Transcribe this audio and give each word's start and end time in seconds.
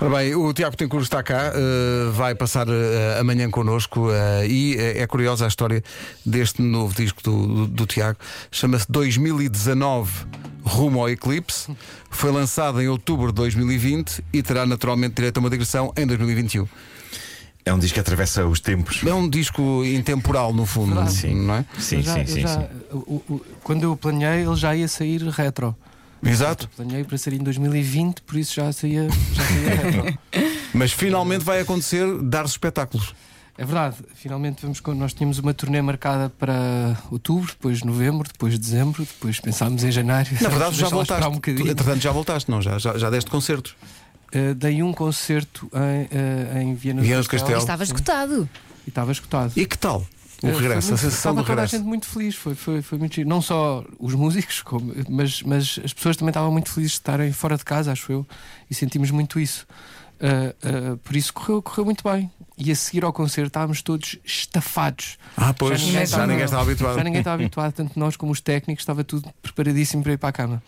Ora 0.00 0.10
bem, 0.18 0.34
o 0.36 0.52
Tiago 0.54 0.76
Tencourt 0.76 1.02
está 1.02 1.22
cá, 1.24 1.52
eh, 1.54 2.10
vai 2.12 2.32
passar 2.32 2.68
eh, 2.68 3.18
amanhã 3.20 3.50
connosco 3.50 4.08
eh, 4.12 4.46
e 4.46 4.76
é 4.78 5.04
curiosa 5.08 5.44
a 5.44 5.48
história 5.48 5.82
deste 6.24 6.62
novo 6.62 6.94
disco 6.94 7.20
do, 7.20 7.46
do, 7.46 7.66
do 7.66 7.86
Tiago. 7.86 8.16
Chama-se 8.50 8.86
2019 8.88 10.12
Rumo 10.62 11.00
ao 11.00 11.08
Eclipse. 11.10 11.72
Foi 12.10 12.30
lançado 12.30 12.80
em 12.80 12.86
outubro 12.86 13.28
de 13.28 13.34
2020 13.34 14.22
e 14.32 14.40
terá 14.40 14.64
naturalmente 14.64 15.14
direito 15.16 15.38
a 15.38 15.40
uma 15.40 15.50
digressão 15.50 15.92
em 15.96 16.06
2021. 16.06 16.68
É 17.64 17.74
um 17.74 17.78
disco 17.78 17.94
que 17.94 18.00
atravessa 18.00 18.46
os 18.46 18.60
tempos. 18.60 19.00
É 19.04 19.12
um 19.12 19.28
disco 19.28 19.84
intemporal, 19.84 20.54
no 20.54 20.64
fundo. 20.64 21.10
Sim. 21.10 21.34
não 21.44 21.54
é? 21.56 21.64
Sim, 21.76 22.02
já- 22.02 22.14
sim, 22.14 22.26
sim, 22.26 22.40
já- 22.42 22.60
sim. 22.60 22.66
o- 22.92 23.22
o- 23.28 23.40
quando 23.64 23.82
eu 23.82 23.96
planeei, 23.96 24.46
ele 24.46 24.54
já 24.56 24.76
ia 24.76 24.86
sair 24.86 25.22
retro. 25.28 25.74
Exato. 26.22 26.68
Planeei 26.76 27.04
para 27.04 27.18
sair 27.18 27.34
em 27.34 27.42
2020, 27.42 28.22
por 28.22 28.36
isso 28.36 28.54
já 28.54 28.72
saía, 28.72 29.08
já 29.32 29.42
saía 29.44 29.74
retro. 29.74 30.18
Mas 30.74 30.92
finalmente 30.92 31.44
vai 31.44 31.60
acontecer 31.60 32.06
dar 32.22 32.44
espetáculos. 32.44 33.14
É 33.56 33.64
verdade, 33.64 33.96
finalmente 34.14 34.62
vamos. 34.62 34.80
Nós 34.96 35.12
tínhamos 35.12 35.40
uma 35.40 35.52
turnê 35.52 35.82
marcada 35.82 36.30
para 36.30 36.96
outubro, 37.10 37.48
depois 37.48 37.82
novembro, 37.82 38.28
depois 38.32 38.56
dezembro, 38.56 39.02
depois 39.02 39.40
pensámos 39.40 39.82
em 39.82 39.90
janeiro. 39.90 40.30
Na 40.40 40.48
verdade, 40.48 40.76
já 40.76 40.88
voltaste. 40.88 41.26
Um 41.26 41.32
bocadinho. 41.32 41.68
Entretanto, 41.68 42.00
já 42.00 42.12
voltaste, 42.12 42.48
não? 42.48 42.62
Já, 42.62 42.78
já, 42.78 42.96
já 42.96 43.10
deste 43.10 43.28
concertos. 43.28 43.74
Uh, 44.32 44.54
dei 44.54 44.80
um 44.80 44.92
concerto 44.92 45.68
em, 45.74 46.58
uh, 46.58 46.58
em 46.58 46.74
Viena, 46.76 47.02
Viena 47.02 47.20
do 47.20 47.28
Castelo. 47.28 47.40
Castelo. 47.40 47.60
Estava 47.60 47.82
escutado. 47.82 48.48
E 48.86 48.90
estava 48.90 49.10
escutado. 49.10 49.52
E 49.56 49.66
que 49.66 49.76
tal? 49.76 50.06
O 50.42 50.46
regresso, 50.46 50.88
foi 50.88 50.94
a 50.94 50.98
sensação 50.98 51.34
do 51.34 51.42
toda 51.42 51.52
a 51.52 51.54
regresso. 51.56 51.76
gente 51.76 51.84
muito 51.86 52.06
feliz, 52.06 52.34
foi, 52.36 52.54
foi, 52.54 52.80
foi 52.82 52.98
muito 52.98 53.14
giro. 53.14 53.28
Não 53.28 53.42
só 53.42 53.84
os 53.98 54.14
músicos, 54.14 54.62
como- 54.62 54.94
mas, 55.08 55.42
mas 55.42 55.80
as 55.84 55.92
pessoas 55.92 56.16
também 56.16 56.30
estavam 56.30 56.52
muito 56.52 56.70
felizes 56.70 56.92
de 56.92 56.98
estarem 56.98 57.32
fora 57.32 57.56
de 57.56 57.64
casa, 57.64 57.90
acho 57.90 58.12
eu, 58.12 58.26
e 58.70 58.74
sentimos 58.74 59.10
muito 59.10 59.40
isso. 59.40 59.66
Uh, 60.20 60.94
uh, 60.94 60.96
por 60.98 61.14
isso 61.14 61.32
correu, 61.32 61.62
correu 61.62 61.84
muito 61.84 62.02
bem. 62.02 62.30
E 62.60 62.72
a 62.72 62.74
seguir 62.74 63.04
ao 63.04 63.12
concerto 63.12 63.46
estávamos 63.46 63.82
todos 63.82 64.16
estafados. 64.24 65.16
Ah, 65.36 65.54
pois, 65.54 65.78
Já 65.80 65.86
já 65.86 65.92
ninguém 65.92 66.00
ninguém, 66.00 66.02
estava- 66.04 66.42
estava 66.44 66.62
habituado. 66.62 66.96
Já 66.96 67.04
ninguém 67.04 67.20
estava 67.20 67.34
habituado, 67.40 67.72
tanto 67.72 67.96
nós 67.96 68.16
como 68.16 68.32
os 68.32 68.40
técnicos, 68.40 68.82
estava 68.82 69.04
tudo 69.04 69.28
preparadíssimo 69.40 70.02
para 70.02 70.12
ir 70.14 70.18
para 70.18 70.30
a 70.30 70.32
cama. 70.32 70.60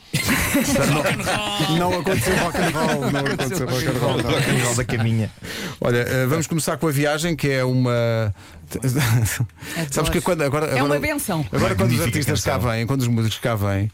Não 1.77 1.99
aconteceu 1.99 2.37
rock 2.39 2.59
and 2.59 2.71
roll, 2.71 3.11
não 3.11 3.21
aconteceu 3.21 3.69
rock 3.69 3.87
and 3.87 3.99
roll. 3.99 4.17
não. 4.23 4.31
Rock 4.31 4.51
and 4.51 4.65
roll 4.65 4.75
da 4.77 4.85
caminha. 4.85 5.31
Olha, 5.81 5.99
eh, 5.99 6.27
vamos 6.27 6.47
começar 6.47 6.77
com 6.77 6.87
a 6.87 6.93
viagem, 6.93 7.35
que 7.35 7.49
é 7.49 7.65
uma. 7.65 8.33
Sabes 9.91 10.11
que 10.11 10.21
quando 10.21 10.43
agora, 10.43 10.67
É 10.67 10.79
agora- 10.79 10.85
uma 10.85 11.01
benção. 11.01 11.45
Agora, 11.51 11.75
quando 11.75 11.91
os 11.93 12.01
artistas 12.01 12.41
cá 12.43 12.57
vêm, 12.57 12.87
quando 12.87 13.01
os 13.03 13.09
músicos 13.09 13.39
cá 13.39 13.57
vêm, 13.57 13.91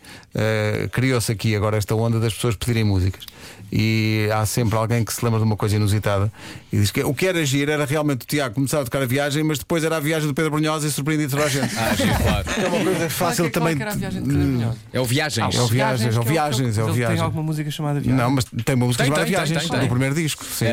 criou-se 0.92 1.33
aqui 1.33 1.56
agora 1.56 1.78
esta 1.78 1.95
onda 1.95 2.20
das 2.20 2.34
pessoas 2.34 2.56
pedirem 2.56 2.84
músicas. 2.84 3.25
E 3.70 4.28
há 4.33 4.47
sempre 4.47 4.77
alguém 4.77 5.05
que 5.05 5.12
se 5.12 5.25
lembra 5.25 5.41
de 5.41 5.45
uma 5.45 5.56
coisa 5.56 5.77
inusitada 5.77 6.33
e 6.72 6.78
diz 6.78 6.91
que 6.91 7.03
o 7.03 7.12
que 7.12 7.27
era 7.27 7.41
agir 7.41 7.69
era 7.69 7.84
realmente 7.84 8.23
o 8.23 8.27
Tiago 8.27 8.55
começar 8.55 8.81
a 8.81 8.84
tocar 8.84 9.03
a 9.03 9.06
viagem, 9.06 9.42
mas 9.42 9.58
depois 9.58 9.83
era 9.83 9.97
a 9.97 10.00
viagem 10.00 10.28
do 10.28 10.34
Pedro 10.34 10.53
Brunhosa 10.53 10.86
e 10.86 10.91
surpreendia 10.91 11.28
toda 11.28 11.45
a 11.45 11.48
gente. 11.48 11.77
Ah, 11.77 11.97
sim, 11.97 12.23
claro. 12.23 12.47
É 12.56 12.69
uma 12.69 12.84
coisa 12.84 13.11
fácil 13.11 13.47
é 13.47 13.50
também. 13.50 13.73
é 13.73 13.75
de 13.75 13.98
Pedro 13.98 14.23
Brunhosa? 14.23 14.78
É 14.92 15.00
o 15.00 15.05
Viagens. 15.05 15.55
É 15.55 15.61
o 15.61 15.67
Viagens, 15.67 16.17
é 16.17 16.20
o 16.20 16.23
Viagens, 16.23 16.78
é 16.78 16.84
o 16.84 16.92
Viagem. 16.92 17.17
Tem 17.17 17.25
alguma 17.25 17.42
música 17.42 17.70
chamada 17.70 18.00
Viagem? 18.00 18.23
Não, 18.23 18.31
mas 18.31 18.45
tem 18.45 18.75
uma 18.75 18.86
música 18.86 19.05
Tem, 19.05 19.12
chamada 19.12 19.27
Viagens 19.28 19.61
tem, 19.61 19.70
tem. 19.70 19.80
do 19.80 19.89
primeiro 19.89 20.14
disco. 20.14 20.45
Sim. 20.45 20.67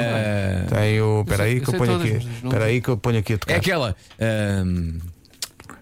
Tem 0.69 1.01
o. 1.01 1.21
Espera 1.21 1.43
aí 1.43 1.59
que 1.61 1.69
eu 1.69 1.73
ponho 1.73 1.95
aqui. 1.95 2.27
Espera 2.43 2.65
aí 2.65 2.81
que 2.81 2.89
eu 2.89 2.97
ponho 2.97 3.19
aqui 3.19 3.33
a 3.33 3.37
tocar. 3.37 3.53
É 3.53 3.57
aquela. 3.57 3.95
ahm, 4.19 4.99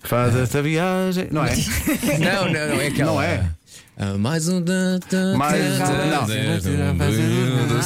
Faz 0.03 0.35
esta 0.35 0.61
viagem. 0.61 1.27
Não 1.31 1.45
é? 1.45 1.55
não, 2.19 2.45
não, 2.45 2.67
não, 2.75 2.81
é 2.81 2.87
aquela. 2.87 3.11
Não 3.11 3.21
é? 3.21 3.49
Ah, 3.97 4.17
mais 4.17 4.47
um. 4.49 4.63
Mais 5.37 5.53
um- 5.55 6.77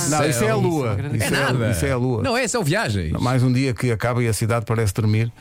não. 0.09 0.25
isso 0.29 0.43
é 0.43 0.49
a 0.49 0.55
lua. 0.55 0.97
É 1.11 1.17
Isso 1.17 1.31
nada. 1.31 1.71
Isso 1.71 1.85
é 1.85 1.91
a 1.91 1.97
lua. 1.97 2.21
Não, 2.23 2.37
esse 2.37 2.55
é 2.55 2.59
o 2.59 2.63
Viagens. 2.63 3.11
Mais 3.19 3.43
um 3.43 3.51
dia 3.51 3.73
que 3.73 3.91
acaba 3.91 4.23
e 4.23 4.27
a 4.27 4.33
cidade 4.33 4.65
parece 4.65 4.93
dormir. 4.93 5.31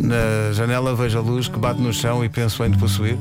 Na 0.00 0.52
janela 0.52 0.94
vejo 0.94 1.18
a 1.18 1.20
luz 1.22 1.46
que 1.48 1.58
bate 1.58 1.80
no 1.80 1.92
chão 1.92 2.24
e 2.24 2.28
penso 2.28 2.64
em 2.64 2.70
te 2.70 2.78
possuir. 2.78 3.16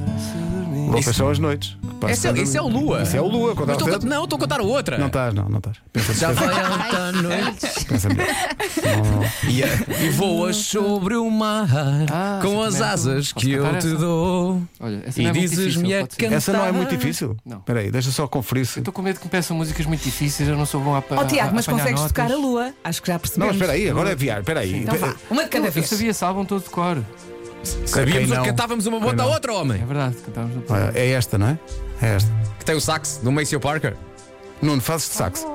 São 1.01 1.29
as 1.29 1.39
noites. 1.39 1.77
Esse 2.09 2.27
é, 2.27 2.31
esse 2.37 2.57
é 2.57 2.61
o 2.61 2.67
Lua. 2.67 3.01
Isso 3.03 3.15
é 3.15 3.21
o 3.21 3.27
Lua. 3.27 3.55
quando 3.55 3.69
Mas 3.69 3.77
contar- 3.81 4.05
não, 4.05 4.23
estou 4.25 4.37
a 4.37 4.39
contar 4.39 4.59
a 4.59 4.63
outra. 4.63 4.97
Não 4.97 5.07
estás, 5.07 5.33
não, 5.33 5.47
não 5.49 5.57
estás. 5.57 5.77
Pensa, 5.91 6.13
Já 6.13 6.31
vai 6.31 6.47
alta 6.61 7.11
noite 7.13 7.85
pensa. 7.87 8.09
Não, 8.09 8.15
não. 8.15 9.23
e, 9.49 9.63
a- 9.63 9.67
e 10.03 10.09
voas 10.09 10.55
sobre 10.57 11.15
o 11.15 11.29
mar 11.29 11.67
Ah, 12.11 12.39
com 12.41 12.61
as 12.61 12.75
também. 12.75 12.89
asas 12.89 13.31
que 13.33 13.51
eu 13.51 13.63
te 13.71 13.77
essa? 13.77 13.95
dou. 13.95 14.61
Olha, 14.79 15.03
essa 15.05 15.19
E 15.19 15.23
não 15.23 15.29
é 15.29 15.33
muito 15.33 15.49
dizes-me 15.49 15.83
difícil, 15.87 16.03
a 16.03 16.07
cantar. 16.07 16.35
Essa 16.35 16.53
não 16.53 16.65
é 16.65 16.71
muito 16.71 16.89
difícil. 16.89 17.37
Não. 17.45 17.57
Espera 17.59 17.79
aí, 17.79 17.91
deixa 17.91 18.11
só 18.11 18.27
conferir 18.27 18.65
se. 18.65 18.79
Eu 18.79 18.81
estou 18.81 18.93
com 18.93 19.01
medo 19.01 19.19
que 19.19 19.25
me 19.25 19.31
peçam 19.31 19.55
músicas 19.55 19.85
muito 19.85 20.03
difíceis, 20.03 20.47
eu 20.49 20.57
não 20.57 20.65
sou 20.65 20.81
bom 20.81 20.95
a 20.95 21.03
Ó 21.09 21.23
Tiago, 21.25 21.55
mas 21.55 21.65
consegues 21.65 21.93
notas. 22.01 22.11
tocar 22.11 22.31
a 22.31 22.35
lua? 22.35 22.73
Acho 22.83 23.01
que 23.01 23.07
já 23.07 23.13
Não, 23.13 23.19
percebemos. 23.19 23.47
mas 23.53 23.55
espera 23.61 23.73
aí, 23.73 23.89
agora 23.89 24.11
é 24.11 24.15
viagem. 24.15 24.41
Espera 24.41 24.59
aí. 24.61 24.77
Então 24.83 24.97
vá, 24.97 25.15
uma 25.29 25.43
de 25.43 25.49
cada 25.49 25.67
Eu 25.67 25.71
vez. 25.71 25.87
sabia 25.87 26.09
esse 26.11 26.23
álbum 26.23 26.43
todo 26.45 26.63
de 26.63 26.69
cor. 26.69 26.97
Sabíamos 27.63 28.27
Quem 28.29 28.37
não? 28.37 28.43
que 28.43 28.49
cantávamos 28.49 28.85
uma 28.85 28.99
bota 28.99 29.23
a 29.23 29.25
outra, 29.27 29.51
É 29.51 29.55
homem. 29.55 29.85
verdade, 29.85 30.15
cantávamos 30.25 30.55
no 30.57 30.63
Olha, 30.75 30.91
é 30.95 31.11
esta, 31.11 31.37
não 31.37 31.47
é? 31.47 31.59
É 32.01 32.15
esta. 32.15 32.29
Que 32.59 32.65
tem 32.65 32.75
o 32.75 32.81
sax 32.81 33.19
do 33.23 33.31
Maceo 33.31 33.59
Parker. 33.59 33.95
Nuno, 34.61 34.81
fazes 34.81 35.09
de 35.09 35.15
sax. 35.15 35.45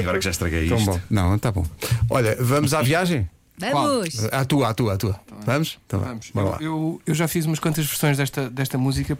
Agora 0.00 0.18
que 0.18 0.24
já 0.24 0.30
estraguei 0.30 0.68
Tão 0.68 0.78
isto. 0.78 0.90
bom. 0.90 1.00
Não, 1.10 1.34
está 1.36 1.50
bom. 1.52 1.64
Olha, 2.10 2.36
vamos 2.40 2.74
à 2.74 2.82
viagem? 2.82 3.28
Vamos. 3.58 4.24
À 4.32 4.44
tua, 4.44 4.68
à 4.70 4.74
tua, 4.74 4.94
à 4.94 4.96
tua. 4.96 5.20
Vamos? 5.46 5.78
Então 5.86 6.00
Vamos. 6.00 6.30
Eu, 6.34 6.44
lá. 6.44 6.58
eu, 6.60 7.00
eu 7.06 7.14
já 7.14 7.28
fiz 7.28 7.46
umas 7.46 7.58
quantas 7.60 7.84
versões 7.86 8.16
desta, 8.16 8.50
desta 8.50 8.76
música, 8.76 9.16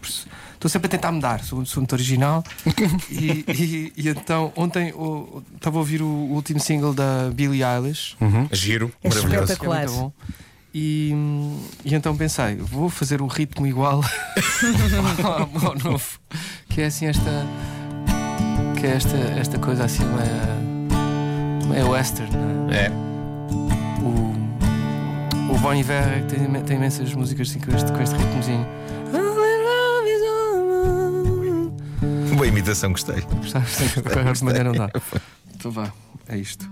estou 0.55 0.69
sempre 0.69 0.87
a 0.87 0.91
tentar 0.91 1.13
mudar. 1.13 1.45
Sou, 1.45 1.65
sou 1.65 1.81
muito 1.81 1.93
original. 1.93 2.43
e, 3.11 3.45
e- 3.49 3.93
e 3.97 4.09
então, 4.09 4.53
ontem 4.57 4.93
o- 4.95 5.43
estava 5.55 5.77
a 5.77 5.81
ouvir 5.81 6.03
o 6.03 6.07
último 6.07 6.59
single 6.59 6.93
da 6.93 7.31
Billie 7.33 7.63
Eilish, 7.63 8.17
Giro. 8.53 8.91
É 9.03 9.09
Maravilhoso. 9.09 9.29
que 9.29 9.37
é 9.37 9.43
espetacular. 9.45 9.87
muito 9.89 10.01
bom. 10.01 10.13
E, 10.75 11.13
e 11.85 11.95
então 11.95 12.17
pensei, 12.17 12.57
vou 12.57 12.89
fazer 12.89 13.21
um 13.21 13.27
ritmo 13.27 13.67
igual 13.67 14.03
ao, 15.23 15.67
ao 15.69 15.79
novo, 15.79 16.19
que 16.69 16.81
é 16.81 16.87
assim 16.87 17.07
esta. 17.07 17.47
Que 18.81 18.87
é 18.87 18.91
esta, 18.97 19.17
esta 19.17 19.59
coisa 19.59 19.85
assim 19.85 20.03
meio, 20.05 21.69
meio 21.69 21.91
western, 21.91 22.35
não 22.35 22.71
é? 22.73 22.87
É. 22.87 23.12
O, 25.53 25.59
Bon 25.59 25.75
Iver 25.75 26.25
tem, 26.27 26.63
tem 26.63 26.77
imensas 26.77 27.13
músicas 27.13 27.51
assim 27.51 27.61
com 27.61 27.77
este, 27.77 27.93
com 27.93 28.01
este 28.01 28.17
ritmozinho. 28.17 28.67
Boa 32.35 32.47
imitação, 32.47 32.93
gostei. 32.93 33.23
Agora 34.05 34.33
de 34.33 34.45
manhã 34.45 34.65
não 34.65 34.73
dá. 34.73 34.91
Então 35.55 35.71
vá, 35.71 35.93
é 36.27 36.39
isto. 36.39 36.69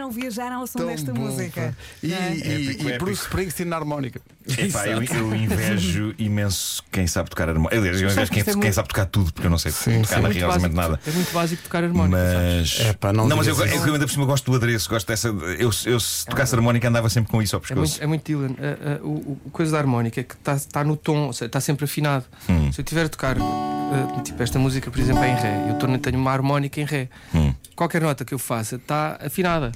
Não 0.00 0.10
viajaram 0.10 0.56
ao 0.60 0.66
som 0.66 0.78
Tão 0.80 0.88
desta 0.88 1.12
bom, 1.12 1.20
música? 1.20 1.74
pá. 1.76 1.84
E, 2.02 2.12
É. 2.12 2.16
e- 2.16 2.40
Épico, 2.40 2.82
e 2.82 2.88
épico. 2.88 3.04
Bruce 3.04 3.22
Springsteen 3.22 3.68
na 3.68 3.76
harmónica. 3.76 4.20
Epá, 4.66 4.86
eu, 4.86 5.02
eu 5.02 5.34
invejo 5.34 6.14
imenso 6.18 6.82
quem 6.90 7.06
sabe 7.06 7.30
tocar 7.30 7.48
harmónica. 7.48 7.76
Aliás, 7.76 8.00
eu 8.00 8.08
invejo 8.10 8.30
que 8.30 8.34
quem, 8.34 8.40
é 8.42 8.44
quem 8.44 8.56
muito- 8.56 8.74
sabe 8.74 8.88
tocar 8.88 9.06
tudo, 9.06 9.32
porque 9.32 9.46
eu 9.46 9.50
não 9.50 9.58
sei 9.58 9.72
Sim, 9.72 10.02
tocar 10.02 10.20
sim. 10.22 10.28
rigorosamente 10.28 10.74
básico, 10.74 10.92
nada. 10.92 11.00
É 11.06 11.10
muito 11.12 11.32
básico 11.32 11.62
tocar 11.62 11.84
harmónica. 11.84 12.18
Mas. 12.18 12.80
Epá, 12.80 13.12
não 13.12 13.28
mas 13.28 13.46
eu, 13.46 13.62
é 13.64 13.68
que 13.68 13.76
eu 13.88 13.92
ainda 13.94 14.06
por 14.06 14.12
cima 14.12 14.24
gosto 14.26 14.50
do 14.50 14.56
adereço, 14.56 14.88
gosto 14.88 15.06
dessa. 15.06 15.28
Eu, 15.28 15.70
eu 15.86 16.00
se 16.00 16.26
tocasse 16.26 16.54
harmónica 16.54 16.88
andava 16.88 17.08
sempre 17.08 17.30
com 17.30 17.42
isso 17.42 17.56
ao 17.56 17.60
É 17.60 17.66
pescoço. 17.66 17.92
muito, 17.92 18.02
é 18.02 18.06
muito 18.06 18.24
Dylan. 18.24 18.54
A, 18.58 18.92
a- 19.02 19.04
o, 19.06 19.38
o 19.46 19.50
coisa 19.50 19.72
da 19.72 19.78
harmónica 19.78 20.20
é 20.20 20.24
que 20.24 20.34
está 20.34 20.58
tá 20.72 20.84
no 20.84 20.96
tom, 20.96 21.30
está 21.30 21.60
sempre 21.60 21.84
afinado. 21.84 22.24
Hum. 22.48 22.70
Se 22.72 22.80
eu 22.80 22.82
estiver 22.82 23.06
a 23.06 23.08
tocar, 23.08 23.36
eh, 23.38 24.20
tipo, 24.22 24.42
esta 24.42 24.58
música, 24.58 24.90
por 24.90 25.00
exemplo, 25.00 25.22
é 25.24 25.30
em 25.30 25.34
Ré, 25.36 25.66
eu 25.70 25.98
tenho 25.98 26.18
uma 26.18 26.30
harmónica 26.32 26.80
em 26.80 26.84
Ré. 26.84 27.08
Hum. 27.34 27.54
Qualquer 27.74 28.00
nota 28.02 28.24
que 28.24 28.34
eu 28.34 28.38
faça 28.38 28.76
está 28.76 29.18
afinada. 29.24 29.72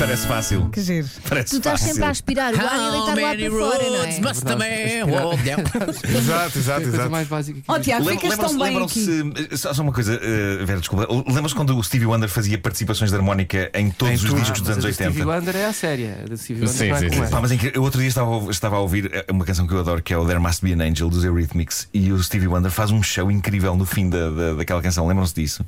Parece 0.00 0.26
fácil. 0.26 0.68
Que 0.70 0.80
giro. 0.80 1.06
Parece 1.28 1.50
Tu 1.50 1.56
estás 1.58 1.78
fácil. 1.78 1.88
sempre 1.94 2.04
a 2.04 2.10
aspirar 2.10 2.54
o 2.54 2.58
ar 2.58 2.62
e 2.62 2.66
How 2.96 3.06
lá 3.06 3.14
many 3.14 3.42
para 3.42 3.50
fora, 3.50 3.84
não 3.84 3.98
roads 3.98 4.16
é? 4.16 4.20
must 4.20 4.42
a 4.46 4.56
Verdade. 4.56 5.04
man 5.04 5.12
walk 5.12 5.42
down? 5.42 5.58
Exato, 6.16 6.56
É 6.56 6.58
exato, 6.58 6.80
coisa 6.82 6.96
exato. 6.96 7.10
mais 7.10 7.28
básica 7.28 7.58
que 7.60 7.64
Ó 7.68 7.74
existe. 7.74 7.84
Tiago, 7.90 8.04
Lem- 8.06 8.18
ficas 8.18 8.38
tão 8.38 8.58
bem 8.58 8.76
aqui. 8.82 9.00
Lembram-se. 9.06 9.56
Só, 9.58 9.74
só 9.74 9.82
uma 9.82 9.92
coisa, 9.92 10.14
eh, 10.22 10.64
Vera, 10.64 10.80
desculpa. 10.80 11.06
Lembram-se 11.26 11.54
quando 11.54 11.76
o 11.76 11.84
Stevie 11.84 12.06
Wonder 12.06 12.28
fazia 12.30 12.56
participações 12.58 13.10
de 13.10 13.16
harmónica 13.16 13.70
em 13.74 13.90
todos 13.90 14.12
Em 14.12 14.16
os 14.16 14.22
tudo. 14.30 14.40
discos 14.40 14.60
dos 14.62 14.70
anos 14.70 14.84
a 14.84 14.88
do 14.88 14.94
Stevie 14.94 15.20
80? 15.22 15.36
Wonder 15.38 15.56
é 15.56 15.66
a 15.66 15.72
séria. 15.74 16.18
A 16.24 16.28
do 16.28 16.36
Stevie 16.38 16.62
Wonder 16.62 16.76
Sim, 16.78 16.88
não 16.88 16.96
é 16.96 16.98
sim, 16.98 17.08
como 17.10 17.20
sim. 17.20 17.26
é. 17.26 17.30
Pá, 17.30 17.40
mas 17.42 17.52
em 17.52 17.58
que- 17.58 17.72
eu 17.74 17.82
outro 17.82 18.00
dia 18.00 18.08
estava, 18.08 18.30
a 18.48 18.50
estava 18.50 18.76
a 18.76 18.80
ouvir 18.80 19.10
eh, 19.12 19.26
uma 19.30 19.44
canção 19.44 19.66
que 19.66 19.74
eu 19.74 19.80
adoro 19.80 20.02
que 20.02 20.14
é 20.14 20.16
o 20.16 20.24
There 20.26 20.40
Must 20.40 20.64
Be 20.64 20.72
an 20.72 20.82
Angel 20.82 21.10
dos 21.10 21.24
Eurythmics 21.24 21.88
e 21.92 22.10
o 22.10 22.22
Stevie 22.22 22.46
Wonder 22.48 22.70
faz 22.70 22.90
um 22.90 23.02
show 23.02 23.30
incrível 23.30 23.76
no 23.76 23.84
fim 23.84 24.08
da, 24.08 24.30
da- 24.30 24.54
daquela 24.54 24.80
canção. 24.80 25.06
Lembram-se 25.06 25.34
disso? 25.34 25.64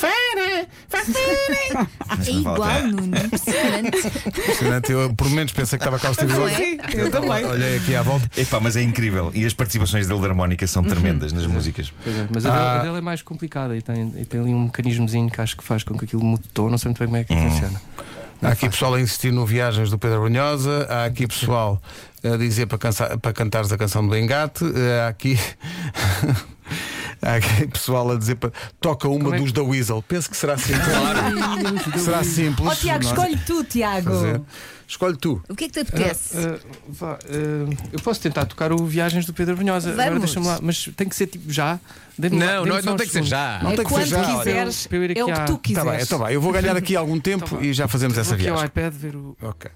Mas 0.00 1.08
É 2.28 2.32
não 2.32 2.42
vale 2.42 2.62
a 2.62 2.78
igual. 2.80 2.82
Nuno. 2.92 3.12
Impressionante. 3.78 4.28
Impressionante. 4.40 4.92
Eu 4.92 5.14
por 5.14 5.28
menos 5.30 5.52
pensei 5.52 5.78
que 5.78 5.84
estava 5.84 5.98
cá 5.98 6.10
o 6.10 6.14
Stevie 6.14 6.32
Não 6.34 6.48
é? 6.48 6.76
Eu 6.94 7.10
também. 7.10 7.44
Olhei 7.44 7.76
aqui 7.76 7.94
à 7.94 8.02
volta. 8.02 8.28
Epá, 8.36 8.60
mas 8.60 8.76
é 8.76 8.82
incrível. 8.82 9.30
E 9.34 9.44
as 9.44 9.52
participações 9.54 10.06
dele 10.06 10.20
de 10.20 10.26
harmónica 10.26 10.66
são 10.66 10.82
tremendas 10.82 11.32
nas 11.32 11.46
músicas. 11.46 11.92
Pois 12.02 12.16
é, 12.16 12.26
Mas 12.32 12.46
a, 12.46 12.50
Ah. 12.52 12.56
dele, 12.68 12.78
a 12.80 12.82
dele 12.84 12.98
é 12.98 13.00
mais 13.00 13.22
complicada 13.22 13.76
e 13.76 13.82
tem, 13.82 14.12
e 14.16 14.24
tem 14.24 14.40
ali 14.40 14.50
um 14.54 14.64
mecanismozinho 14.64 15.30
que 15.30 15.40
acho 15.40 15.56
que 15.56 15.64
faz 15.64 15.82
com 15.82 15.96
que 15.96 16.04
aquilo 16.04 16.24
mude 16.24 16.42
de 16.44 16.48
tom. 16.50 16.68
Não 16.70 16.78
sei 16.78 16.88
muito 16.90 16.98
bem 16.98 17.06
como 17.08 17.16
é 17.18 17.24
que 17.24 17.34
funciona. 17.50 17.80
Há 18.42 18.48
aqui 18.48 18.68
pessoal 18.68 18.94
a 18.94 19.00
insistir 19.00 19.30
no 19.32 19.46
Viagens 19.46 19.88
do 19.88 19.96
Pedro 19.98 20.20
Brunhosa. 20.22 20.86
Há 20.90 21.04
aqui 21.04 21.28
pessoal 21.28 21.80
a 22.24 22.36
dizer 22.36 22.66
para, 22.66 22.76
cansa- 22.78 23.16
para 23.16 23.32
cantares 23.32 23.70
a 23.70 23.78
canção 23.78 24.04
do 24.06 24.16
Engate. 24.16 24.64
Eh, 24.64 25.00
Há 25.02 25.08
aqui. 25.08 25.38
Há 27.22 27.34
aqui 27.36 27.68
pessoal 27.68 28.10
a 28.10 28.16
dizer 28.18 28.34
para 28.34 28.50
toca 28.80 29.08
uma 29.08 29.28
é 29.30 29.38
que- 29.38 29.44
dos 29.44 29.52
da 29.52 29.62
Weasel. 29.62 30.02
Penso 30.02 30.28
que 30.28 30.36
será 30.36 30.58
simples. 30.58 30.82
será 32.02 32.24
simples. 32.24 32.68
Ó 32.68 32.74
Tiago, 32.74 33.04
é? 33.04 33.08
escolhe 33.08 33.36
tu, 33.46 33.64
Tiago. 33.64 34.10
Fazer. 34.10 34.40
Escolhe 34.88 35.16
tu. 35.16 35.42
O 35.48 35.54
que 35.54 35.64
é 35.64 35.68
que 35.68 35.72
te 35.72 35.80
apetece? 35.80 36.36
Ah, 36.36 36.58
ah, 36.60 36.66
vá, 36.88 37.18
ah, 37.24 37.88
eu 37.92 38.00
posso 38.00 38.20
tentar 38.20 38.44
tocar 38.44 38.72
o 38.72 38.84
Viagens 38.84 39.24
do 39.24 39.32
Pedro 39.32 39.56
Brunhosa. 39.56 39.90
Agora 39.90 40.08
Vamos. 40.10 40.24
deixa-me 40.24 40.46
lá, 40.46 40.58
mas 40.60 40.90
tem 40.96 41.08
que 41.08 41.16
ser 41.16 41.28
tipo 41.28 41.50
já. 41.50 41.78
Não, 42.18 42.66
não, 42.66 42.82
só 42.82 42.90
não 42.90 42.96
tem 42.96 43.06
que 43.06 43.12
ser 43.12 43.22
já. 43.22 43.60
Não 43.62 43.70
é 43.70 43.76
tem 43.76 43.84
que 43.86 43.90
ser 43.94 43.98
quando 44.00 44.08
já. 44.08 44.38
quiseres, 44.38 44.88
é 45.16 45.24
o 45.24 45.26
que 45.28 45.32
tu 45.32 45.40
Está 45.40 45.58
quiseres. 45.58 45.90
bem, 45.90 46.00
está 46.00 46.18
bem. 46.18 46.34
Eu 46.34 46.40
vou 46.42 46.52
ganhar 46.52 46.76
aqui 46.76 46.94
algum 46.94 47.18
tempo 47.18 47.56
Tá 47.56 47.62
e 47.64 47.72
já 47.72 47.88
fazemos 47.88 48.18
essa 48.18 48.30
Vou 48.30 48.34
aqui 48.36 48.48
ao 48.48 48.56
viagem. 48.56 48.66
iPad 48.68 48.92
ver 48.92 49.16
o. 49.16 49.34
Ok. 49.40 49.70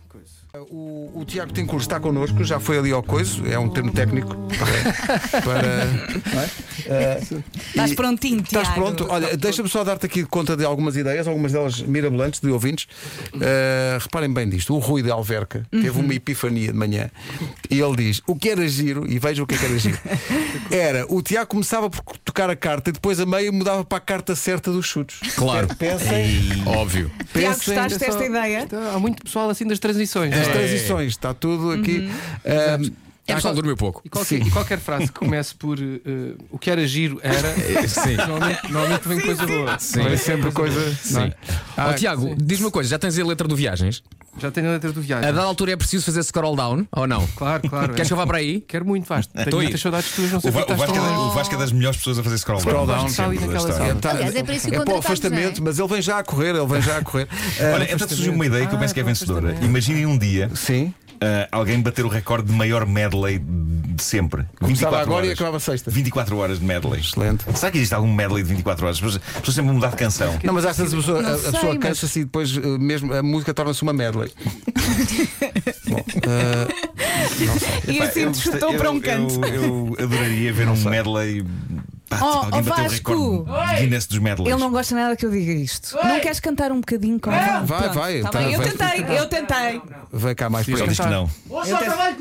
O, 0.71 1.21
o 1.21 1.25
Tiago 1.25 1.53
Tencourt 1.53 1.83
está 1.83 2.01
connosco, 2.01 2.43
já 2.43 2.59
foi 2.59 2.79
ali 2.79 2.91
ao 2.91 3.03
coiso, 3.03 3.43
é 3.47 3.59
um 3.59 3.69
termo 3.69 3.93
técnico 3.93 4.35
para. 5.45 6.47
é? 6.95 7.21
Estás 7.69 7.95
prontinho, 7.95 8.43
Tiago. 8.43 8.63
Estás 8.67 8.75
pronto? 8.75 9.07
Olha, 9.11 9.37
deixa-me 9.37 9.69
só 9.69 9.85
dar-te 9.85 10.07
aqui 10.07 10.25
conta 10.25 10.57
de 10.57 10.65
algumas 10.65 10.97
ideias, 10.97 11.27
algumas 11.29 11.53
delas 11.53 11.81
mirabolantes, 11.83 12.41
de 12.41 12.49
ouvintes. 12.51 12.87
Uh, 13.35 13.99
reparem 14.01 14.33
bem 14.33 14.49
disto: 14.49 14.75
o 14.75 14.79
Rui 14.79 15.03
de 15.03 15.11
Alverca 15.11 15.67
teve 15.71 15.91
uma 15.99 16.15
epifania 16.15 16.73
de 16.73 16.79
manhã 16.79 17.11
e 17.71 17.81
ele 17.81 17.97
diz: 17.97 18.23
o 18.27 18.35
que 18.35 18.49
era 18.49 18.67
giro, 18.67 19.05
e 19.11 19.19
veja 19.19 19.43
o 19.43 19.47
que 19.47 19.55
é 19.55 19.59
que 19.59 19.65
era 19.65 19.79
giro. 19.79 19.99
Era 20.71 21.07
o 21.09 21.23
Tiago 21.23 21.47
começava 21.47 21.89
por 21.89 22.03
tocar 22.19 22.51
a 22.51 22.57
carta 22.57 22.91
e 22.91 22.93
depois 22.93 23.21
a 23.21 23.27
meio 23.27 23.53
mudava 23.53 23.85
para 23.85 23.99
a 23.99 24.01
carta 24.01 24.35
certa 24.35 24.73
dos 24.73 24.85
chutes. 24.87 25.19
Claro. 25.37 25.69
Pensem, 25.77 26.63
Óbvio. 26.67 27.09
Tiago, 27.33 27.33
pensem 27.33 27.75
gostaste 27.75 27.95
É 27.95 27.99
só- 27.99 28.07
desta 28.07 28.25
ideia? 28.25 28.65
Está- 28.65 28.93
Há 28.95 28.99
muito 28.99 29.23
pessoal 29.23 29.49
assim 29.49 29.65
das 29.67 29.79
transições. 29.79 30.31
nas 30.35 30.46
é? 30.49 30.53
transições, 30.53 31.13
está 31.13 31.35
tudo 31.35 31.71
aqui. 31.73 32.11
Um, 32.45 33.06
É 33.29 33.35
pessoal 33.35 33.55
dormiu 33.55 33.77
pouco. 33.77 34.01
E 34.05 34.09
qualquer, 34.09 34.37
e 34.47 34.51
qualquer 34.51 34.79
frase 34.79 35.07
que 35.07 35.19
comece 35.19 35.55
por 35.55 35.79
eh, 35.81 36.35
o 36.51 36.59
que 36.59 36.71
era 36.71 36.87
giro 36.87 37.19
era. 37.23 37.55
Sim. 37.89 38.17
Normalmente, 38.17 38.61
normalmente 38.73 39.09
vem 39.09 39.21
coisa 39.21 39.47
boa. 39.47 39.79
Sim. 39.79 40.03
Vem 40.05 40.17
sempre 40.17 40.53
coisa. 40.53 40.79
não 41.11 41.23
é? 41.23 41.27
Sim. 41.31 41.33
Ó, 41.77 41.93
Tiago, 41.95 42.35
diz-me 42.39 42.67
uma 42.67 42.71
coisa, 42.71 42.89
já 42.91 42.99
tens 42.99 43.19
a 43.19 43.25
letra 43.25 43.49
do 43.49 43.57
Viagens? 43.57 44.03
Já 44.39 44.51
tenho 44.51 44.69
a 44.69 44.73
letra 44.73 44.93
do 44.93 45.01
A 45.01 45.03
viagem. 45.03 45.33
dada 45.33 45.43
altura 45.47 45.73
é 45.73 45.77
preciso 45.77 46.05
fazer 46.05 46.23
scroll 46.23 46.55
down 46.55 46.87
ou 46.93 47.07
não? 47.07 47.27
Claro, 47.37 47.67
claro. 47.69 47.95
Queres 47.95 48.07
que 48.07 48.13
eu 48.13 48.17
vá 48.19 48.27
para 48.27 48.37
aí? 48.37 48.61
Quero 48.61 48.85
muito, 48.85 49.07
Vasco. 49.09 49.33
Tenho 49.33 49.51
Tô 49.51 49.57
aí. 49.57 49.63
muitas 49.65 49.81
saudades 49.81 50.13
tuas, 50.13 50.31
não 50.31 50.41
sei 50.41 50.51
O, 50.51 50.53
Va- 50.53 50.61
o 50.61 50.63
estás 50.63 50.79
Vasco 50.79 50.95
é, 50.95 51.01
tão- 51.01 51.29
o 51.29 51.31
Vasco 51.31 51.55
é 51.55 51.59
das 51.59 51.73
melhores 51.73 51.97
pessoas 51.97 52.19
a 52.19 52.23
fazer 52.23 52.37
scroll, 52.39 52.61
Scroll 52.61 52.87
down, 52.87 53.07
está 53.07 53.25
ali 53.25 53.39
naquela 53.39 53.73
sala. 53.73 53.97
Aliás, 54.11 54.35
é 54.37 54.43
para 54.43 54.55
isso 54.55 54.69
que 54.69 54.77
é 54.77 54.85
para 54.85 54.95
o 54.95 54.99
afastamento, 54.99 55.63
mas 55.63 55.79
ele 55.79 55.89
vem 55.89 56.03
já 56.03 56.19
a 56.19 56.23
correr, 56.23 56.51
ele 56.55 56.67
vem 56.67 56.83
já 56.83 56.99
a 56.99 57.03
correr. 57.03 57.27
Ah, 57.59 57.73
Olha, 57.75 57.85
então 57.93 58.07
surgiu 58.07 58.35
uma 58.35 58.45
ideia 58.45 58.67
que 58.67 58.75
eu 58.75 58.79
penso 58.79 58.93
que 58.93 59.01
é 59.01 59.03
Ah, 59.03 59.07
vencedora. 59.07 59.57
Imaginem 59.63 60.05
um 60.05 60.19
dia 60.19 60.51
sim. 60.55 60.93
Ah, 61.21 61.49
alguém 61.53 61.81
bater 61.81 62.05
o 62.05 62.09
recorde 62.09 62.47
de 62.49 62.53
maior 62.53 62.87
medley 62.87 63.39
de 63.39 64.03
sempre. 64.03 64.45
Começava 64.61 64.97
24 64.99 64.99
agora 65.01 65.25
e 65.25 65.29
horas. 65.29 65.39
acabava 65.41 65.61
sexta. 65.61 65.91
24 65.91 66.37
horas 66.37 66.59
de 66.59 66.65
medley. 66.65 67.01
Excelente. 67.01 67.45
Será 67.55 67.71
que 67.73 67.79
existe 67.79 67.95
algum 67.95 68.13
medley 68.13 68.43
de 68.43 68.49
24 68.51 68.85
horas? 68.85 68.97
As 68.97 69.01
pessoas, 69.03 69.23
as 69.27 69.33
pessoas 69.41 69.55
sempre 69.55 69.67
vão 69.69 69.75
mudar 69.75 69.89
de 69.91 69.97
canção. 69.97 70.39
Não, 70.45 70.53
mas 70.55 70.65
às 70.67 70.77
vezes 70.77 70.93
a 70.93 70.97
pessoa, 70.97 71.19
a- 71.19 71.23
Não 71.23 71.31
a 71.35 71.39
sei, 71.39 71.53
pessoa 71.53 71.75
mas- 71.75 71.83
cansa-se 71.83 72.21
e 72.21 72.25
depois 72.25 72.57
eh, 72.57 72.61
mesmo 72.79 73.13
a 73.15 73.23
música 73.23 73.55
torna-se 73.55 73.83
uma 73.83 73.93
medley. 73.93 74.31
Bom, 75.89 76.05
eh, 76.23 76.69
E 77.93 78.01
assim 78.01 78.27
gostei- 78.27 78.59
para 78.77 78.91
um 78.91 79.01
canto. 79.01 79.41
Eu, 79.47 79.97
eu 79.99 80.05
adoraria 80.05 80.53
ver 80.53 80.69
um 80.69 80.77
medley. 80.77 81.45
Pá, 82.09 82.19
Oh, 82.23 82.25
alguém 82.25 82.61
oh, 82.61 82.63
bateu 82.63 82.85
o 82.85 82.89
Vasco! 82.89 83.45
recorde 83.45 83.81
Guinness 83.81 84.07
dos 84.07 84.19
medleys. 84.21 84.53
Ele 84.55 84.61
não 84.63 84.71
gosta 84.71 84.95
nada 84.95 85.17
que 85.17 85.27
eu 85.27 85.31
diga 85.31 85.53
isto. 85.53 85.97
Não 85.97 86.21
queres 86.21 86.39
cantar 86.41 86.71
um 86.71 86.77
bocadinho 86.81 87.19
com 87.19 87.33
ele? 87.33 87.41
vai, 87.41 87.67
Pronto, 87.67 87.95
vai, 87.95 88.21
tá 88.23 88.29
tá, 88.31 88.39
bem. 88.39 88.53
Eu 88.53 88.59
vai. 88.61 88.71
tentei, 88.71 89.19
eu 89.19 89.27
tentei. 89.29 89.83
vem 90.13 90.35
cá 90.35 90.49
mais 90.49 90.67
para 90.67 90.87
diz 90.87 90.99
que 91.01 91.07
não. 91.07 91.29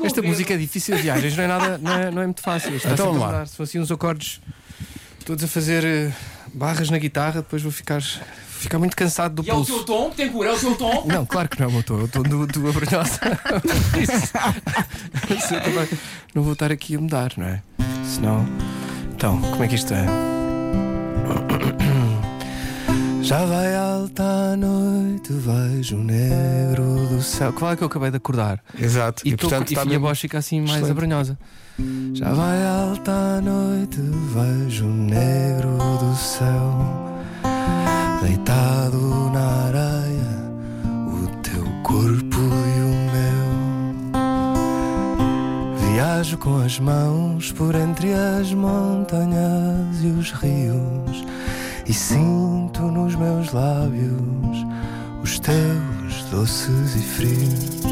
Esta 0.04 0.22
música 0.22 0.54
é 0.54 0.56
difícil 0.56 0.96
de 0.96 1.02
viagens, 1.02 1.36
não 1.36 1.44
é 1.44 1.46
nada, 1.46 1.78
não 1.78 1.92
é, 1.92 2.10
não 2.10 2.22
é 2.22 2.24
muito 2.26 2.40
fácil. 2.42 2.74
Está 2.74 2.90
Então 2.90 3.06
vamos 3.06 3.20
lá. 3.20 3.26
mudar. 3.28 3.46
Se 3.48 3.56
fossem 3.56 3.80
uns 3.80 3.90
acordes 3.92 4.40
todos 5.24 5.44
a 5.44 5.48
fazer 5.48 5.84
eh, 5.84 6.12
barras 6.52 6.90
na 6.90 6.98
guitarra, 6.98 7.34
depois 7.42 7.62
vou 7.62 7.70
ficar, 7.72 8.00
ficar 8.02 8.78
muito 8.78 8.96
cansado 8.96 9.40
do 9.40 9.46
E 9.46 9.50
é 9.50 9.52
o 9.52 9.56
pulso. 9.56 9.72
teu 9.74 9.84
tom? 9.84 10.10
Tem 10.10 10.28
cura, 10.28 10.50
é 10.50 10.52
o 10.52 10.58
teu 10.58 10.74
tom? 10.74 11.04
Não, 11.06 11.24
claro 11.24 11.48
que 11.48 11.58
não 11.60 11.66
é 11.66 11.68
o 11.68 11.72
meu 11.72 11.82
tom, 11.84 12.00
é 12.00 12.02
o 12.02 12.08
tom 12.08 12.22
do, 12.22 12.46
do 12.46 12.68
Abrunhosa. 12.68 13.20
Isso, 14.02 14.32
isso 15.36 15.54
eu 15.54 15.60
também 15.62 15.88
não 16.34 16.42
vou 16.42 16.52
estar 16.54 16.70
aqui 16.72 16.96
a 16.96 17.00
mudar, 17.00 17.32
não 17.36 17.46
é? 17.46 17.62
Senão. 18.04 18.46
Então, 19.26 19.40
como 19.50 19.64
é 19.64 19.66
que 19.66 19.74
isto 19.74 19.92
é? 19.92 20.06
Já 23.22 23.44
vai 23.44 23.74
alta 23.74 24.22
a 24.22 24.56
noite, 24.56 25.32
vejo 25.32 25.96
o 25.96 26.04
negro 26.04 27.08
do 27.08 27.20
céu. 27.20 27.52
Qual 27.52 27.72
é 27.72 27.76
que 27.76 27.82
eu 27.82 27.88
acabei 27.88 28.12
de 28.12 28.18
acordar? 28.18 28.60
Exato. 28.78 29.26
E, 29.26 29.30
E, 29.32 29.36
tô- 29.36 29.48
portanto 29.48 29.72
e 29.72 29.78
a 29.80 29.84
minha 29.84 29.98
voz 29.98 30.20
fica 30.20 30.38
assim 30.38 30.60
mais 30.60 30.74
Excelente. 30.74 30.92
abranhosa. 30.92 31.36
Já 32.14 32.32
vai 32.32 32.64
alta 32.64 33.10
a 33.10 33.40
noite, 33.40 33.98
vejo 34.32 34.86
o 34.86 34.92
negro 34.92 35.76
do 35.76 36.14
céu, 36.14 37.18
deitado 38.22 39.30
na 39.32 39.64
areia, 39.66 40.52
o 41.08 41.26
teu 41.42 41.64
corpo 41.82 42.25
Viajo 46.16 46.38
com 46.38 46.56
as 46.62 46.78
mãos 46.78 47.52
por 47.52 47.74
entre 47.74 48.14
as 48.14 48.50
montanhas 48.54 50.02
e 50.02 50.06
os 50.06 50.32
rios, 50.32 51.26
e 51.86 51.92
sinto 51.92 52.80
nos 52.84 53.14
meus 53.14 53.52
lábios 53.52 54.66
os 55.22 55.38
teus 55.38 56.24
doces 56.30 56.96
e 56.96 57.00
frios. 57.00 57.86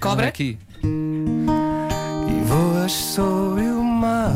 Cobra? 0.00 0.28
aqui. 0.28 0.58
E 0.82 2.44
voas 2.46 2.92
sobre 2.92 3.68
o 3.68 3.84
mar 3.84 4.32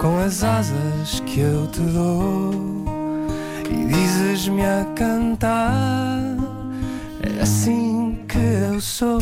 com 0.00 0.18
as 0.18 0.42
asas 0.42 1.20
que 1.26 1.40
eu 1.40 1.66
te 1.66 1.80
dou 1.80 2.86
e 3.70 3.84
dizes-me 3.84 4.64
a 4.64 4.86
cantar. 4.96 6.22
É 7.22 7.42
assim 7.42 7.93
que 8.34 8.38
eu 8.38 8.80
sou. 8.80 9.20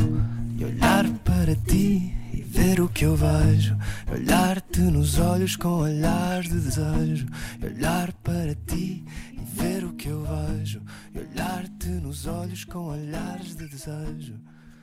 E 0.56 0.64
olhar 0.64 1.06
para 1.18 1.54
ti 1.54 2.14
e 2.32 2.42
ver 2.42 2.80
o 2.80 2.88
que 2.88 3.04
eu 3.04 3.14
vejo. 3.14 3.76
Olhar-te 4.10 4.80
nos 4.80 5.18
olhos 5.18 5.54
com 5.54 5.68
olhar 5.68 6.42
de 6.42 6.58
desejo. 6.58 7.26
E 7.60 7.66
olhar 7.66 8.12
para 8.24 8.54
ti 8.54 9.04
e 9.32 9.40
ver 9.54 9.84
o 9.84 9.92
que 9.92 10.08
eu 10.08 10.24
vejo. 10.24 10.80
E 11.14 11.18
olhar-te 11.18 11.88
nos 11.88 12.26
olhos 12.26 12.64
com 12.64 12.86
olhares 12.86 13.54
de 13.54 13.68
desejo. 13.68 14.34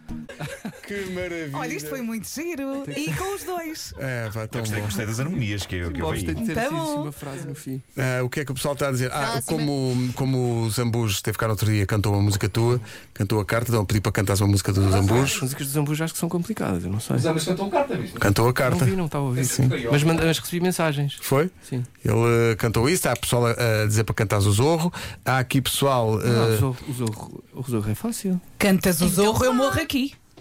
Que 0.90 1.06
maravilha. 1.12 1.52
Olha, 1.54 1.74
isto 1.74 1.88
foi 1.90 2.02
muito 2.02 2.28
giro. 2.28 2.84
E 2.96 3.14
com 3.14 3.36
os 3.36 3.44
dois. 3.44 3.94
É, 4.00 4.30
vai 4.30 4.48
tão 4.48 4.62
Gostei, 4.62 4.80
bom. 4.80 4.86
gostei 4.86 5.06
das 5.06 5.20
harmonias 5.20 5.66
que 5.66 5.76
eu, 5.76 5.92
que 5.92 6.02
eu 6.02 6.06
Gosto 6.08 6.26
vi. 6.26 6.34
de 6.34 6.46
ter 6.46 6.56
Tá 6.56 6.64
assim 6.66 6.76
uma 6.76 7.12
frase 7.12 7.46
no 7.48 7.54
fim. 7.54 7.82
Ah, 7.98 8.24
o 8.24 8.30
que 8.30 8.40
é 8.40 8.46
que 8.46 8.52
o 8.52 8.56
pessoal 8.56 8.74
está 8.74 8.88
a 8.88 8.92
dizer? 8.92 9.12
Ah, 9.12 9.42
como, 9.46 10.12
como 10.16 10.64
o 10.64 10.70
Zambus 10.70 11.14
esteve 11.14 11.38
cá 11.38 11.46
no 11.48 11.52
outro 11.54 11.70
dia, 11.72 11.86
cantou 11.86 12.14
uma 12.14 12.22
música 12.22 12.48
tua, 12.50 12.80
cantou 13.14 13.40
a 13.40 13.46
carta, 13.46 13.70
então 13.72 13.86
pedi 13.86 14.00
para 14.02 14.12
cantares 14.12 14.42
uma 14.42 14.48
música 14.48 14.72
do 14.74 14.90
Zambus, 14.90 15.34
As 15.36 15.42
músicas 15.42 15.68
dos 15.68 15.74
Zambus 15.74 16.02
acho 16.02 16.14
que 16.14 16.20
são 16.20 16.30
complicadas, 16.30 16.84
eu 16.84 16.90
não 16.90 17.00
sei. 17.00 17.18
Os 17.18 17.26
ambos 17.26 17.44
cantam 17.46 17.70
carta, 17.70 17.96
viste? 17.98 18.18
cantou 18.20 18.46
a 18.46 18.48
Não 18.48 18.54
carta. 18.54 18.86
vi, 18.86 18.96
não 18.96 19.06
estava 19.06 19.26
a 19.26 19.28
ouvir. 19.28 19.46
Mas, 19.92 20.04
manda- 20.04 20.26
mas 20.26 20.40
recebi 20.40 20.62
mensagens. 20.62 21.18
Foi? 21.22 21.52
Sim. 21.62 21.84
Ele 22.04 22.52
eh, 22.52 22.56
cantou 22.56 22.90
isso, 22.90 23.08
há 23.10 23.16
pessoal 23.16 23.48
a, 23.48 23.52
a 23.84 23.86
dizer 23.86 24.04
para 24.06 24.16
cantares 24.16 24.46
o 24.46 24.52
Zorro. 24.52 24.92
Há 25.26 25.40
aqui 25.40 25.62
pessoal. 25.62 26.18
Ah, 26.20 26.24
eh, 26.26 26.54
o 26.54 26.58
Zorro- 26.58 26.78
o 26.88 26.94
Zorro- 26.94 27.44
o 27.54 27.64
Zorro 27.64 27.92
é 27.92 27.96
fácil. 27.96 28.40
Cantas 28.58 29.02
o 29.02 29.08
zorro, 29.08 29.44
eu 29.46 29.54
morro 29.54 29.80
aqui. 29.80 29.99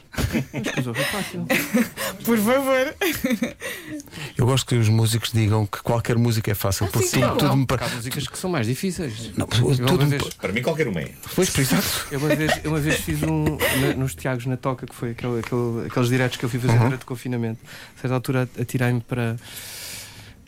Por 2.25 2.39
favor. 2.39 2.95
eu 4.37 4.47
gosto 4.47 4.67
que 4.67 4.75
os 4.77 4.89
músicos 4.89 5.31
digam 5.33 5.67
que 5.67 5.83
qualquer 5.83 6.17
música 6.17 6.51
é 6.51 6.55
fácil, 6.55 6.87
porque 6.89 7.07
sim, 7.09 7.21
tudo, 7.21 7.37
tudo 7.37 7.57
me 7.57 7.63
Há 7.65 7.67
parece. 7.67 7.95
músicas 7.97 8.29
que 8.29 8.39
são 8.39 8.51
mais 8.51 8.67
difíceis. 8.67 9.33
Não, 9.37 9.47
tudo 9.47 10.07
vez- 10.07 10.23
pa- 10.23 10.31
Para 10.43 10.53
mim, 10.53 10.63
qualquer 10.63 10.89
uma 10.89 11.01
é. 11.01 11.11
Pois, 11.35 11.51
por 11.51 11.61
exato. 11.61 12.07
Eu 12.11 12.19
uma 12.21 12.35
vez, 12.35 12.61
eu 12.65 12.71
uma 12.71 12.81
vez 12.81 12.97
fiz 13.01 13.23
um 13.23 13.45
na- 13.81 13.95
nos 13.97 14.15
Tiagos 14.15 14.47
na 14.47 14.57
Toca, 14.57 14.87
que 14.87 14.95
foi 14.95 15.11
aquele, 15.13 15.41
aquele- 15.41 15.87
aqueles 15.87 16.09
diretos 16.09 16.37
que 16.37 16.45
eu 16.45 16.49
fui 16.49 16.59
fazer 16.59 16.75
Uhum. 16.79 16.85
durante 16.85 17.03
o 17.03 17.07
confinamento. 17.07 17.61
A 17.97 18.01
certa 18.01 18.15
altura 18.15 18.49
atirei-me 18.61 19.01
para 19.01 19.37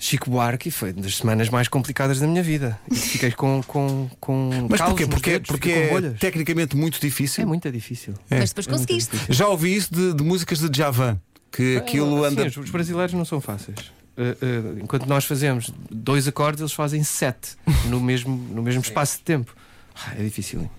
Chico 0.03 0.31
Buarque 0.31 0.69
e 0.69 0.73
foi 0.73 0.95
das 0.95 1.19
semanas 1.19 1.51
mais 1.51 1.69
complicadas 1.69 2.19
da 2.19 2.27
minha 2.27 2.43
vida. 2.43 2.81
E 2.91 2.95
fiquei 2.97 3.31
com, 3.33 3.63
com, 3.67 4.09
com 4.19 4.51
Mas 4.69 4.81
porquê? 4.81 5.07
Porque, 5.07 5.31
dedos, 5.33 5.47
porque 5.49 5.71
é 5.71 5.89
bolhas. 5.91 6.19
tecnicamente 6.19 6.75
muito 6.75 6.99
difícil. 6.99 7.43
É 7.43 7.47
muito 7.47 7.71
difícil. 7.71 8.15
Mas 8.31 8.49
depois 8.51 8.67
É 8.67 8.71
conseguiste. 8.71 9.17
Já 9.29 9.47
ouvi 9.47 9.77
isso 9.77 9.93
de, 9.95 10.15
de 10.15 10.25
músicas 10.25 10.59
de 10.59 10.77
Javan, 10.77 11.21
que 11.53 11.77
aquilo 11.77 12.21
Sim, 12.21 12.27
anda. 12.27 12.47
os- 12.47 12.57
os 12.57 12.71
brasileiros 12.71 13.13
não 13.13 13.27
são 13.27 13.41
fáceis. 13.43 13.79
Uh, 14.17 14.77
uh, 14.77 14.81
enquanto 14.83 15.07
nós 15.07 15.25
fazemos 15.27 15.71
dois 15.91 16.27
acordes, 16.27 16.61
eles 16.61 16.73
fazem 16.73 17.03
sete 17.05 17.51
no 17.91 18.01
mesmo, 18.01 18.35
no 18.55 18.63
mesmo 18.63 18.81
espaço 18.81 19.19
de 19.19 19.23
tempo. 19.25 19.55
Ah, 19.95 20.15
é 20.19 20.23
difícil. 20.25 20.61
É, 20.63 20.71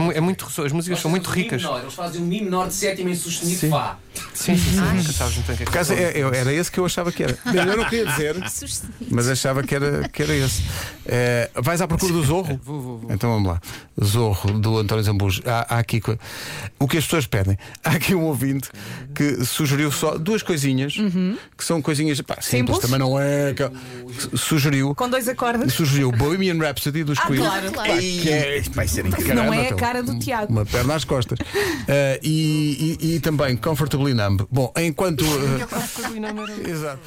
mu- 0.00 0.12
é 0.12 0.20
muito, 0.20 0.46
as 0.64 0.72
músicas 0.72 1.00
são 1.00 1.10
muito 1.10 1.28
ricas. 1.30 1.62
Eles 1.62 1.94
fazem 1.94 2.20
um 2.20 2.24
Mi 2.26 2.42
menor 2.42 2.68
de 2.68 2.74
sétima 2.74 3.10
em 3.10 3.14
sustenido 3.14 3.58
Sim. 3.60 3.70
Fá. 3.70 3.96
Sim, 4.34 4.56
sim, 4.56 4.70
sim. 4.72 4.80
Nunca 4.80 5.12
sabes 5.12 5.34
muito 5.36 5.46
bem 5.46 5.54
o 5.54 5.56
que 5.58 5.62
é 5.62 5.64
Por 5.66 5.72
que 5.72 5.78
acaso, 5.78 5.92
é. 5.92 6.02
é- 6.02 6.20
é- 6.20 6.36
era 6.40 6.52
esse 6.52 6.70
que 6.70 6.78
eu 6.80 6.84
achava 6.84 7.12
que 7.12 7.22
era. 7.22 7.38
Eu 7.54 7.76
não 7.76 7.84
queria 7.84 8.06
dizer, 8.06 8.36
mas 9.10 9.28
achava 9.28 9.62
que 9.62 9.74
era, 9.74 10.08
que 10.08 10.22
era 10.22 10.34
esse. 10.34 10.62
Eh, 11.06 11.50
vais 11.56 11.80
à 11.80 11.86
procura 11.88 12.12
do 12.12 12.22
Zorro? 12.24 12.60
Vou, 12.64 12.80
vou, 12.80 12.98
vou. 12.98 13.12
Então 13.12 13.30
vamos 13.30 13.48
lá. 13.48 13.60
Zorro 14.02 14.58
do 14.58 14.78
António 14.78 15.04
Zambujo. 15.04 15.42
Há, 15.46 15.76
há 15.76 15.78
aqui 15.78 16.00
o 16.78 16.88
que 16.88 16.98
as 16.98 17.04
pessoas 17.04 17.26
pedem. 17.26 17.56
Há 17.84 17.90
aqui 17.92 18.14
um 18.14 18.24
ouvinte 18.24 18.68
que 19.14 19.44
sugeriu 19.44 19.90
só 19.92 20.16
duas 20.18 20.42
coisinhas 20.42 20.94
que 21.56 21.64
são 21.64 21.80
coisinhas 21.82 22.20
pá, 22.20 22.36
simples, 22.40 22.76
Simples? 22.76 22.78
também 22.80 22.98
não 22.98 23.18
é. 23.20 23.54
que- 23.54 24.36
Sugeriu. 24.36 24.94
Com 24.94 25.08
dois 25.08 25.28
acordes. 25.28 25.72
Sugeriu 25.74 26.10
Bohemian 26.12 26.58
Rhapsody 26.58 27.04
dos 27.04 27.18
Ah, 27.18 27.26
Queen. 27.26 27.40
claro. 27.40 27.72
Claro. 27.72 27.92
Que 28.00 28.28
é, 28.30 28.62
Vai 28.72 28.88
ser 28.88 29.06
incrível. 29.06 29.34
Não 29.34 29.52
é 29.54 29.59
a 29.60 29.64
então. 29.66 29.78
cara 29.78 30.02
do 30.02 30.18
Tiago. 30.18 30.52
Uma 30.52 30.64
perna 30.66 30.94
às 30.94 31.04
costas. 31.04 31.38
Eh, 31.92 32.20
e, 32.22 32.98
e- 33.00 33.14
e 33.16 33.20
também 33.20 33.56
Comfortably 33.56 34.14
Numb. 34.14 34.46
Bom, 34.50 34.72
enquanto. 34.76 35.24
eh, 36.64 36.70
Exato. 36.70 37.00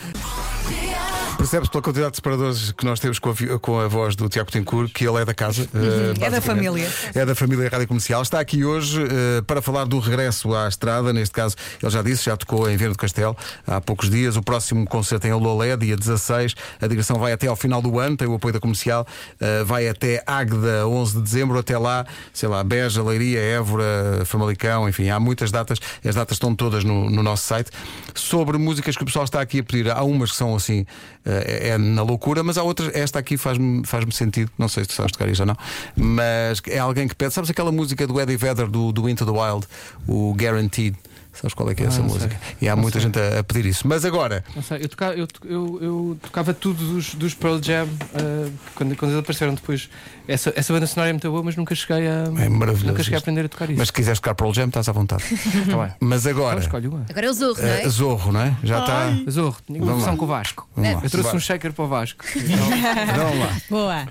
Percebe-se 1.37 1.71
pela 1.71 1.81
quantidade 1.81 2.11
de 2.11 2.15
separadores 2.17 2.71
que 2.71 2.85
nós 2.85 2.99
temos 2.99 3.19
com 3.19 3.29
a, 3.29 3.59
com 3.59 3.79
a 3.79 3.87
voz 3.87 4.15
do 4.15 4.29
Tiago 4.29 4.51
Tencourt 4.51 4.91
que 4.93 5.05
ele 5.07 5.17
é 5.21 5.25
da 5.25 5.33
casa. 5.33 5.67
eh, 5.73 6.13
É 6.25 6.29
da 6.29 6.41
família. 6.41 6.89
É 7.13 7.25
da 7.25 7.35
família 7.35 7.69
Rádio 7.69 7.87
Comercial. 7.87 8.21
Está 8.21 8.39
aqui 8.39 8.63
hoje 8.63 9.01
eh, 9.03 9.41
para 9.45 9.61
falar 9.61 9.85
do 9.85 9.99
regresso 9.99 10.53
à 10.55 10.67
estrada. 10.67 11.11
Neste 11.13 11.33
caso, 11.33 11.55
ele 11.81 11.91
já 11.91 12.01
disse, 12.01 12.25
já 12.25 12.37
tocou 12.37 12.69
em 12.69 12.77
do 12.77 12.95
Castelo 12.97 13.35
há 13.67 13.79
poucos 13.81 14.09
dias. 14.09 14.35
O 14.37 14.41
próximo 14.41 14.85
concerto 14.85 15.27
é 15.27 15.29
em 15.29 15.33
Lolé, 15.33 15.75
dia 15.77 15.95
16. 15.95 16.55
A 16.81 16.87
digressão 16.87 17.17
vai 17.17 17.31
até 17.33 17.47
ao 17.47 17.55
final 17.55 17.81
do 17.81 17.99
ano, 17.99 18.15
tem 18.17 18.27
o 18.27 18.35
apoio 18.35 18.53
da 18.53 18.59
comercial. 18.59 19.05
Eh, 19.39 19.63
vai 19.63 19.87
até 19.87 20.23
Águeda, 20.25 20.87
11 20.87 21.15
de 21.17 21.21
dezembro. 21.21 21.57
Até 21.57 21.77
lá, 21.77 22.05
sei 22.43 22.49
lá, 22.49 22.61
Beja, 22.61 23.01
Leiria, 23.01 23.39
Évora, 23.39 24.23
Famalicão, 24.25 24.89
enfim, 24.89 25.07
há 25.07 25.17
muitas 25.17 25.49
datas. 25.49 25.79
As 26.03 26.13
datas 26.13 26.35
estão 26.35 26.53
todas 26.53 26.83
no, 26.83 27.09
no 27.09 27.23
nosso 27.23 27.45
site. 27.47 27.71
Sobre 28.13 28.57
músicas 28.57 28.97
que 28.97 29.03
o 29.03 29.05
pessoal 29.05 29.23
está 29.23 29.39
aqui 29.39 29.59
a 29.59 29.63
pedir, 29.63 29.89
há 29.89 30.03
umas 30.03 30.31
que 30.31 30.35
são 30.35 30.53
assim, 30.53 30.85
eh, 31.25 31.69
é 31.69 31.77
na 31.77 32.03
loucura, 32.03 32.43
mas 32.43 32.57
há 32.57 32.63
outras, 32.63 32.93
esta 32.93 33.17
aqui 33.17 33.37
faz-me 33.37 33.87
faz 33.87 34.03
sentido. 34.13 34.51
Não 34.57 34.67
sei 34.67 34.83
se 34.83 34.89
tu 34.89 34.93
sabes 34.93 35.13
tocar 35.13 35.29
isto 35.29 35.39
ou 35.39 35.45
não, 35.45 35.57
mas 35.95 36.61
é 36.67 36.79
alguém 36.79 37.07
que 37.07 37.15
pede. 37.15 37.33
Sabes 37.33 37.49
aquela 37.49 37.71
música 37.71 38.05
do 38.05 38.19
Eddie 38.19 38.35
Vedder 38.35 38.67
do, 38.67 38.91
do 38.91 39.07
Into 39.07 39.25
the 39.25 39.31
Wild, 39.31 39.65
o 40.05 40.33
Guaranteed? 40.33 40.97
Sabes 41.33 41.53
qual 41.55 41.69
é 41.69 41.75
que 41.75 41.81
é 41.81 41.85
Ah, 41.85 41.89
essa 41.89 41.99
não 41.99 42.07
música? 42.09 42.29
sei. 42.29 42.57
E 42.61 42.69
há 42.69 42.75
Não 42.75 42.83
muita 42.83 42.99
sei. 42.99 43.07
gente 43.07 43.19
a, 43.19 43.39
a 43.39 43.43
pedir 43.43 43.65
isso. 43.65 43.87
Mas 43.87 44.05
agora, 44.05 44.43
Não 44.55 44.61
sei, 44.61 44.83
eu, 44.83 44.87
tocava, 44.89 45.13
eu, 45.15 45.27
eu, 45.45 45.79
eu 45.81 46.17
tocava 46.21 46.53
tudo 46.53 46.83
dos, 46.93 47.15
dos 47.15 47.33
Pearl 47.33 47.59
Jam 47.61 47.85
uh, 47.85 48.51
quando, 48.75 48.95
quando 48.95 49.11
eles 49.11 49.19
apareceram 49.23 49.53
depois. 49.55 49.89
Essa, 50.27 50.53
essa 50.55 50.71
banda 50.71 50.85
sonora 50.87 51.09
é 51.09 51.13
muito 51.13 51.29
boa, 51.29 51.43
mas 51.43 51.55
nunca 51.55 51.73
cheguei 51.75 52.07
a, 52.07 52.25
É 52.43 52.47
maravilhoso 52.49 52.85
nunca 52.85 53.03
cheguei 53.03 53.17
a 53.17 53.19
aprender 53.19 53.45
a 53.45 53.49
tocar 53.49 53.69
isso. 53.69 53.77
mas 53.79 53.87
se 53.87 53.93
quiseres 53.93 54.19
tocar 54.19 54.35
Pearl 54.35 54.53
Jam, 54.53 54.67
estás 54.67 54.87
à 54.87 54.91
vontade. 54.91 55.23
Tá 55.69 55.77
bem. 55.85 55.93
Mas 55.99 56.25
Então 56.25 56.37
agora, 56.37 56.59
escolhe 56.59 56.87
uma. 56.87 57.05
Agora 57.09 57.25
é 57.25 57.29
o 57.29 57.33
Zorro, 57.33 57.61
não 57.61 57.67
eh, 57.69 57.81
é? 57.83 57.89
Zorro, 57.89 58.31
não 58.31 58.41
é? 58.41 58.57
Já 58.63 58.79
está. 58.79 59.31
Zorro, 59.31 59.57
tinha 59.65 59.79
uma 59.79 59.85
Vamos 59.87 60.01
versão 60.03 60.13
lá. 60.13 60.17
com 60.19 60.25
o 60.25 60.27
Vasco. 60.27 60.69
Eu 60.77 61.09
trouxe 61.09 61.29
Vai. 61.29 61.35
um 61.35 61.39
shaker 61.39 61.73
para 61.73 61.83
o 61.85 61.87
Vasco. 61.87 62.23
Então, 62.35 62.67
Então, 63.13 63.25
vamos 63.25 63.39
lá. 63.39 63.57
Boa. 63.69 64.07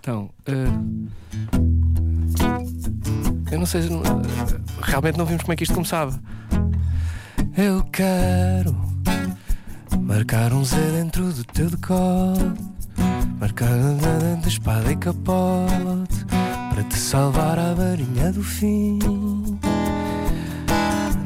então, 0.00 0.30
uh, 0.48 1.69
eu 3.50 3.58
não 3.58 3.66
sei, 3.66 3.82
realmente 4.82 5.18
não 5.18 5.26
vimos 5.26 5.42
como 5.42 5.52
é 5.52 5.56
que 5.56 5.64
isto 5.64 5.74
começava. 5.74 6.18
Eu 7.56 7.82
quero 7.84 8.76
marcar 9.98 10.52
um 10.52 10.64
Z 10.64 10.76
dentro 10.92 11.32
do 11.32 11.44
teu 11.44 11.68
decote, 11.68 12.62
marcar 13.40 13.66
Z 13.66 14.40
de 14.42 14.48
espada 14.48 14.92
e 14.92 14.96
capote, 14.96 16.24
para 16.72 16.84
te 16.84 16.96
salvar 16.96 17.58
à 17.58 17.74
varinha 17.74 18.32
do 18.32 18.42
fim. 18.42 18.98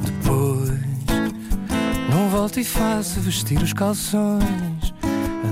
Depois, 0.05 0.81
não 2.11 2.31
volto 2.31 2.59
e 2.59 2.65
faço 2.65 3.21
vestir 3.21 3.63
os 3.63 3.73
calções, 3.73 4.95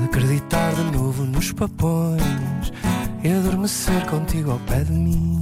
acreditar 0.06 0.72
de 0.74 0.96
novo 0.96 1.24
nos 1.24 1.52
papões 1.52 2.72
e 3.22 3.30
adormecer 3.30 4.06
contigo 4.06 4.52
ao 4.52 4.58
pé 4.60 4.84
de 4.84 4.92
mim. 4.92 5.41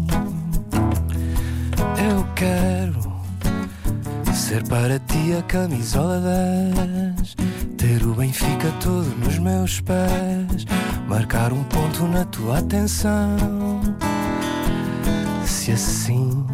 Eu 2.03 2.27
quero 2.35 2.99
ser 4.33 4.67
para 4.67 4.99
ti 5.01 5.35
a 5.39 5.43
camisola 5.43 6.19
10, 7.15 7.35
ter 7.77 8.03
o 8.07 8.15
Benfica 8.15 8.73
todo 8.83 9.05
nos 9.23 9.39
meus 9.39 9.81
pés, 9.81 10.65
marcar 11.07 11.53
um 11.53 11.63
ponto 11.65 12.07
na 12.09 12.25
tua 12.25 12.59
atenção. 12.59 13.37
Se 15.45 15.73
assim 15.73 16.47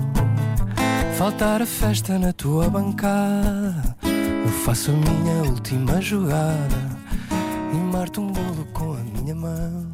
faltar 1.16 1.62
a 1.62 1.66
festa 1.66 2.18
na 2.18 2.32
tua 2.32 2.68
bancada, 2.68 3.96
eu 4.02 4.50
faço 4.64 4.90
a 4.90 4.94
minha 4.94 5.50
última 5.50 6.00
jogada 6.00 6.76
e 7.72 7.76
marto 7.76 8.20
um 8.20 8.32
bolo 8.32 8.66
com 8.72 8.94
a 8.94 9.20
minha 9.20 9.34
mão. 9.34 9.86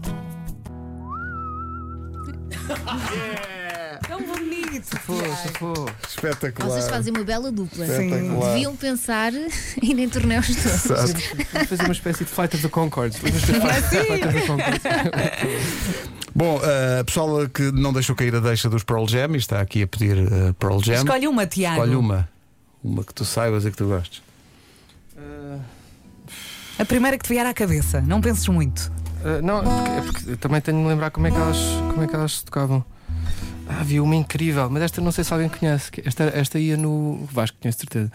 Tão 4.09 4.23
bonito. 4.23 4.52
Força, 4.81 5.49
força. 5.59 5.95
Espetacular. 6.09 6.71
Vocês 6.71 6.89
fazem 6.89 7.13
uma 7.13 7.25
bela 7.25 7.53
dupla. 7.53 7.85
Espetacular. 7.85 8.53
Deviam 8.53 8.77
pensar 8.77 9.33
em 9.83 9.95
nem 9.95 10.09
torneios 10.09 10.47
todos. 10.47 10.85
Exato. 10.85 11.13
Vamos 11.53 11.69
fazer 11.69 11.83
uma 11.83 11.93
espécie 11.93 12.25
de 12.25 12.31
Flight 12.31 12.57
of 12.57 12.63
the 12.63 12.69
Concords. 12.69 13.19
Vamos 13.19 13.41
fazer 13.41 13.61
Flight, 13.61 14.07
Flight 14.07 14.27
of 14.27 14.41
the 14.41 14.47
Concords. 14.47 14.83
Bom, 16.35 16.57
uh, 16.57 17.05
pessoal 17.05 17.49
que 17.49 17.71
não 17.73 17.93
deixou 17.93 18.17
cair 18.17 18.35
a 18.35 18.41
deixa 18.41 18.71
dos 18.71 18.83
Pearl 18.83 19.07
Jam 19.07 19.35
e 19.35 19.37
está 19.37 19.61
aqui 19.61 19.83
a 19.83 19.87
pedir 19.87 20.17
uh, 20.17 20.55
Pearl 20.55 20.81
Jam. 20.83 20.95
Escolhe 20.95 21.29
uma, 21.29 21.47
Tiago. 21.47 21.75
Escolhe 21.77 21.97
uma. 21.97 22.29
Uma 22.83 23.05
que 23.05 23.13
tu 23.13 23.25
saibas 23.25 23.65
e 23.67 23.71
que 23.71 23.77
tu 23.77 23.87
gostes. 23.87 24.23
A 26.79 26.85
primeira 26.85 27.19
que 27.19 27.25
te 27.25 27.29
vier 27.29 27.47
à 27.47 27.53
cabeça. 27.55 28.01
Não 28.01 28.21
penses 28.21 28.49
muito. 28.49 28.91
Uh, 29.21 29.41
não, 29.43 29.59
é 29.59 29.63
porque, 29.63 29.91
é 29.91 30.01
porque 30.03 30.37
também 30.37 30.61
tenho 30.61 30.83
de 30.83 30.89
lembrar 30.89 31.11
como 31.11 31.27
é 31.27 31.31
que 31.31 31.37
elas, 31.37 31.59
como 31.91 32.03
é 32.03 32.07
que 32.07 32.15
elas 32.15 32.39
se 32.39 32.45
tocavam. 32.45 32.85
Ah, 33.69 33.81
havia 33.81 34.03
uma 34.03 34.15
incrível, 34.15 34.69
mas 34.71 34.83
esta 34.83 35.01
não 35.01 35.13
sei 35.13 35.25
se 35.25 35.33
alguém 35.33 35.49
conhece. 35.49 35.91
Esta, 36.05 36.25
esta 36.25 36.59
ia 36.59 36.77
no. 36.77 37.27
Vasco 37.31 37.57
conhece 37.61 37.79
de 37.79 37.83
certeza. 37.83 38.13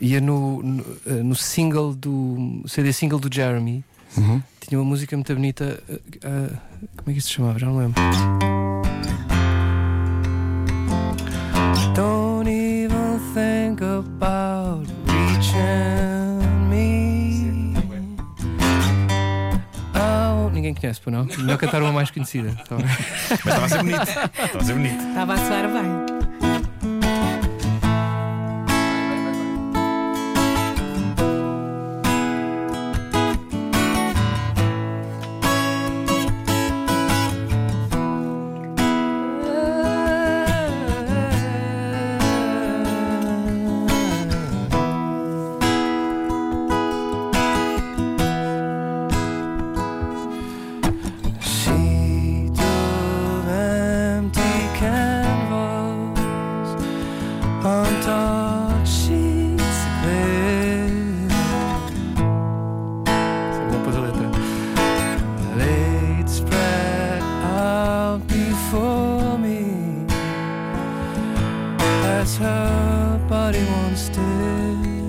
Ia 0.00 0.20
no, 0.20 0.62
no, 0.62 0.82
uh, 0.82 1.24
no 1.24 1.34
single 1.34 1.94
do. 1.94 2.62
CD 2.66 2.92
single 2.92 3.18
do 3.18 3.32
Jeremy. 3.32 3.84
Uhum. 4.16 4.42
Tinha 4.60 4.78
uma 4.80 4.88
música 4.88 5.16
muito 5.16 5.32
bonita. 5.34 5.82
uh, 5.88 5.94
uh, 5.94 6.58
como 6.96 7.10
é 7.10 7.12
que 7.12 7.18
isto 7.18 7.28
se 7.28 7.34
chamava? 7.34 7.58
Já 7.58 7.66
não 7.66 7.78
lembro. 7.78 8.51
Ninguém 20.72 20.74
conhece, 20.74 21.00
pô, 21.00 21.10
não? 21.10 21.24
Melhor 21.24 21.58
cantar 21.58 21.82
uma 21.82 21.92
mais 21.92 22.10
conhecida. 22.10 22.54
Tá 22.68 22.76
bem. 22.76 22.86
Mas 22.86 23.38
estava 23.40 23.66
a 23.66 23.68
ser 23.68 23.78
bonito. 23.78 24.02
Estava 24.02 24.58
a 24.58 24.64
ser 24.64 24.74
bonito. 24.74 25.08
Estava 25.08 25.34
a 25.34 25.36
soar 25.36 25.68
bem. 25.68 26.21
As 72.22 72.36
her 72.36 73.18
body 73.28 73.64
once 73.64 74.08
did. 74.10 74.22
All 74.86 75.01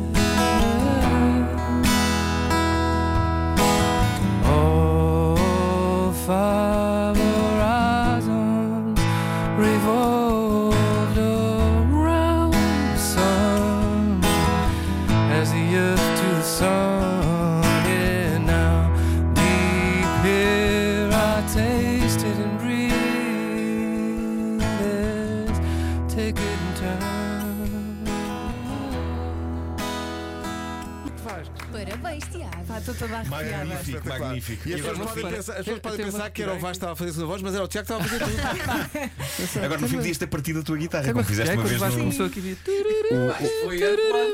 arrepiada. 33.32 33.66
Magnífico, 33.66 34.08
magnífico. 34.10 34.70
E 34.70 34.74
as 34.74 34.82
pessoas 34.82 34.98
podem 35.12 35.32
pensar, 35.32 35.52
as 35.54 35.58
pessoas 35.60 35.80
podem 35.80 36.06
pensar 36.06 36.30
que 36.30 36.42
era 36.44 36.54
o. 36.54 36.60
Vasco 36.60 36.72
que 36.72 36.78
estava 36.78 36.94
a 36.94 36.96
fazer 36.96 37.10
isso 37.12 37.20
na 37.20 37.26
voz, 37.26 37.42
mas 37.42 37.56
era 37.56 37.64
o 37.64 37.68
Tiago 37.68 37.88
que 37.88 37.94
estava 37.94 38.04
a 38.04 38.20
fazer 38.20 38.24
tudo. 38.24 39.60
agora 39.66 39.82
no 39.82 39.88
fim 39.88 39.98
podias 39.98 40.18
ter 40.18 40.28
partido 40.28 40.60
a 40.60 40.64
tua 40.64 40.78
guitarra, 40.78 41.12
como 41.12 41.24
fizeste 41.26 41.52
é? 41.52 41.56
uma 41.56 41.64
vez 41.64 41.82
no. 41.82 41.90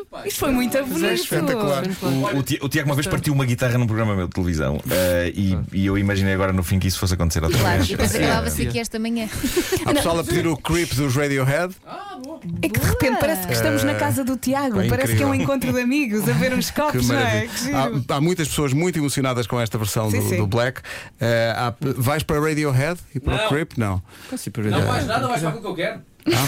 pá. 0.09 0.27
Isto 0.27 0.39
foi 0.39 0.51
muito 0.51 0.77
bonito. 0.85 1.13
espetacular. 1.13 1.83
O, 2.33 2.37
o 2.37 2.43
Ti- 2.43 2.59
o 2.61 2.69
Tiago 2.69 2.89
uma 2.89 2.95
vez 2.95 3.07
partiu 3.07 3.33
uma 3.33 3.45
guitarra 3.45 3.77
num 3.77 3.87
programa 3.87 4.15
meu 4.15 4.27
de 4.27 4.33
televisão 4.33 4.79
eh, 4.89 5.33
e, 5.35 5.85
eu 5.85 5.97
imaginei 5.97 6.33
agora 6.33 6.53
no 6.53 6.63
fim 6.63 6.79
que 6.79 6.87
isso 6.87 6.99
fosse 6.99 7.13
acontecer 7.13 7.43
outra 7.43 7.59
Claro, 7.59 7.77
vez. 7.77 7.87
e 7.89 7.91
depois 7.91 8.15
Eh, 8.15 8.23
acabava-se 8.23 8.67
aqui 8.67 8.79
esta 8.79 8.99
manhã. 8.99 9.27
Há 9.85 9.93
pessoal 9.93 10.19
a 10.19 10.23
pedir 10.23 10.47
o 10.47 10.57
creep 10.57 10.93
dos 10.95 11.15
Radiohead. 11.15 11.75
É 12.61 12.69
que 12.69 12.79
de 12.79 12.85
repente 12.85 13.17
parece 13.19 13.47
que 13.47 13.53
estamos 13.53 13.83
na 13.83 13.95
casa 13.95 14.23
do 14.23 14.37
Tiago. 14.37 14.79
É 14.81 14.87
parece 14.87 15.15
que 15.15 15.23
é 15.23 15.25
um 15.25 15.33
encontro 15.33 15.71
de 15.73 15.79
amigos, 15.79 16.27
a 16.27 16.33
ver 16.33 16.53
uns 16.53 16.71
copos, 16.71 17.07
não 17.07 17.15
é? 17.17 17.47
há 18.07 18.21
muitas 18.21 18.47
pessoas 18.47 18.73
muito 18.79 18.97
emocionadas 18.97 19.45
com 19.45 19.59
esta 19.59 19.77
versão 19.77 20.09
Sim, 20.09 20.19
do, 20.21 20.29
sim. 20.29 20.37
do 20.37 20.47
Black. 20.47 20.81
Há- 21.55 21.73
vais 21.97 22.23
para 22.23 22.39
Radiohead 22.39 22.99
e 23.13 23.19
para 23.19 23.33
o 23.33 23.37
Não. 23.37 23.49
Creep? 23.49 23.71
Não. 23.77 24.01
Não 24.31 24.81
faz 24.87 25.05
nada, 25.05 25.27
vais 25.27 25.41
para 25.41 25.57
o 25.57 25.61
que 25.61 25.67
eu 25.67 25.75
quero. 25.75 26.01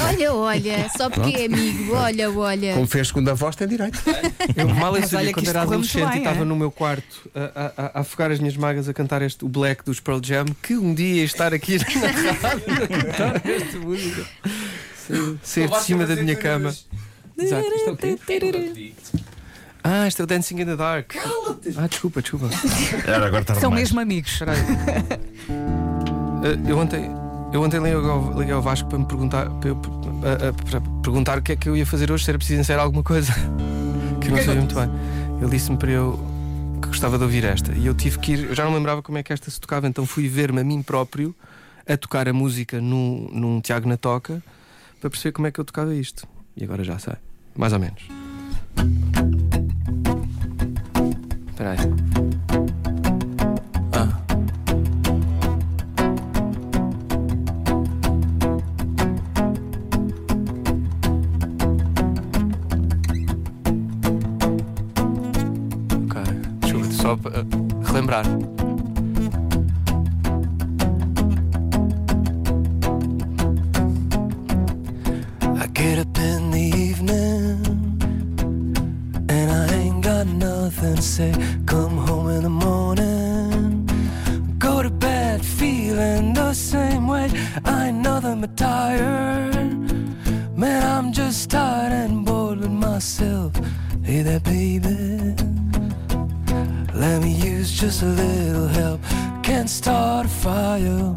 Olha, 0.08 0.34
olha, 0.34 0.90
só 0.96 1.10
porque 1.10 1.36
é 1.36 1.46
amigo, 1.46 1.96
olha, 1.96 2.30
olha. 2.30 2.74
Como 2.74 2.86
fez 2.86 3.08
segunda 3.08 3.34
voz, 3.34 3.56
tem 3.56 3.68
direito. 3.68 4.00
Eu 4.56 4.68
mal 4.70 4.92
Mas 4.92 5.10
sabia 5.10 5.34
quando 5.34 5.48
era 5.48 5.62
adolescente 5.64 6.14
e 6.16 6.18
estava 6.20 6.42
é? 6.42 6.46
no 6.46 6.56
meu 6.56 6.70
quarto 6.70 7.30
a, 7.34 7.62
a, 7.86 7.86
a 7.98 8.00
afogar 8.02 8.30
as 8.32 8.38
minhas 8.40 8.56
magas 8.58 8.88
a 8.90 8.94
cantar 8.94 9.22
este, 9.24 9.44
o 9.44 9.48
Black 9.50 9.84
dos 9.84 10.00
Pearl 10.00 10.20
Jam, 10.22 10.46
que 10.62 10.76
um 10.76 10.94
dia 10.94 11.16
ia 11.16 11.24
estar 11.24 11.52
aqui 11.54 11.78
na 11.80 12.08
rádio 12.48 12.74
a 12.84 12.88
cantar 12.88 13.42
esta 13.50 13.78
música. 13.80 14.26
Sair- 15.08 15.40
Sair 15.42 15.70
de 15.70 15.80
cima 15.80 16.06
da 16.06 16.16
minha 16.16 16.36
cama. 16.36 16.76
Exato. 17.40 17.66
Isto 17.74 17.90
é 17.90 17.92
o 17.94 17.98
quê? 17.98 18.18
Ah, 19.84 20.08
isto 20.08 20.22
é 20.22 20.24
o 20.24 20.28
Dancing 20.28 20.62
in 20.62 20.66
the 20.66 20.76
Dark. 20.76 21.14
Ah, 21.78 21.88
desculpa, 21.88 22.22
desculpa. 22.22 22.50
Era 23.08 23.26
agora 23.28 23.44
tarde 23.44 23.62
São 23.62 23.70
demais. 23.70 23.90
mesmo 23.90 24.00
amigos. 24.00 24.32
Espera 24.34 24.52
aí. 24.54 24.60
Eh, 26.44 26.72
eu 26.72 26.76
ontem, 26.80 27.08
eu 27.54 27.62
ontem 27.62 27.78
liguei 27.78 27.94
ao, 27.94 28.34
liguei 28.40 28.52
ao 28.52 28.64
Vasco 28.64 28.90
para 28.90 28.98
me 28.98 29.06
perguntar, 29.06 29.48
para, 29.48 29.70
eu- 29.70 29.80
a- 30.24 30.50
a- 30.50 30.54
para 30.54 30.82
perguntar 31.04 31.38
o 31.38 31.42
que 31.44 31.52
é 31.52 31.56
que 31.56 31.70
eu 31.70 31.78
ia 31.78 31.86
fazer 31.86 32.12
hoje, 32.12 32.24
se 32.26 32.32
era 32.32 32.38
preciso 32.40 32.60
ensaiar 32.62 32.80
alguma 32.82 33.04
coisa. 33.04 33.32
Que 34.20 34.28
eu 34.28 34.32
não 34.32 34.38
sabia 34.40 34.56
muito 34.56 34.74
bem. 34.74 34.90
Ele 35.40 35.50
disse-me 35.52 35.78
para 35.78 35.92
eu 35.92 36.20
que 36.82 36.88
gostava 36.88 37.18
de 37.20 37.24
ouvir 37.24 37.44
esta. 37.44 37.72
E 37.74 37.86
eu 37.86 37.94
tive 37.94 38.18
que 38.18 38.32
ir, 38.34 38.46
eu 38.50 38.56
já 38.56 38.66
não 38.66 38.74
lembrava 38.74 39.04
como 39.04 39.20
é 39.20 39.24
que 39.24 39.32
esta 39.32 39.52
se 39.52 39.60
tocava, 39.62 39.88
então 39.88 40.04
fui 40.06 40.28
ver-me 40.28 40.62
a 40.62 40.64
mim 40.64 40.82
próprio 40.82 41.36
a 41.88 41.96
tocar 41.96 42.28
a 42.28 42.34
música 42.34 42.82
num, 42.82 43.30
num 43.32 43.62
Tiago 43.62 43.88
na 43.88 43.98
Toca 43.98 44.42
para 45.00 45.10
perceber 45.12 45.32
como 45.34 45.46
é 45.48 45.52
que 45.52 45.60
eu 45.60 45.66
tocava 45.66 45.94
isto. 45.94 46.28
E 46.58 46.64
agora 46.64 46.84
já 46.84 46.98
sei. 46.98 47.14
Mais 47.56 47.72
ou 47.74 47.80
menos. 47.80 48.02
Aí. 51.64 51.78
Ah. 53.94 54.08
Só 66.92 67.16
para 67.16 67.46
relembrar. 67.86 68.26
I 75.58 75.68
get 75.74 76.00
up 76.00 76.18
in 76.20 76.51
to 80.82 81.02
say. 81.02 81.32
Come 81.68 81.96
home 81.98 82.30
in 82.30 82.42
the 82.42 82.50
morning, 82.50 83.86
go 84.58 84.82
to 84.82 84.90
bed 84.90 85.46
feeling 85.46 86.34
the 86.34 86.54
same 86.54 87.08
way. 87.08 87.30
I 87.64 87.88
ain't 87.88 88.00
nothing 88.00 88.42
but 88.42 88.58
tired. 88.58 89.54
Man, 90.58 90.82
I'm 90.84 91.14
just 91.14 91.52
tired 91.52 91.94
and 91.94 92.26
bored 92.26 92.60
with 92.60 92.72
myself. 92.72 93.54
Hey 94.04 94.24
there, 94.24 94.40
baby. 94.40 95.36
Let 96.96 97.22
me 97.22 97.32
use 97.32 97.72
just 97.72 98.02
a 98.02 98.08
little 98.24 98.68
help. 98.68 99.02
Can't 99.44 99.70
start 99.70 100.26
a 100.26 100.30
fire. 100.30 101.14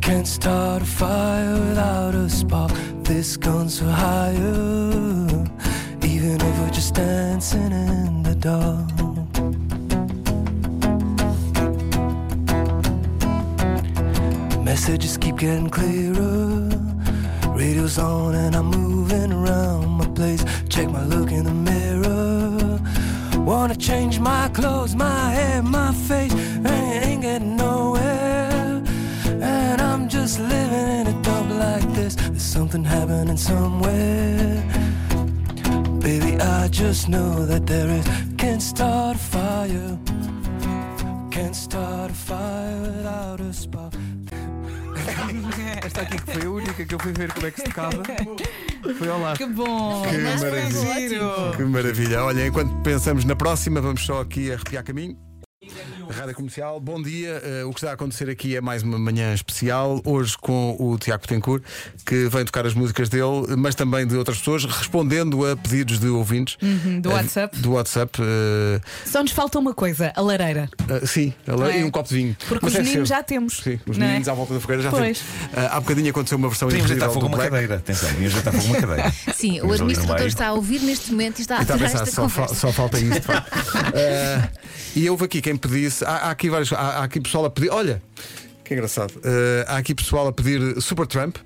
Can't 0.00 0.26
start 0.26 0.82
a 0.82 0.84
fire 0.84 1.52
without 1.68 2.14
a 2.14 2.28
spark. 2.28 2.72
This 3.04 3.36
gun's 3.36 3.78
for 3.78 3.90
higher. 3.90 5.61
Even 6.24 6.40
if 6.40 6.58
we're 6.60 6.70
just 6.70 6.94
dancing 6.94 7.72
in 7.72 8.22
the 8.22 8.36
dark. 8.36 8.86
Messages 14.62 15.16
keep 15.16 15.38
getting 15.38 15.68
clearer. 15.68 16.68
Radio's 17.48 17.98
on 17.98 18.36
and 18.36 18.54
I'm 18.54 18.66
moving 18.66 19.32
around 19.32 19.88
my 19.88 20.06
place. 20.14 20.44
Check 20.68 20.88
my 20.90 21.04
look 21.06 21.32
in 21.32 21.42
the 21.42 21.54
mirror. 21.70 22.78
Wanna 23.44 23.74
change 23.74 24.20
my 24.20 24.48
clothes, 24.50 24.94
my 24.94 25.32
hair, 25.32 25.60
my 25.60 25.92
face. 25.92 26.32
Ain't, 26.32 27.04
ain't 27.04 27.22
getting 27.22 27.56
nowhere. 27.56 28.80
And 29.26 29.80
I'm 29.80 30.08
just 30.08 30.38
living 30.38 30.88
in 31.00 31.06
a 31.08 31.22
dump 31.22 31.50
like 31.50 31.94
this. 31.94 32.14
There's 32.14 32.42
something 32.42 32.84
happening 32.84 33.36
somewhere. 33.36 34.91
I 36.42 36.68
just 36.68 37.08
know 37.08 37.46
that 37.46 37.66
there 37.66 37.88
is. 37.88 38.04
Can't 38.36 38.60
start 38.60 39.16
a 39.16 39.18
fire. 39.18 39.98
Can't 41.30 41.54
start 41.54 42.10
a 42.10 42.14
fire 42.14 42.80
without 42.82 43.40
a 43.40 43.52
spark. 43.52 43.94
Esta 45.84 46.02
aqui 46.02 46.18
que 46.18 46.32
foi 46.32 46.46
a 46.46 46.50
única 46.50 46.84
que 46.84 46.94
eu 46.94 46.98
fui 46.98 47.12
ver 47.12 47.32
como 47.32 47.46
é 47.46 47.50
que 47.50 47.60
se 47.60 47.66
tocava. 47.66 48.02
Foi 48.98 49.08
ao 49.08 49.20
lado. 49.20 49.38
Que 49.38 49.46
bom. 49.46 50.02
Que 50.02 50.18
maravilha. 50.18 51.56
Que 51.56 51.64
maravilha. 51.64 52.24
Olha, 52.24 52.46
enquanto 52.46 52.74
pensamos 52.82 53.24
na 53.24 53.36
próxima, 53.36 53.80
vamos 53.80 54.04
só 54.04 54.20
aqui 54.20 54.52
arrepiar 54.52 54.82
caminho. 54.82 55.16
Rádio 56.10 56.34
Comercial, 56.34 56.78
bom 56.80 57.00
dia. 57.02 57.40
Eh, 57.44 57.64
o 57.64 57.70
que 57.70 57.78
está 57.78 57.90
a 57.90 57.94
acontecer 57.94 58.28
aqui 58.28 58.56
é 58.56 58.60
mais 58.60 58.82
uma 58.82 58.98
manhã 58.98 59.32
especial, 59.32 60.00
hoje 60.04 60.36
com 60.38 60.76
o 60.78 60.98
Tiago 60.98 61.26
Tencourt, 61.26 61.62
que 62.04 62.28
vem 62.28 62.44
tocar 62.44 62.66
as 62.66 62.74
músicas 62.74 63.08
dele, 63.08 63.54
mas 63.56 63.74
também 63.74 64.06
de 64.06 64.16
outras 64.16 64.38
pessoas, 64.38 64.64
respondendo 64.64 65.46
a 65.46 65.56
pedidos 65.56 65.98
de 65.98 66.08
ouvintes. 66.08 66.56
Uhum, 66.62 67.00
do 67.00 67.10
Eh, 67.10 67.14
WhatsApp. 67.14 67.58
Do 67.58 67.72
WhatsApp. 67.72 68.18
eh, 68.22 68.80
Só 69.06 69.22
nos 69.22 69.32
falta 69.32 69.58
uma 69.58 69.72
coisa, 69.74 70.12
a 70.14 70.20
lareira. 70.20 70.68
sim, 71.06 71.32
ela- 71.46 71.64
Não 71.64 71.70
é? 71.70 71.80
e 71.80 71.84
um 71.84 71.90
copo 71.90 72.08
de 72.08 72.14
vinho. 72.16 72.36
Porque 72.48 72.64
Mas 72.66 72.74
os 72.74 72.80
é 72.80 72.82
meninos 72.82 73.08
já 73.08 73.22
temos. 73.22 73.58
Sim, 73.62 73.78
os 73.86 73.96
é? 73.96 74.00
meninos 74.00 74.28
à 74.28 74.34
volta 74.34 74.54
da 74.54 74.60
fogueira 74.60 74.82
já 74.82 74.90
Pois. 74.90 75.18
temos. 75.52 75.72
Há 75.72 75.80
bocadinho 75.80 76.10
aconteceu 76.10 76.38
uma 76.38 76.48
versão 76.48 76.68
Podíamos 76.68 76.90
incrível 76.90 77.08
fogo 77.12 77.20
do 77.20 77.26
a 77.26 77.28
uma 77.28 77.36
Black. 77.36 77.50
cadeira. 77.52 77.76
Atenção, 77.76 78.08
podíamos 78.10 78.34
deitar 78.34 78.52
fogo 78.52 78.64
a 78.64 78.66
uma 78.70 78.80
cadeira. 78.80 79.12
Sim, 79.34 79.60
o 79.60 79.72
administrador 79.72 80.26
está 80.26 80.46
a 80.48 80.52
ouvir 80.52 80.80
neste 80.80 81.10
momento 81.10 81.38
e 81.38 81.42
está 81.42 81.58
E 81.58 81.62
está 81.62 81.74
a 81.74 81.78
pensar, 81.78 82.06
só, 82.06 82.28
fa- 82.28 82.48
só 82.48 82.72
falta 82.72 82.98
isso. 82.98 83.12
de 83.14 83.20
facto. 83.20 83.52
E 84.94 85.08
houve 85.08 85.24
aqui 85.24 85.40
quem 85.40 85.56
pedisse. 85.56 86.01
Há, 86.06 86.28
há 86.28 86.30
aqui 86.30 86.48
vários. 86.50 86.72
Há, 86.72 86.76
há 86.78 87.04
aqui 87.04 87.20
pessoal 87.20 87.44
a 87.44 87.50
pedir. 87.50 87.70
Olha, 87.70 88.02
que 88.64 88.74
engraçado. 88.74 89.14
Eh, 89.24 89.64
há 89.68 89.76
aqui 89.76 89.94
pessoal 89.94 90.28
a 90.28 90.32
pedir 90.32 90.80
Supertramp. 90.80 91.36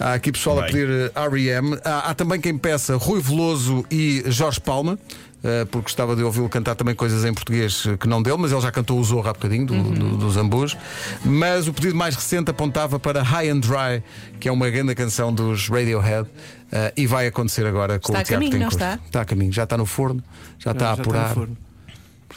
Há 0.00 0.14
aqui 0.14 0.32
pessoal 0.32 0.58
a 0.58 0.62
Bem. 0.62 0.72
pedir 0.72 0.88
eh, 0.90 1.12
R.E.M. 1.14 1.78
Há, 1.84 2.10
há 2.10 2.14
também 2.14 2.40
quem 2.40 2.56
peça 2.58 2.96
Rui 2.96 3.20
Veloso 3.20 3.84
e 3.90 4.22
Jorge 4.26 4.60
Palma. 4.60 4.98
eh, 5.44 5.64
porque 5.66 5.82
gostava 5.84 6.14
de 6.16 6.22
ouvi-lo 6.22 6.48
cantar 6.48 6.74
também 6.74 6.94
coisas 6.94 7.24
em 7.24 7.32
português 7.34 7.84
que 8.00 8.06
não 8.08 8.22
dele, 8.22 8.36
mas 8.38 8.52
ele 8.52 8.60
já 8.60 8.70
cantou 8.72 8.98
o 8.98 9.04
Zorro 9.04 9.28
há 9.28 9.32
bocadinho, 9.32 9.66
do, 9.66 9.74
do, 9.82 10.16
dos 10.16 10.36
Ambus. 10.36 10.76
Mas 11.24 11.66
o 11.68 11.72
pedido 11.72 11.94
mais 11.96 12.14
recente 12.14 12.50
apontava 12.50 12.98
para 12.98 13.22
High 13.22 13.50
and 13.50 13.58
Dry, 13.60 14.02
que 14.40 14.48
é 14.48 14.52
uma 14.52 14.70
grande 14.70 14.94
canção 14.94 15.32
dos 15.32 15.68
Radiohead, 15.68 16.28
eh, 16.72 16.92
e 16.96 17.06
vai 17.06 17.26
acontecer 17.26 17.66
agora 17.66 17.98
com 17.98 18.12
Está 18.12 18.18
o 18.18 18.20
a 18.20 18.24
Tiago 18.24 18.42
caminho, 18.44 18.60
não 18.60 18.68
Tencourt. 18.70 18.92
está? 18.94 19.04
Está 19.06 19.20
a 19.20 19.24
caminho, 19.24 19.52
já 19.52 19.64
está 19.64 19.76
no 19.76 19.84
forno, 19.86 20.22
já 20.58 20.70
está 20.72 20.86
a 20.92 20.94
Já 20.96 21.02
está 21.02 21.02
no 21.02 21.18
apurar. 21.18 21.34
forno. 21.34 21.56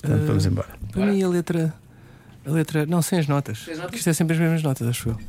Portanto, 0.02 0.22
Eh, 0.24 0.26
vamos 0.26 0.46
embora. 0.46 0.70
Para 0.92 1.06
mim 1.08 1.24
a 1.24 1.28
letra. 1.28 1.74
A 2.46 2.52
letra. 2.52 2.86
Não, 2.86 3.02
sem 3.02 3.20
as 3.20 3.28
notas. 3.28 3.60
Sem 3.60 3.74
as 3.74 3.80
notas? 3.80 3.86
Porque 3.92 3.98
Isto 3.98 4.10
é 4.10 4.14
sempre 4.14 4.34
as 4.36 4.40
mesmas 4.40 4.64
notas, 4.64 4.88
acho 4.88 5.10
eu. 5.10 5.20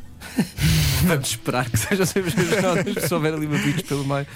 Vamos 1.06 1.28
esperar 1.28 1.68
que 1.70 1.76
sejam 1.78 2.04
sempre 2.06 2.28
as 2.30 2.34
mesmas 2.34 2.62
notas, 2.62 3.04
se 3.04 3.14
houver 3.14 3.34
ali 3.34 3.46
uma 3.46 3.58
pelo 3.86 4.04
meio. 4.04 4.26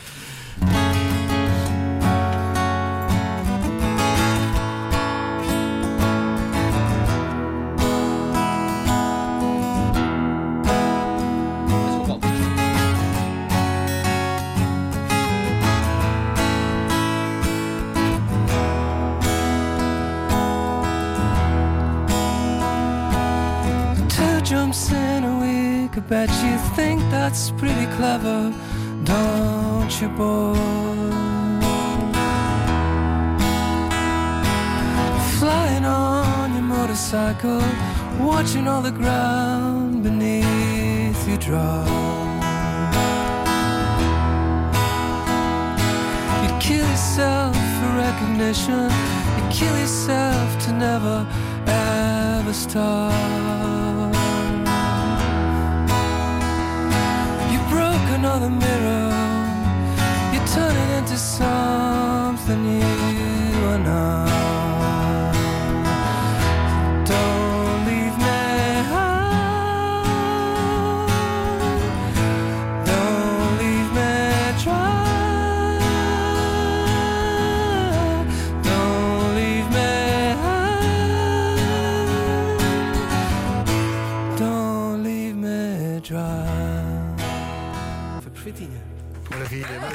Bet 26.10 26.28
you 26.42 26.58
think 26.74 27.00
that's 27.02 27.52
pretty 27.52 27.86
clever, 27.94 28.52
don't 29.04 29.92
you, 30.00 30.08
boy? 30.08 30.56
Flying 35.38 35.84
on 35.84 36.52
your 36.52 36.64
motorcycle, 36.64 37.62
watching 38.18 38.66
all 38.66 38.82
the 38.82 38.90
ground 38.90 40.02
beneath 40.02 41.28
you 41.28 41.36
drop. 41.36 41.86
You'd 46.42 46.60
kill 46.60 46.88
yourself 46.94 47.54
for 47.78 47.90
recognition. 48.06 48.90
You'd 49.36 49.52
kill 49.52 49.78
yourself 49.78 50.48
to 50.64 50.72
never 50.72 51.24
ever 51.68 52.52
stop. 52.52 53.89
Another 58.20 58.50
mirror. 58.50 59.08
You 60.34 60.40
turn 60.54 60.76
it 60.76 60.98
into 60.98 61.16
something 61.16 62.60
you 62.66 63.64
are 63.72 63.78
not. 63.78 64.59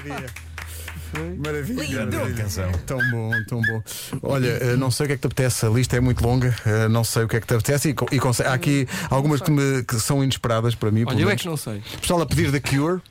Maravilha, 0.10 0.34
maravilha. 1.13 1.36
Maravilha. 1.44 1.88
Grande 1.88 2.15
maravilha. 2.18 2.44
canção. 2.44 2.72
Tão 2.86 2.98
bom, 3.12 3.32
tão 3.48 3.62
bom. 3.62 3.84
Olha, 4.22 4.48
eh, 4.48 4.76
não 4.76 4.91
sei 4.91 5.06
o 5.06 5.08
que 5.08 5.13
é 5.13 5.15
que 5.18 5.22
te 5.22 5.28
apetece, 5.28 5.65
a 5.65 5.70
lista 5.70 5.96
é 5.96 6.00
muito 6.00 6.22
longa, 6.26 6.54
eh, 6.65 6.88
não 6.88 7.04
sei 7.04 7.24
o 7.24 7.28
que 7.28 7.36
é 7.38 7.41
que 7.41 7.48
te 7.48 7.54
apetece 7.54 7.89
e, 7.89 8.15
e 8.15 8.20
há 8.46 8.54
aqui 8.54 8.88
algumas 9.10 9.41
que, 9.41 9.50
me- 9.52 9.84
que 9.84 10.00
são 10.00 10.24
inesperadas 10.24 10.76
para 10.76 10.91
mim. 10.91 11.04
Olha, 11.08 11.22
eu 11.22 11.30
é 11.30 11.36
que 11.36 11.46
não 11.46 11.58
sei. 11.58 11.82
Pessoal 12.02 12.22
a 12.22 12.26
pedir 12.26 12.52
The 12.52 12.60
Cure. 12.60 13.02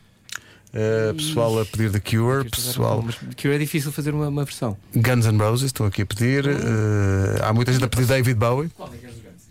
eh, 0.75 1.13
pessoal 1.15 1.61
a 1.61 1.65
pedir 1.65 1.91
The 1.93 2.01
Cure, 2.01 2.49
pessoal 2.51 3.03
Mas 3.03 3.17
que 3.37 3.49
é 3.49 3.57
difícil 3.59 3.91
fazer 3.93 4.13
uma, 4.13 4.29
uma 4.29 4.45
versão. 4.45 4.77
Guns 4.95 5.25
N' 5.27 5.39
Roses 5.39 5.67
estão 5.67 5.87
aqui 5.87 6.03
a 6.03 6.07
pedir. 6.07 6.47
eh, 6.47 7.41
há 7.43 7.53
muita 7.53 7.73
gente 7.73 7.85
a 7.85 7.89
pedir 7.89 8.07
David 8.07 8.35
Bowie. 8.39 8.71
Qual 8.77 8.93
é 8.93 8.97
que 8.97 9.07
és 9.07 9.15
dos 9.15 9.23
grandes? 9.23 9.45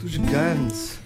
Dos 0.00 0.16
Guns. 0.16 1.00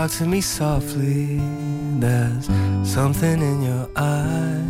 Talk 0.00 0.10
to 0.10 0.24
me 0.24 0.40
softly. 0.40 1.38
There's 1.98 2.46
something 2.84 3.42
in 3.50 3.62
your 3.70 3.86
eye. 3.96 4.62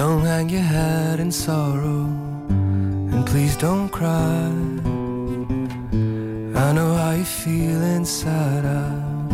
Don't 0.00 0.24
hang 0.24 0.48
your 0.48 0.66
head 0.76 1.20
in 1.20 1.30
sorrow, 1.30 2.06
and 3.12 3.24
please 3.24 3.56
don't 3.56 3.88
cry. 3.88 4.50
I 6.64 6.72
know 6.72 6.90
how 7.00 7.12
you 7.12 7.24
feel 7.24 7.80
inside 7.98 8.64
out. 8.64 9.32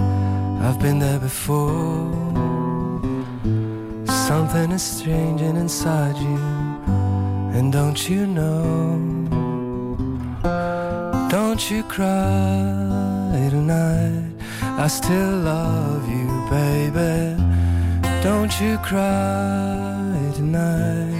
I've 0.64 0.78
been 0.78 0.98
there 0.98 1.18
before. 1.18 2.12
Something 4.28 4.72
is 4.72 5.00
changing 5.02 5.56
inside 5.56 6.16
you, 6.18 6.40
and 7.56 7.72
don't 7.72 8.00
you 8.10 8.26
know? 8.26 8.98
Don't 11.30 11.70
you 11.70 11.82
cry 11.84 13.09
tonight. 13.70 14.24
I 14.84 14.88
still 14.88 15.36
love 15.52 16.08
you, 16.08 16.26
baby. 16.50 17.36
Don't 18.22 18.52
you 18.60 18.78
cry 18.78 20.32
tonight. 20.34 21.18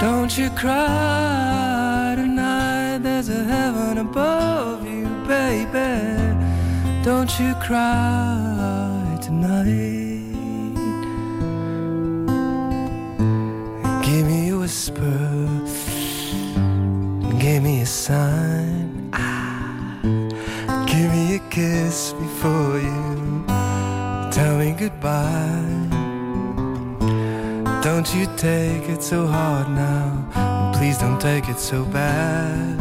Don't 0.00 0.32
you 0.38 0.50
cry 0.50 2.14
tonight. 2.16 2.98
There's 3.02 3.28
a 3.28 3.42
heaven 3.44 3.98
above 3.98 4.86
you, 4.86 5.06
baby. 5.26 5.90
Don't 7.02 7.32
you 7.40 7.54
cry 7.66 9.18
tonight. 9.20 9.99
Me 17.70 17.82
a 17.82 17.86
sign. 17.86 19.10
Ah, 19.12 20.00
give 20.90 21.10
me 21.12 21.36
a 21.36 21.38
kiss 21.50 22.12
before 22.24 22.78
you 22.88 23.44
tell 24.36 24.54
me 24.58 24.72
goodbye. 24.82 25.86
Don't 27.86 28.08
you 28.14 28.26
take 28.36 28.88
it 28.94 29.02
so 29.02 29.26
hard 29.26 29.68
now. 29.68 30.72
Please 30.76 30.98
don't 30.98 31.20
take 31.20 31.48
it 31.48 31.58
so 31.58 31.84
bad. 31.84 32.76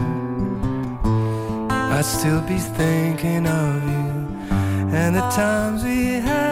I'd 1.95 2.05
still 2.05 2.41
be 2.41 2.57
thinking 2.79 3.45
of 3.45 3.83
you 3.93 4.07
and 5.01 5.15
the 5.15 5.27
times 5.41 5.83
we 5.83 5.99
had, 6.29 6.49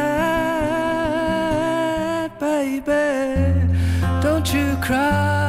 baby. 2.39 3.07
Don't 4.21 4.47
you 4.53 4.77
cry 4.87 5.46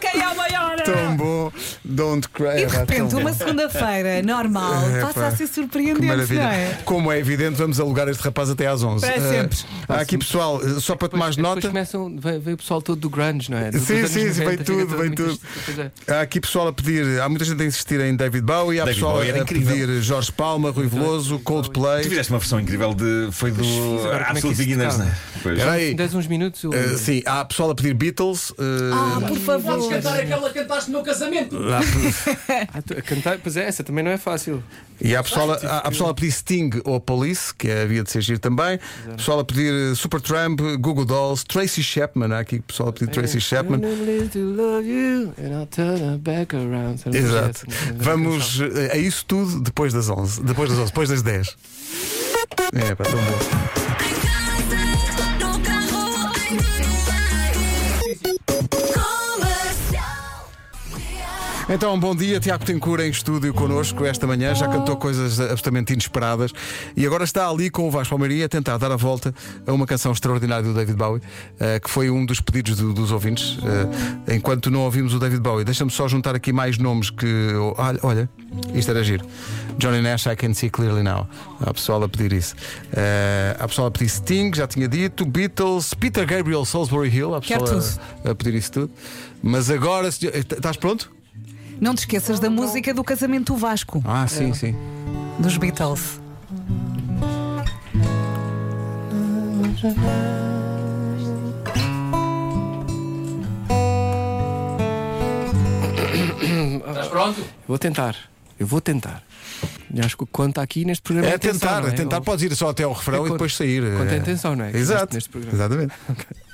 Quem 0.00 0.20
é 0.20 0.28
o 0.28 0.36
maior? 0.36 0.75
Tão 0.92 1.16
bom. 1.16 1.52
Don't 1.84 2.28
cry. 2.28 2.62
E 2.62 2.66
de 2.66 2.76
repente, 2.76 3.14
uma 3.14 3.32
segunda-feira 3.32 4.22
normal 4.22 4.88
É, 4.90 5.00
passa 5.00 5.26
a 5.26 5.30
ser 5.36 5.46
surpreendente, 5.46 6.34
não 6.34 6.42
é? 6.42 6.78
Como 6.84 7.10
é 7.12 7.18
evidente, 7.18 7.56
vamos 7.56 7.78
alugar 7.80 8.08
este 8.08 8.22
rapaz 8.22 8.50
até 8.50 8.66
às 8.66 8.82
11. 8.82 9.06
Para 9.06 9.16
Eh, 9.16 9.20
sempre. 9.42 9.58
há 9.88 10.00
aqui 10.00 10.18
pessoal, 10.18 10.60
eh, 10.62 10.80
só 10.80 10.94
para 10.96 11.08
tomar 11.08 11.30
Depois, 11.30 11.36
nota. 11.56 11.68
começam, 11.68 12.16
veio, 12.18 12.40
veio 12.40 12.54
o 12.54 12.58
pessoal 12.58 12.80
todo 12.82 12.98
do 13.00 13.10
grunge, 13.10 13.50
não 13.50 13.58
é? 13.58 13.70
Do- 13.70 13.78
Sim, 13.78 14.06
sim, 14.06 14.32
sim, 14.32 14.40
90, 14.40 14.44
vem 14.44 14.56
tudo, 14.58 14.96
vem 14.96 15.10
tudo. 15.12 15.38
pois 15.64 15.78
é. 15.78 15.90
Há 16.08 16.20
aqui 16.22 16.40
pessoal 16.40 16.68
a 16.68 16.72
pedir, 16.72 17.20
há 17.20 17.28
muita 17.28 17.44
gente 17.44 17.62
a 17.62 17.66
insistir 17.66 18.00
em 18.00 18.14
David 18.16 18.42
Bowie, 18.44 18.80
há 18.80 18.84
David 18.84 19.00
pessoal 19.00 19.16
Bowie 19.18 19.30
a 19.32 19.38
incrível. 19.38 19.74
pedir 19.76 20.02
Jorge 20.02 20.32
Palma, 20.32 20.70
Rui 20.70 20.86
Veloso, 20.86 21.38
Tu 21.38 21.42
Coldplay. 21.44 22.04
fizeste 22.04 22.32
uma 22.32 22.38
versão 22.38 22.60
incrível 22.60 22.94
de. 22.94 23.28
Foi 23.32 23.50
do 23.50 23.62
é 23.62 24.24
Absolute 24.30 24.56
Beginners, 24.56 24.98
né? 24.98 25.14
Pois. 25.42 25.56
Espera 25.58 25.72
aí. 25.72 25.94
Dez 25.94 26.14
uns 26.14 26.26
minutos. 26.26 26.62
Eh, 26.72 26.96
sim, 26.96 27.22
há 27.26 27.44
pessoal 27.44 27.70
a 27.70 27.74
pedir 27.74 27.94
Beatles. 27.94 28.52
Ah, 28.58 29.18
por 29.20 29.28
Podes 29.28 29.44
favor. 29.44 29.88
cantar 29.90 30.18
aquela 30.20 30.50
que 30.50 30.64
cantaste 30.76 30.90
no 30.90 30.98
meu 30.98 31.04
casamento. 31.04 31.58
lá- 31.58 31.80
Ah, 32.48 33.02
cantar, 33.02 33.38
pois 33.38 33.56
é, 33.56 33.64
essa 33.66 33.82
também 33.82 34.04
não 34.04 34.10
é 34.10 34.18
fácil. 34.18 34.62
e 35.00 35.14
há 35.16 35.22
pessoal, 35.22 35.52
a, 35.52 35.54
há, 35.56 35.78
há 35.78 35.90
pessoal 35.90 36.10
a 36.10 36.14
pedir 36.14 36.32
Sting 36.32 36.70
ou 36.84 37.00
Police, 37.00 37.54
que 37.54 37.70
havia 37.70 38.02
de 38.02 38.10
ser 38.10 38.20
giro 38.20 38.38
também. 38.38 38.78
Pessoal 39.16 39.40
a 39.40 39.44
pedir 39.44 39.72
eh, 39.72 39.94
Supertramp, 39.94 40.60
Google 40.78 41.04
Dolls, 41.04 41.44
Tracy 41.44 41.82
Chapman. 41.82 42.32
Há 42.34 42.40
aqui 42.40 42.60
pessoal 42.60 42.90
a 42.90 42.92
pedir 42.92 43.10
Tracy 43.10 43.40
Chapman. 43.40 43.80
Exato. 47.16 47.66
Vamos 47.96 48.60
eh, 48.60 48.92
a 48.92 48.96
isso 48.96 49.24
tudo 49.26 49.60
depois 49.60 49.92
das 49.92 50.08
11. 50.08 50.42
Depois 50.42 50.68
das 50.70 50.78
11, 50.78 50.86
depois 50.90 51.08
das 51.08 51.22
10. 51.22 51.56
É, 52.72 52.94
pá, 52.94 53.04
tão 53.04 53.12
bom. 53.12 53.85
Então, 61.68 61.98
bom 61.98 62.14
dia, 62.14 62.38
Tiago 62.38 62.64
Tencourt 62.64 63.02
em 63.02 63.10
estúdio 63.10 63.52
connosco 63.52 64.04
esta 64.04 64.24
manhã, 64.24 64.54
já 64.54 64.68
cantou 64.68 64.96
coisas 64.96 65.40
absolutamente 65.40 65.92
inesperadas 65.92 66.52
e 66.96 67.04
agora 67.04 67.24
está 67.24 67.48
ali 67.50 67.70
com 67.70 67.88
o 67.88 67.90
Vasco 67.90 68.10
Palmeirinho 68.10 68.44
a 68.44 68.48
tentar 68.48 68.78
dar 68.78 68.92
a 68.92 68.96
volta 68.96 69.34
a 69.66 69.72
uma 69.72 69.84
canção 69.84 70.12
extraordinária 70.12 70.62
do 70.62 70.72
David 70.72 70.96
Bowie, 70.96 71.20
eh, 71.58 71.80
que 71.80 71.90
foi 71.90 72.08
um 72.08 72.24
dos 72.24 72.40
pedidos 72.40 72.76
do- 72.76 72.92
dos 72.92 73.10
ouvintes. 73.10 73.58
Eh, 74.28 74.36
enquanto 74.36 74.70
não 74.70 74.82
ouvimos 74.82 75.12
o 75.12 75.18
David 75.18 75.40
Bowie, 75.40 75.64
deixa-me 75.64 75.90
só 75.90 76.06
juntar 76.06 76.36
aqui 76.36 76.52
mais 76.52 76.78
nomes 76.78 77.10
que. 77.10 77.26
Olha, 77.76 77.98
olha, 78.04 78.30
isto 78.72 78.88
era 78.92 79.02
giro. 79.02 79.26
Johnny 79.76 80.00
Nash, 80.00 80.26
I 80.26 80.36
Can 80.36 80.54
See 80.54 80.70
Clearly 80.70 81.02
Now. 81.02 81.26
Há 81.60 81.74
pessoal 81.74 82.00
a 82.04 82.08
pedir 82.08 82.32
isso. 82.32 82.54
Eh, 82.92 83.56
há 83.58 83.66
pessoal 83.66 83.88
a 83.88 83.90
pedir 83.90 84.08
Sting, 84.08 84.52
já 84.54 84.68
tinha 84.68 84.86
dito, 84.86 85.26
Beatles, 85.26 85.94
Peter 85.94 86.24
Gabriel, 86.24 86.64
Salisbury 86.64 87.08
Hill, 87.08 87.34
há 87.34 87.40
pessoal 87.40 87.64
a, 88.24 88.30
a 88.30 88.34
pedir 88.36 88.54
isso 88.54 88.70
tudo. 88.70 88.90
Mas 89.42 89.68
agora, 89.68 90.06
estás 90.08 90.76
pronto? 90.76 91.15
Não 91.80 91.94
te 91.94 91.98
esqueças 91.98 92.40
da 92.40 92.48
música 92.48 92.92
do 92.94 93.04
casamento 93.04 93.52
do 93.52 93.58
Vasco, 93.58 94.02
Ah, 94.04 94.26
sim, 94.26 94.52
sim. 94.54 94.74
dos 95.38 95.56
Beatles. 95.58 96.20
Estás 106.86 107.08
pronto? 107.08 107.44
Vou 107.66 107.78
tentar. 107.78 108.16
Eu 108.58 108.66
vou 108.66 108.80
tentar. 108.80 109.22
E 109.92 110.00
acho 110.00 110.16
que 110.16 110.22
o 110.24 110.26
que 110.26 110.32
conta 110.32 110.62
aqui 110.62 110.84
neste 110.84 111.02
programa 111.02 111.30
É 111.30 111.34
atenção, 111.34 111.60
tentar, 111.82 111.88
é 111.88 111.90
tentar. 111.92 112.16
Ou- 112.16 112.22
Podes 112.22 112.44
ir 112.50 112.54
só 112.56 112.70
até 112.70 112.82
ao 112.84 112.92
refrão 112.92 113.24
É 113.24 113.28
e 113.28 113.32
depois 113.32 113.54
sair. 113.56 113.82
conta 113.98 114.12
a 114.12 114.14
É. 114.14 114.18
intenção, 114.18 114.56
não 114.56 114.64
é? 114.64 114.76
Exato. 114.76 115.14
neste 115.14 115.28
programa. 115.28 115.54
Exatamente. 115.54 115.92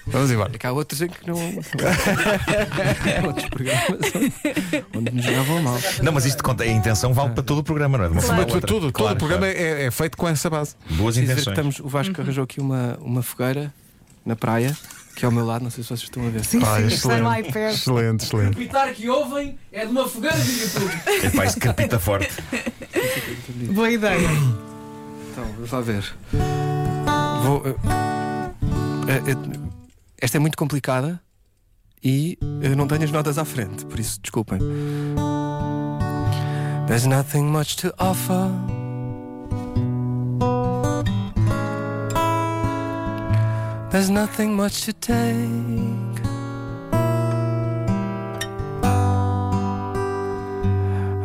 Vamos 0.06 0.30
embora. 0.30 0.50
É 0.54 0.58
que 0.58 0.66
há 0.66 0.72
outros 0.72 1.00
em 1.00 1.08
que 1.08 1.26
não. 1.26 1.36
outros 3.26 3.48
programas 3.48 4.00
onde 4.96 5.10
nos 5.12 5.24
jogavam 5.24 5.62
mal. 5.62 5.78
Não, 6.02 6.12
mas 6.12 6.24
isto 6.26 6.42
conta, 6.42 6.64
a 6.64 6.66
intenção 6.66 7.12
vale 7.14 7.30
para 7.30 7.42
todo 7.42 7.58
o 7.58 7.64
programa, 7.64 7.96
não 7.98 8.04
é? 8.06 8.08
De 8.08 8.14
uma 8.14 8.44
tudo, 8.44 8.60
tudo, 8.60 8.66
todo 8.66 8.92
Claro, 8.92 9.14
o 9.14 9.18
programa 9.18 9.46
claro. 9.46 9.58
é, 9.60 9.84
é 9.84 9.90
feito 9.90 10.16
com 10.16 10.28
essa 10.28 10.50
base. 10.50 10.74
Boas 10.90 11.14
Preciso 11.16 11.32
intenções. 11.32 11.46
estamos, 11.56 11.78
o 11.80 11.88
Vasco 11.88 12.20
arranjou 12.20 12.44
aqui 12.44 12.60
uma, 12.60 12.98
uma 13.00 13.22
fogueira 13.22 13.72
na 14.26 14.34
praia, 14.36 14.76
que 15.14 15.24
é 15.24 15.26
ao 15.26 15.32
meu 15.32 15.44
lado, 15.46 15.62
não 15.62 15.70
sei 15.70 15.82
se 15.84 15.88
vocês 15.88 16.02
estão 16.02 16.26
a 16.26 16.30
ver. 16.30 16.44
Sim, 16.44 16.60
Ah, 16.64 16.78
sim, 16.80 16.86
excelente. 16.86 17.20
lá 17.22 17.34
perto. 17.52 17.74
Excelente, 17.74 18.22
O 18.22 18.24
excelente. 18.26 18.56
pitar 18.56 18.92
que 18.92 19.08
ouvem 19.08 19.56
é 19.70 19.84
de 19.86 19.92
uma 19.92 20.08
fogueira 20.08 20.36
do 20.36 20.50
YouTube. 20.50 20.92
Epá, 21.24 21.44
isso 21.46 21.60
capita 21.60 21.98
forte. 22.00 22.28
Boa 23.72 23.90
ideia. 23.90 24.28
Então, 25.30 25.44
vamos 25.54 25.70
lá 25.70 25.80
ver. 25.80 26.04
Vou, 27.44 27.62
eh, 27.66 27.74
eh, 29.08 29.22
eh, 29.30 29.72
esta 30.22 30.36
é 30.36 30.40
muito 30.40 30.56
complicada 30.56 31.20
e 32.02 32.38
eu 32.62 32.76
não 32.76 32.86
tenho 32.86 33.02
as 33.02 33.10
notas 33.10 33.38
à 33.38 33.44
frente, 33.44 33.84
por 33.84 33.98
isso 33.98 34.20
desculpem. 34.22 34.60
There's 36.86 37.06
nothing 37.06 37.42
much 37.42 37.76
to 37.78 37.92
offer. 37.98 38.48
There's 43.90 44.08
nothing 44.10 44.54
much 44.54 44.84
to 44.84 44.92
take. 44.92 45.22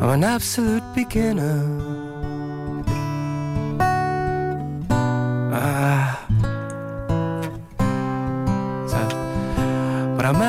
I'm 0.01 0.09
an 0.09 0.23
absolute 0.23 0.83
beginner. 0.95 1.86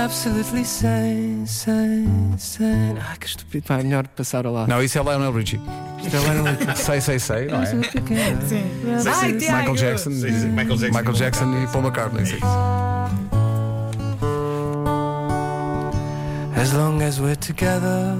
Absolutely 0.09 0.65
sane, 0.65 1.47
sane, 1.47 2.39
sane. 2.39 2.99
Ah, 2.99 3.15
que 3.21 3.27
estúpido. 3.27 3.67
Pá, 3.67 3.79
é 3.79 3.83
melhor 3.83 4.09
passar 4.09 4.47
ao 4.47 4.55
lado. 4.55 4.67
Não, 4.67 4.83
isso 4.83 4.99
é 4.99 5.03
Lionel 5.03 5.33
Richie. 5.33 5.61
Isto 6.03 6.17
é 6.17 6.21
Lionel 6.21 6.55
Richie. 6.57 6.77
Sei, 6.83 7.01
sei, 7.01 7.19
sei. 7.19 7.47
Não 7.49 7.63
é? 7.63 9.03
Vai, 9.03 9.33
Tiago. 9.35 9.59
Michael 9.59 9.77
Jackson, 9.77 10.11
Sim, 10.13 10.41
sim, 10.41 10.49
Michael 10.49 10.77
Jackson. 10.79 10.99
Michael 10.99 11.15
Jackson 11.15 11.63
e 11.63 11.67
Paul 11.67 11.83
McCartney. 11.83 12.25
Sim. 12.25 12.41
As 16.57 16.73
long 16.73 17.03
as 17.03 17.21
we're 17.21 17.37
together. 17.37 18.17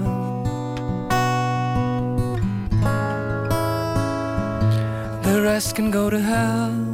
The 5.23 5.41
rest 5.41 5.75
can 5.75 5.89
go 5.89 6.11
to 6.11 6.19
hell. 6.19 6.88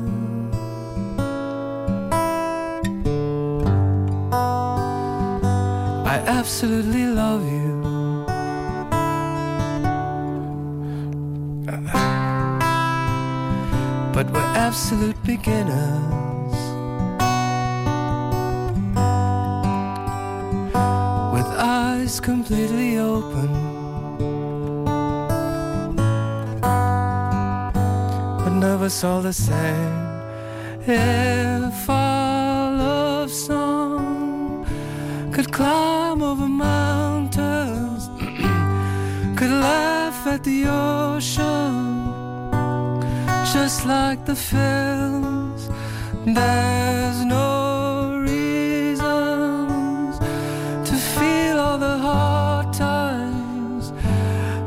I 6.15 6.19
absolutely 6.19 7.07
love 7.07 7.43
you. 7.43 8.25
But 14.13 14.31
we're 14.31 14.53
absolute 14.67 15.21
beginners. 15.25 16.55
with 21.33 21.49
eyes 21.59 22.21
completely 22.21 22.97
open. 22.97 23.49
But 28.41 28.53
nervous 28.53 29.03
all 29.03 29.21
the 29.21 29.33
same. 29.33 29.95
If 30.87 31.89
our 31.89 31.94
at 40.35 40.43
the 40.43 40.65
ocean, 40.67 42.11
just 43.53 43.85
like 43.85 44.25
the 44.25 44.35
films. 44.35 45.69
There's 46.25 47.23
no 47.23 48.17
reasons 48.31 50.19
to 50.89 50.95
feel 51.15 51.57
all 51.65 51.77
the 51.77 51.97
hard 52.07 52.73
times, 52.73 53.93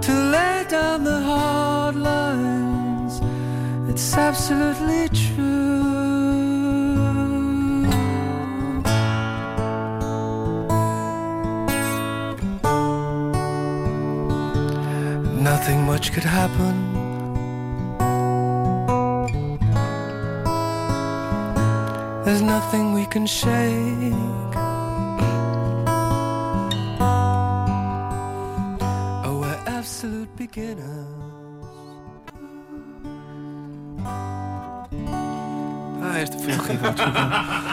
to 0.07 0.12
lay 0.35 0.64
down 0.70 1.04
the 1.04 1.20
hard 1.20 1.96
lines. 1.96 3.20
It's 3.90 4.14
absolutely 4.14 5.08
much 15.98 16.12
could 16.12 16.22
happen. 16.22 16.76
There's 22.24 22.40
nothing 22.40 22.92
we 22.92 23.04
can 23.06 23.26
shake. 23.26 24.38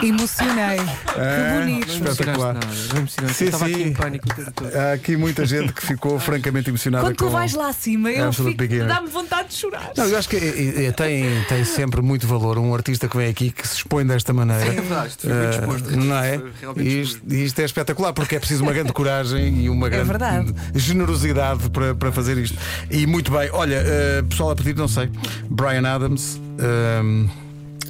Emocionei. 0.07 0.77
que 0.77 1.59
bonito. 1.59 1.89
Espetacular. 1.91 2.53
nada, 2.53 2.67
não. 2.93 3.07
Sim, 3.33 3.45
estava 3.45 3.65
aqui 3.65 3.73
sim. 3.75 3.83
em 3.83 3.93
pânico 3.93 4.29
o 4.29 4.33
tempo 4.35 4.51
todo. 4.51 4.75
Há 4.75 4.93
aqui 4.93 5.17
muita 5.17 5.45
gente 5.45 5.73
que 5.73 5.85
ficou 5.85 6.19
francamente 6.19 6.69
emocionada 6.69 7.05
Quando 7.05 7.17
com. 7.17 7.25
tu 7.25 7.31
vais 7.31 7.53
lá 7.53 7.69
acima, 7.69 8.11
eu 8.11 8.31
fico, 8.31 8.67
dá-me 8.87 9.07
vontade 9.09 9.49
de 9.49 9.55
chorar. 9.55 9.91
Não, 9.95 10.05
eu 10.05 10.17
acho 10.17 10.29
que 10.29 10.35
eh, 10.37 10.85
eh, 10.87 10.91
tem, 10.91 11.25
tem 11.47 11.63
sempre 11.65 12.01
muito 12.01 12.27
valor 12.27 12.57
um 12.57 12.73
artista 12.73 13.07
que 13.07 13.17
vem 13.17 13.29
aqui 13.29 13.51
que 13.51 13.67
se 13.67 13.75
expõe 13.77 14.05
desta 14.05 14.33
maneira. 14.33 14.63
É 14.65 14.71
verdade, 14.71 15.15
Eh, 15.25 15.49
exposto. 15.59 15.97
não 15.97 16.15
é? 16.17 16.41
E 16.77 17.01
isto, 17.01 17.33
isto 17.33 17.59
é 17.59 17.65
espetacular 17.65 18.13
porque 18.13 18.35
é 18.35 18.39
preciso 18.39 18.63
uma 18.63 18.73
grande 18.73 18.93
coragem 18.93 19.61
e 19.63 19.69
uma 19.69 19.89
grande 19.89 20.07
verdade. 20.07 20.53
generosidade 20.75 21.69
para, 21.69 21.95
para 21.95 22.11
fazer 22.11 22.37
isto. 22.37 22.57
E 22.89 23.05
muito 23.07 23.31
bem, 23.31 23.49
olha, 23.51 23.75
eh, 23.85 24.23
pessoal 24.29 24.51
a 24.51 24.55
pedir, 24.55 24.75
não 24.75 24.87
sei, 24.87 25.09
Brian 25.49 25.87
Adams, 25.87 26.39
ehm, 26.59 27.27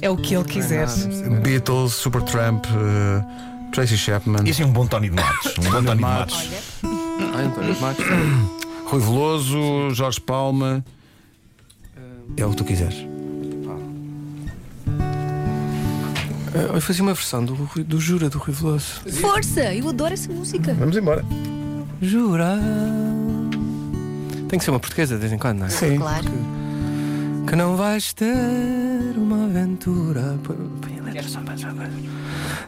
É 0.02 0.10
o 0.10 0.16
que 0.16 0.34
ele 0.34 0.44
quiser. 0.44 0.86
Beatles, 1.42 1.92
Supertramp, 1.94 2.64
eh, 2.66 3.24
Tracy 3.72 3.96
Chapman, 3.96 4.44
E 4.46 4.50
assim 4.50 4.64
um 4.64 4.72
bom 4.72 4.86
Tony 4.86 5.08
de 5.08 5.16
Matos. 5.16 5.54
Um 5.58 5.62
bom 5.62 5.70
Tony 5.82 5.96
de 5.96 6.00
Matos. 6.02 6.48
Ah, 6.82 7.40
António 7.40 7.80
Matos. 7.80 8.04
Rui 8.86 9.00
Veloso, 9.00 9.90
Jorge 9.90 10.20
Palma. 10.20 10.84
É 12.36 12.44
o 12.46 12.50
que 12.50 12.56
tu 12.56 12.64
quiseres. 12.64 12.96
Eu 16.74 16.80
fazia 16.80 17.02
uma 17.02 17.12
versão 17.12 17.44
do, 17.44 17.54
Rui- 17.54 17.84
do 17.84 18.00
Jura 18.00 18.30
do 18.30 18.38
Rui 18.38 18.54
Veloso. 18.54 19.00
Força! 19.20 19.74
Eu 19.74 19.88
adoro 19.88 20.14
essa 20.14 20.32
música. 20.32 20.72
Vamos 20.74 20.96
embora. 20.96 21.24
Jura. 22.00 22.58
Tem 24.48 24.58
que 24.58 24.64
ser 24.64 24.70
uma 24.70 24.80
portuguesa 24.80 25.14
de 25.16 25.20
vez 25.20 25.32
em 25.32 25.38
quando, 25.38 25.58
não 25.60 25.66
é? 25.66 25.70
Sim. 25.70 25.98
Claro. 25.98 26.24
Que 27.46 27.54
não 27.54 27.76
vais 27.76 28.12
ter 28.12 29.16
uma 29.16 29.44
aventura. 29.44 30.36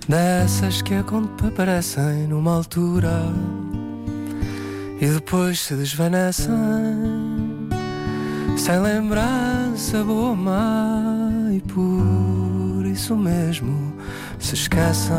Dessas 0.08 0.82
que 0.82 0.94
aparecem 0.94 2.28
numa 2.28 2.54
altura 2.54 3.32
e 5.00 5.06
depois 5.06 5.60
se 5.60 5.74
desvanecem 5.74 6.54
sem 8.56 8.80
lembrança 8.80 10.02
boa 10.04 10.30
ou 10.30 10.36
má 10.36 11.30
e 11.52 11.60
por 11.60 12.86
isso 12.86 13.16
mesmo 13.16 13.94
se 14.38 14.54
esquecem. 14.54 15.16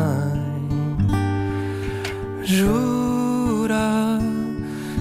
Jura 2.42 4.18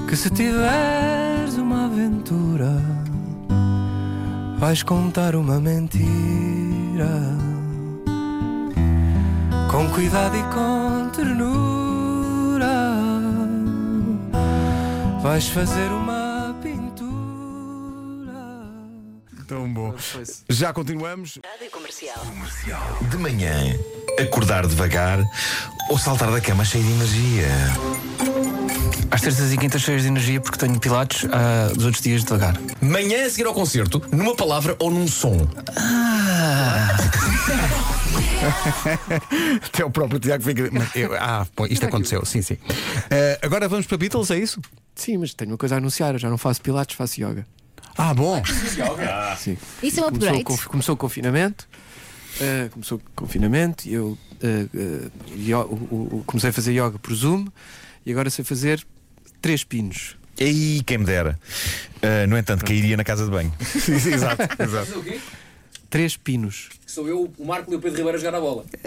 que 0.07 0.15
se 0.15 0.29
tiveres 0.29 1.57
uma 1.57 1.85
aventura 1.85 2.98
vais 4.59 4.83
contar 4.83 5.35
uma 5.35 5.57
mentira 5.57 7.07
com 9.71 9.89
cuidado 9.89 10.35
e 10.35 10.43
com 10.53 11.09
ternura 11.15 12.67
vais 15.21 15.47
fazer 15.47 15.89
uma 15.91 16.53
pintura. 16.61 17.09
Tão 19.47 19.73
bom. 19.73 19.95
Já 20.49 20.73
continuamos. 20.73 21.39
De 23.09 23.17
manhã, 23.17 23.53
acordar 24.19 24.67
devagar 24.67 25.23
ou 25.89 25.97
saltar 25.97 26.31
da 26.31 26.41
cama 26.41 26.65
cheio 26.65 26.83
de 26.83 26.91
energia. 26.91 28.58
Às 29.11 29.21
terças 29.21 29.51
e 29.51 29.57
quintas 29.57 29.81
cheias 29.81 30.03
de 30.03 30.07
energia 30.07 30.39
porque 30.39 30.57
tenho 30.57 30.79
pilates, 30.79 31.25
ah, 31.31 31.69
dos 31.73 31.85
outros 31.85 32.01
dias 32.03 32.23
devagar. 32.23 32.55
Manhã 32.81 33.25
a 33.25 33.29
seguir 33.29 33.47
ao 33.47 33.53
concerto, 33.53 34.01
numa 34.11 34.35
palavra 34.35 34.75
ou 34.79 34.91
num 34.91 35.07
som. 35.07 35.35
Até 39.65 39.83
o 39.83 39.89
próprio 39.91 40.19
Tiago 40.19 40.43
fica. 40.43 40.69
Mas 40.71 40.95
eu- 40.95 41.13
ah, 41.15 41.45
bom, 41.55 41.65
isto 41.65 41.85
aconteceu, 41.85 42.23
sim, 42.25 42.41
sim. 42.41 42.57
Eh, 43.09 43.39
agora 43.41 43.67
vamos 43.67 43.85
para 43.87 43.97
Beatles, 43.97 44.29
é 44.31 44.37
isso? 44.39 44.61
Sim, 44.95 45.17
mas 45.17 45.33
tenho 45.33 45.51
uma 45.51 45.57
coisa 45.57 45.75
a 45.75 45.77
anunciar. 45.79 46.13
Eu 46.13 46.19
já 46.19 46.29
não 46.29 46.37
faço 46.37 46.61
pilates, 46.61 46.95
faço 46.95 47.19
yoga. 47.21 47.45
Ah, 47.97 48.13
bom. 48.13 48.41
Sim. 49.37 49.57
Isso 49.83 49.99
é 49.99 50.03
um 50.03 50.05
Começou, 50.05 50.07
upgrade. 50.07 50.41
o 50.41 50.43
conf- 50.45 50.65
começou 50.67 50.93
o 50.95 50.97
confinamento. 50.97 51.67
ah, 52.41 52.69
começou 52.71 52.97
o 52.99 53.01
confinamento 53.15 53.87
e 53.87 53.93
eu 53.93 54.17
ah, 54.43 54.45
ah, 54.73 55.09
yo- 55.35 55.59
o- 55.61 56.17
o- 56.19 56.23
comecei 56.25 56.49
a 56.51 56.53
fazer 56.53 56.71
yoga 56.73 56.97
por 56.99 57.13
Zoom 57.13 57.47
e 58.05 58.11
agora 58.11 58.29
sei 58.29 58.45
fazer 58.45 58.85
três 59.41 59.63
pinos. 59.63 60.15
Ei, 60.37 60.81
quem 60.85 60.97
me 60.99 61.05
dera. 61.05 61.37
Ah, 62.01 62.25
no 62.27 62.37
entanto, 62.37 62.63
cairia 62.65 62.95
na 62.95 63.03
casa 63.03 63.25
de 63.25 63.31
banho. 63.31 63.53
exato, 63.59 64.41
exato. 64.61 64.85
Fazer 64.85 64.97
o 64.97 65.03
quê? 65.03 65.19
Três 65.89 66.15
pinos. 66.15 66.69
Sou 66.85 67.07
eu, 67.07 67.33
o 67.37 67.45
Marco 67.45 67.71
e 67.73 67.75
o 67.75 67.79
Pedro 67.79 67.97
Ribeiro 67.97 68.17
a 68.17 68.21
jogar 68.21 68.37
a 68.37 68.39
bola. 68.41 68.63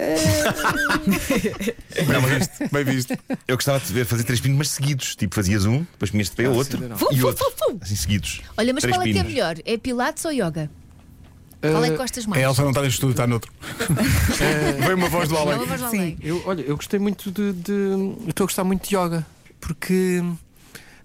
Não, 2.07 2.21
mas 2.21 2.49
Bem 2.71 2.83
visto. 2.83 3.13
eu 3.47 3.55
gostava 3.57 3.79
de 3.79 3.91
ver 3.93 4.05
fazer 4.05 4.23
três 4.23 4.39
pinos, 4.39 4.57
mas 4.57 4.69
seguidos. 4.69 5.15
Tipo, 5.15 5.35
fazias 5.35 5.65
um, 5.65 5.79
depois 5.79 6.11
punhas 6.11 6.29
de 6.29 6.35
pé 6.35 6.47
outro 6.49 6.77
sim, 6.79 6.85
não. 6.87 6.95
e 7.11 7.19
Fu, 7.19 7.27
outro. 7.27 7.45
fu. 7.57 7.77
Assim 7.81 7.95
seguidos. 7.95 8.41
Olha, 8.57 8.73
mas 8.73 8.81
Três 8.81 8.95
qual 8.95 9.01
é 9.01 9.05
que 9.05 9.11
é 9.11 9.13
pinos. 9.21 9.31
melhor? 9.33 9.55
É 9.65 9.77
Pilates 9.77 10.23
ou 10.25 10.31
Yoga? 10.31 10.69
Qual 11.61 11.83
é 11.83 11.87
que 11.89 11.93
Ah, 11.93 11.97
gostas 11.97 12.25
A 12.25 12.29
mais? 12.29 12.41
Elsa 12.43 12.61
não 12.61 12.69
está 12.69 12.81
neste 12.81 12.95
estúdio, 12.95 13.11
está 13.13 13.25
noutro. 13.27 13.51
Veio 14.79 14.95
uma 14.97 15.07
voz 15.09 15.29
do 15.29 15.37
além. 15.37 15.57
Não, 15.57 15.65
lá 15.65 15.77
Sim. 15.77 15.85
além. 15.97 16.17
Eu, 16.21 16.41
olha, 16.45 16.61
eu 16.61 16.75
gostei 16.75 16.99
muito 16.99 17.31
de. 17.31 17.53
de- 17.53 17.71
eu 17.71 18.17
estou 18.29 18.43
a 18.43 18.47
gostar 18.47 18.63
muito 18.65 18.87
de 18.89 18.95
yoga 18.97 19.25
porque 19.65 20.21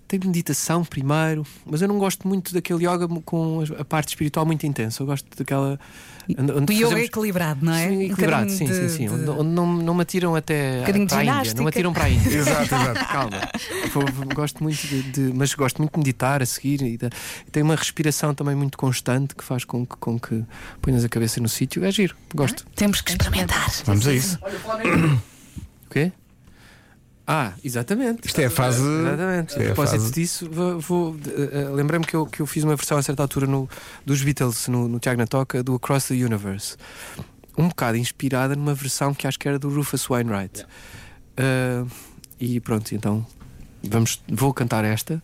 tem 0.08 0.18
meditação 0.24 0.84
primeiro, 0.84 1.46
mas 1.66 1.82
eu 1.82 1.88
não 1.88 1.98
gosto 1.98 2.26
muito 2.26 2.52
daquele 2.54 2.86
yoga 2.86 3.06
com 3.24 3.62
a 3.78 3.84
parte 3.84 4.08
espiritual 4.08 4.46
muito 4.46 4.66
intensa. 4.66 5.02
Eu 5.02 5.06
gosto 5.06 5.26
daquela. 5.36 5.78
onde- 6.30 6.50
O 6.50 6.54
yoga 6.56 6.72
é 6.72 6.82
fazemos- 6.82 7.04
equilibrado, 7.04 7.64
não 7.64 7.72
é? 7.74 7.88
Sim, 7.88 7.96
Um 7.96 8.02
equilibrado, 8.02 8.46
bocadinho 8.46 8.58
sim, 8.58 8.64
de- 8.64 8.88
sim, 8.90 8.96
sim. 8.96 9.06
de- 9.06 9.14
Onde, 9.14 9.30
onde 9.30 9.50
não, 9.50 9.66
não 9.76 9.94
me 9.94 10.00
atiram 10.02 10.34
até 10.34 10.80
bocadinho 10.80 11.06
de 11.06 11.10
para 11.14 11.18
a 11.20 11.24
Índia. 11.40 11.54
Não 11.54 11.62
me 11.62 11.68
atiram 11.68 11.92
para 11.92 12.04
a 12.04 12.10
Índia. 12.10 12.28
Exato, 12.38 12.62
exato. 12.74 13.04
Calma. 13.12 13.40
Eu 14.30 14.34
gosto 14.34 14.62
muito 14.62 14.86
de, 14.86 15.02
de- 15.02 15.32
Mas 15.34 15.52
gosto 15.54 15.76
muito 15.78 15.92
de 15.92 15.98
meditar 15.98 16.42
a 16.42 16.46
seguir 16.46 16.80
e, 16.82 16.96
de- 16.96 17.10
tem 17.52 17.62
uma 17.62 17.76
respiração 17.76 18.34
também 18.34 18.54
muito 18.56 18.76
constante 18.78 19.34
que 19.34 19.44
faz 19.44 19.64
com 19.64 19.86
que, 19.86 19.96
com 19.98 20.18
que 20.18 20.42
ponhas 20.80 21.04
a 21.04 21.08
cabeça 21.08 21.38
no 21.40 21.48
sítio. 21.50 21.84
É 21.84 21.90
giro, 21.92 22.16
gosto. 22.34 22.66
Temos 22.74 23.00
que 23.02 23.10
experimentar. 23.10 23.70
Vamos 23.84 24.06
a 24.06 24.12
isso. 24.14 24.38
Olha. 24.42 24.56
O 25.86 25.90
quê? 25.90 26.12
Ah, 27.30 27.52
exatamente. 27.62 28.26
Isto 28.26 28.40
é 28.40 28.46
a 28.46 28.50
fase. 28.50 28.80
Exatamente. 28.82 29.54
É 29.58 29.62
a 29.62 29.64
propósito 29.66 30.00
fase- 30.00 30.12
disso, 30.14 30.48
vou, 30.50 30.80
vou- 30.80 31.16
eh, 31.26 31.68
lembrei-me 31.74 32.06
que 32.06 32.16
eu, 32.16 32.24
que 32.24 32.40
eu 32.40 32.46
fiz 32.46 32.64
uma 32.64 32.74
versão 32.74 32.96
a 32.96 33.02
certa 33.02 33.22
altura 33.22 33.46
no, 33.46 33.68
dos 34.06 34.22
Beatles 34.22 34.66
no, 34.68 34.88
no 34.88 34.98
Tiago 34.98 35.20
na 35.20 35.26
Toca 35.26 35.62
do 35.62 35.74
Across 35.74 36.08
the 36.08 36.14
Universe. 36.14 36.76
Um 37.58 37.68
bocado 37.68 37.98
inspirada 37.98 38.56
numa 38.56 38.72
versão 38.72 39.12
que 39.12 39.26
acho 39.26 39.38
que 39.38 39.46
era 39.46 39.58
do 39.58 39.68
Rufus 39.68 40.06
Wainwright. 40.06 40.64
Eh, 41.36 41.84
e 42.40 42.60
pronto, 42.60 42.94
então 42.94 43.26
vamos, 43.82 44.22
vou 44.26 44.54
cantar 44.54 44.82
esta. 44.86 45.22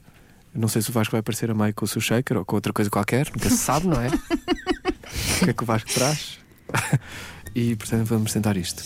Não 0.55 0.69
sei 0.69 0.83
se 0.83 0.91
o 0.91 0.93
Vasco 0.93 1.13
vai 1.13 1.21
aparecer 1.21 1.51
a 1.51 1.55
meio 1.55 1.73
com 1.73 1.87
o 1.87 1.89
seu 1.89 2.03
shaker 2.03 2.37
ou 2.37 2.45
com 2.45 2.55
outra 2.55 2.71
coisa 2.73 2.91
qualquer, 2.91 3.29
nunca 3.35 3.49
se 3.49 3.57
sabe, 3.57 3.87
não 3.87 3.99
é? 4.01 4.09
o 5.41 5.45
que 5.45 5.51
é 5.51 5.53
que 5.55 5.63
o 5.63 5.67
Vasco 5.67 5.89
traz? 5.93 6.39
e 7.55 7.75
portanto 7.77 8.05
vamos 8.05 8.31
tentar 8.31 8.57
isto. 8.59 8.83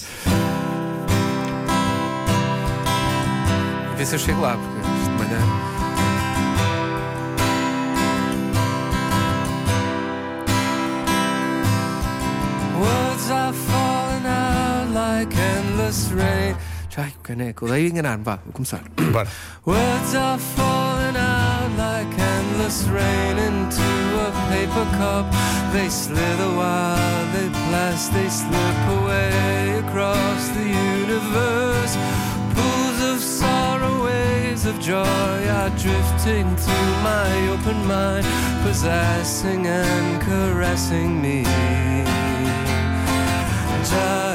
Ver 3.98 4.06
se 4.06 4.14
eu 4.14 4.18
chego 4.20 4.40
lá, 4.40 4.56
porque 4.56 4.78
isto 4.78 5.10
de 5.10 5.18
manhã. 5.18 5.40
Words 12.78 13.30
are 13.30 13.52
falling 13.52 14.26
out 14.26 14.94
like 14.94 15.36
endless 15.36 16.12
rain. 16.12 16.56
Ai, 16.96 17.12
caneco, 17.22 17.68
daí 17.68 17.86
enganar-me, 17.86 18.24
vá, 18.24 18.40
vou 18.44 18.52
começar. 18.52 18.80
Bora. 19.12 19.28
Words 19.64 20.14
are 20.16 20.38
falling 20.56 21.16
out 21.16 21.70
like 21.76 22.12
endless 22.20 22.84
rain 22.88 23.38
into 23.38 23.82
a 24.26 24.30
paper 24.50 24.86
cup. 24.98 25.26
They 25.72 25.88
slither 25.90 26.50
while 26.56 27.26
they 27.32 27.48
blast, 27.68 28.12
they 28.12 28.28
slip 28.28 29.00
away 29.00 29.78
across 29.78 30.48
the 30.54 30.66
universe. 31.04 31.57
Waves 34.58 34.66
of 34.66 34.80
joy 34.80 35.48
are 35.48 35.70
drifting 35.70 36.56
through 36.56 36.92
my 37.02 37.48
open 37.48 37.86
mind, 37.86 38.26
possessing 38.62 39.66
and 39.66 40.22
caressing 40.22 41.20
me. 41.20 41.44
Jagaru 43.84 44.27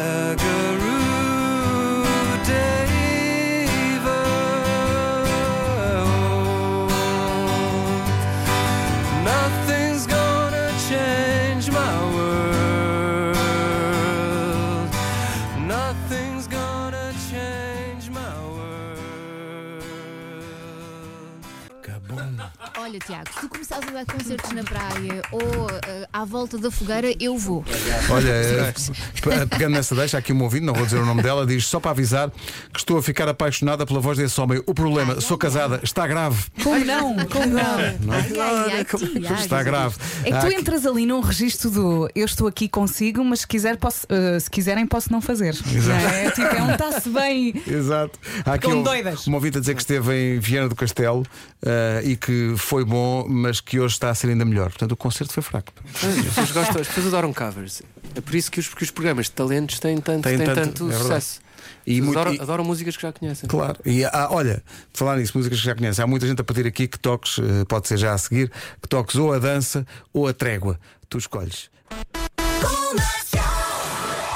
Olha, 22.93 22.99
Tiago, 22.99 23.25
se 23.33 23.39
tu 23.41 23.49
começares 23.49 23.87
a 23.87 23.91
dar 23.91 24.05
concertos 24.05 24.51
na 24.51 24.63
praia 24.63 25.23
ou 25.31 25.41
eh, 25.87 26.07
à 26.13 26.23
volta 26.25 26.59
da 26.59 26.69
fogueira, 26.69 27.11
eu 27.19 27.35
vou. 27.39 27.65
Olha, 28.07 28.29
eh, 28.29 28.73
pe- 29.19 29.47
pegando 29.47 29.73
nessa 29.73 29.95
deixa, 29.95 30.19
aqui 30.19 30.31
um 30.31 30.43
ouvinte, 30.43 30.63
não 30.63 30.75
vou 30.75 30.85
dizer 30.85 30.99
o 30.99 31.05
nome 31.05 31.23
dela, 31.23 31.43
diz 31.43 31.65
só 31.65 31.79
para 31.79 31.89
avisar 31.89 32.29
que 32.71 32.77
estou 32.77 32.99
a 32.99 33.01
ficar 33.01 33.27
apaixonada 33.27 33.83
pela 33.83 33.99
voz 33.99 34.19
desse 34.19 34.39
homem. 34.39 34.61
O 34.67 34.75
problema, 34.75 35.19
sou 35.21 35.39
casada, 35.39 35.79
está 35.81 36.05
grave. 36.05 36.43
Como 36.61 36.85
não? 36.85 37.15
Como 37.25 37.47
não? 37.47 37.79
Ai, 38.13 38.29
ai, 38.39 38.85
ai. 39.31 39.41
Está 39.41 39.63
grave. 39.63 39.95
É 40.23 40.31
que 40.31 40.39
tu 40.41 40.47
entras 40.53 40.85
ali 40.85 41.07
num 41.07 41.19
registro 41.21 41.71
do 41.71 42.09
eu 42.13 42.25
estou 42.25 42.45
aqui 42.47 42.69
consigo, 42.69 43.23
mas 43.25 43.39
se, 43.39 43.47
quiser, 43.47 43.77
posso, 43.77 44.05
eh, 44.07 44.39
se 44.39 44.51
quiserem 44.51 44.85
posso 44.85 45.11
não 45.11 45.19
fazer. 45.19 45.55
Não 45.65 45.95
é? 45.95 46.29
Tipo, 46.29 46.55
é 46.55 46.61
um 46.61 46.71
está-se 46.73 47.09
bem. 47.09 47.55
Exato. 47.65 48.19
Há 48.45 48.53
aqui 48.53 48.67
um, 48.67 48.83
doidas. 48.83 49.25
uma 49.25 49.37
ouvinte 49.37 49.57
a 49.57 49.61
dizer 49.61 49.73
que 49.73 49.81
esteve 49.81 50.13
em 50.13 50.39
Viana 50.39 50.69
do 50.69 50.75
Castelo 50.75 51.25
eh, 51.65 52.01
e 52.05 52.15
que 52.15 52.53
foi 52.57 52.82
bom, 52.85 53.25
mas 53.27 53.59
que 53.61 53.79
hoje 53.79 53.93
está 53.95 54.09
a 54.09 54.15
ser 54.15 54.27
ainda 54.29 54.45
melhor. 54.45 54.69
Portanto, 54.69 54.91
o 54.93 54.97
concerto 54.97 55.33
foi 55.33 55.43
fraco. 55.43 55.71
As 55.93 55.99
pessoas, 56.01 56.51
gostam, 56.51 56.81
as 56.81 56.87
pessoas 56.87 57.07
adoram 57.07 57.33
covers. 57.33 57.81
É 58.15 58.21
por 58.21 58.35
isso 58.35 58.51
que 58.51 58.59
os, 58.59 58.67
que 58.73 58.83
os 58.83 58.91
programas 58.91 59.25
de 59.27 59.31
talentos 59.31 59.79
têm 59.79 59.97
tanto, 59.99 60.23
Têm 60.23 60.37
têm 60.37 60.45
tanto, 60.47 60.85
tanto, 60.85 60.91
é 60.91 60.97
sucesso. 60.97 61.41
E 61.85 61.99
adoram, 61.99 62.33
e- 62.33 62.39
adoram 62.39 62.63
músicas 62.63 62.95
que 62.95 63.01
já 63.03 63.11
conhecem. 63.11 63.47
Claro, 63.49 63.77
e 63.85 64.03
há, 64.05 64.27
olha, 64.31 64.63
falar 64.93 65.17
nisso, 65.17 65.37
músicas 65.37 65.59
que 65.59 65.65
já 65.65 65.75
conhece, 65.75 66.01
há 66.01 66.07
muita 66.07 66.27
gente 66.27 66.39
a 66.39 66.43
pedir 66.43 66.65
aqui 66.67 66.87
que 66.87 66.99
toques, 66.99 67.39
eh, 67.39 67.65
pode 67.67 67.87
ser 67.87 67.97
já 67.97 68.13
a 68.13 68.17
seguir, 68.17 68.51
que 68.81 68.87
toques 68.87 69.15
ou 69.15 69.33
a 69.33 69.39
dança 69.39 69.85
ou 70.13 70.27
a 70.27 70.33
trégua. 70.33 70.79
Tu 71.09 71.17
escolhes. 71.17 71.69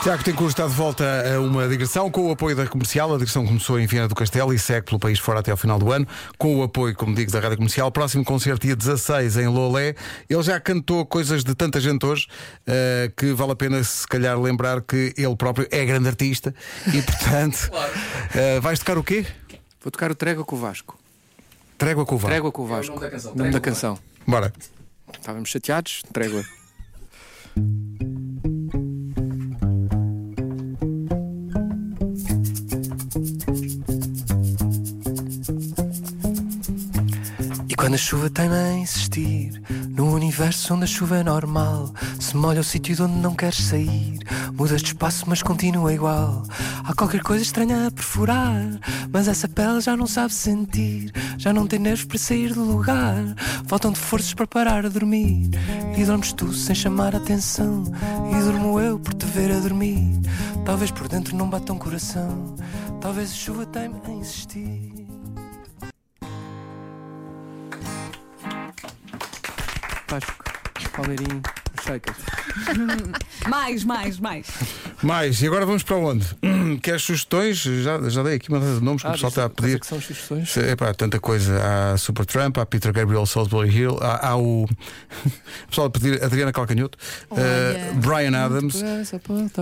Tiago 0.04 0.24
Tencourt 0.24 0.50
está 0.50 0.66
de 0.68 0.74
volta 0.74 1.04
a 1.36 1.40
uma 1.42 1.68
digressão 1.68 2.10
com 2.10 2.28
o 2.28 2.32
apoio 2.32 2.56
da 2.56 2.66
comercial. 2.66 3.14
A 3.14 3.18
digressão 3.18 3.46
começou 3.46 3.80
em 3.80 3.86
Viana 3.86 4.08
do 4.08 4.16
Castelo 4.16 4.54
e 4.54 4.60
segue 4.60 4.86
pelo 4.86 5.00
país 5.00 5.20
fora 5.20 5.40
até 5.40 5.52
ao 5.52 5.58
final 5.58 5.78
do 5.78 5.92
ano, 5.92 6.08
com 6.38 6.56
o 6.58 6.64
apoio, 6.64 6.96
como 6.96 7.14
digo, 7.14 7.32
da 7.32 7.40
Rádio 7.40 7.58
Comercial. 7.58 7.92
Próximo 7.92 8.24
concerto 8.24 8.66
dia 8.66 8.76
16 8.76 9.38
em 9.38 9.48
Lolé. 9.48 9.96
Ele 10.30 10.44
já 10.44 10.60
cantou 10.60 11.06
coisas 11.06 11.44
de 11.44 11.54
tanta 11.54 11.82
gente 11.82 12.06
hoje 12.06 12.28
eh, 12.66 13.12
que 13.18 13.34
vale 13.34 13.52
a 13.52 13.56
pena, 13.56 13.84
se 13.84 14.08
calhar, 14.08 14.40
lembrar 14.40 14.82
que 14.82 15.14
ele 15.18 15.36
próprio 15.36 15.68
é 15.72 15.84
grande 15.84 16.08
artista 16.08 16.54
e, 16.94 17.02
portanto, 17.02 17.70
eh, 18.34 18.60
vais 18.62 18.80
tocar 18.80 18.98
o 18.98 19.04
quê? 19.04 19.26
Vou 19.82 19.92
tocar 19.92 20.10
o 20.12 20.16
Trégua 20.16 20.46
com 20.46 20.56
o 20.56 20.60
Vasco. 20.60 20.98
Trégua 21.78 22.06
com 22.06 22.16
o 22.16 22.18
Vasco. 22.18 22.30
Trégua 22.30 22.52
com 22.52 22.62
o 22.62 22.68
Vasco. 22.68 22.94
nome 22.96 23.02
da 23.02 23.10
canção, 23.12 23.36
Nome 23.36 23.52
da 23.52 23.60
canção. 23.60 24.00
Bora. 24.26 24.54
Estávamos 25.14 25.50
chateados, 25.50 26.02
trégua. 26.14 26.44
quando 37.78 37.94
a 37.94 37.98
chuva 37.98 38.30
tem 38.30 38.50
a 38.50 38.74
insistir 38.74 39.62
No 39.90 40.14
universo 40.14 40.74
onde 40.74 40.84
a 40.84 40.88
chuva 40.88 41.18
é 41.18 41.24
normal 41.24 41.94
Se 42.20 42.36
molha 42.36 42.60
o 42.60 42.64
sítio 42.64 42.96
de 42.96 43.04
onde 43.04 43.16
não 43.20 43.36
queres 43.36 43.64
sair 43.64 44.18
Mudas 44.54 44.82
de 44.82 44.88
espaço 44.88 45.26
mas 45.28 45.44
continua 45.44 45.94
igual. 45.94 46.44
Há 46.84 46.94
qualquer 46.96 47.22
coisa 47.22 47.44
estranha 47.44 47.88
a 47.88 47.92
perfurar 47.92 48.80
Mas 49.14 49.28
essa 49.28 49.48
pele 49.48 49.80
já 49.80 49.96
não 49.96 50.08
sabe 50.08 50.34
sentir 50.34 51.14
Já 51.38 51.54
não 51.54 51.68
tem 51.68 51.80
nervos 51.80 52.06
para 52.06 52.18
sair 52.18 52.54
do 52.54 52.64
lugar. 52.64 53.16
Faltam-te 53.68 54.00
forças 54.00 54.34
para 54.34 54.48
parar 54.48 54.86
a 54.86 54.90
dormir 54.90 55.52
E 55.96 56.04
dormes 56.04 56.34
tu 56.34 56.52
sem 56.54 56.76
chamar 56.76 57.16
atenção 57.16 57.84
E 58.36 58.44
durmo 58.44 58.80
eu 58.80 59.00
por 59.00 59.14
te 59.14 59.26
ver 59.28 59.52
a 59.52 59.60
dormir. 59.60 60.20
Talvez 60.66 60.90
por 60.90 61.08
dentro 61.08 61.38
não 61.38 61.50
bata 61.50 61.72
um 61.72 61.78
coração 61.78 62.56
Talvez 63.00 63.32
a 63.32 63.36
chuva 63.36 63.66
tenha 63.66 64.02
a 64.06 64.12
insistir 64.12 65.07
Vasco, 70.10 70.34
Palmeirinho, 70.96 71.42
os 71.78 71.84
Shakers. 71.84 72.18
Mais, 73.48 73.84
mais, 73.86 74.20
mais. 74.20 74.48
Mais, 75.02 75.42
e 75.42 75.48
agora 75.48 75.66
vamos 75.66 75.82
para 75.84 75.96
onde? 75.96 76.26
Queres 76.82 77.04
sugestões? 77.04 77.58
Já, 77.60 78.10
já 78.10 78.24
dei 78.24 78.36
aqui 78.36 78.50
uma 78.50 78.60
data 78.60 78.76
de 78.80 78.84
nomes 78.84 79.02
que 79.04 79.08
o 79.08 79.12
pessoal 79.12 79.30
está 79.30 79.46
a 79.46 79.50
quais 79.50 79.58
é 79.60 79.62
pedir. 79.68 79.80
que 79.80 79.88
são 79.88 80.02
sugestões? 80.02 80.58
É 80.58 80.76
pá, 80.76 80.94
tanta 80.94 81.20
coisa. 81.20 81.62
Há 81.94 81.98
Supertramp, 81.98 82.58
há 82.58 82.66
Peter 82.66 82.92
Gabriel 82.92 83.26
Salisbury 83.26 83.70
Hill, 83.70 83.98
há, 84.02 84.30
há 84.30 84.36
o. 84.36 84.64
o 84.64 84.68
pessoal 85.70 85.88
a 85.88 85.90
pedir 85.90 86.22
Adriana 86.22 86.52
Calcanhoto, 86.52 86.98
Olha. 87.30 87.42
eh, 87.42 87.92
Brian 87.96 88.36
Adams. 88.38 88.76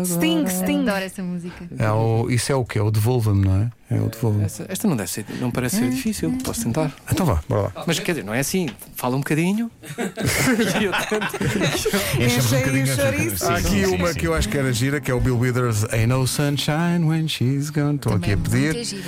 Sting, 0.05 0.47
Sting. 0.47 0.81
Adoro 0.89 1.03
essa 1.05 1.21
música. 1.21 1.67
É 1.77 1.91
o, 1.91 2.27
isso 2.29 2.51
é 2.51 2.55
o 2.55 2.65
que? 2.65 2.79
É 2.79 2.81
o 2.81 2.89
Devolve-me, 2.89 3.45
não 3.45 3.61
é? 3.61 3.71
É 3.89 3.99
o 3.99 4.09
Devolve-me. 4.09 4.45
Essa- 4.45 4.65
esta 4.67 4.87
não 4.87 4.95
deve 4.95 5.11
ser, 5.11 5.25
não 5.39 5.51
parece 5.51 5.77
ser 5.77 5.89
difícil, 5.91 6.35
posso 6.43 6.63
tentar. 6.63 6.91
Então 7.11 7.23
vá, 7.23 7.39
bora 7.47 7.61
lá. 7.75 7.83
Mas 7.85 7.99
quer 7.99 8.13
dizer, 8.13 8.23
não 8.25 8.33
é 8.33 8.39
assim, 8.39 8.67
fala 8.95 9.15
um 9.15 9.19
bocadinho 9.19 9.69
e 10.81 10.85
eu 10.85 10.91
tento. 10.91 12.19
Enchemos 12.19 12.51
um 12.51 12.55
o 12.55 12.59
bocadinho. 12.59 12.85
Há 13.43 13.55
aqui 13.57 13.69
sim, 13.69 13.85
uma 13.85 14.07
sim. 14.11 14.19
que 14.19 14.25
eu 14.27 14.33
acho 14.33 14.49
que 14.49 14.57
era 14.57 14.73
gira, 14.73 14.99
que 14.99 15.11
é 15.11 15.13
o 15.13 15.19
Bill 15.19 15.37
Withers, 15.37 15.83
Ain't 15.93 16.07
No 16.07 16.25
Sunshine 16.25 17.05
When 17.05 17.27
She's 17.27 17.69
Gone. 17.69 17.95
Estou 17.97 18.13
aqui 18.15 18.33
a 18.33 18.37
Também 18.37 18.73
pedir. 18.73 19.03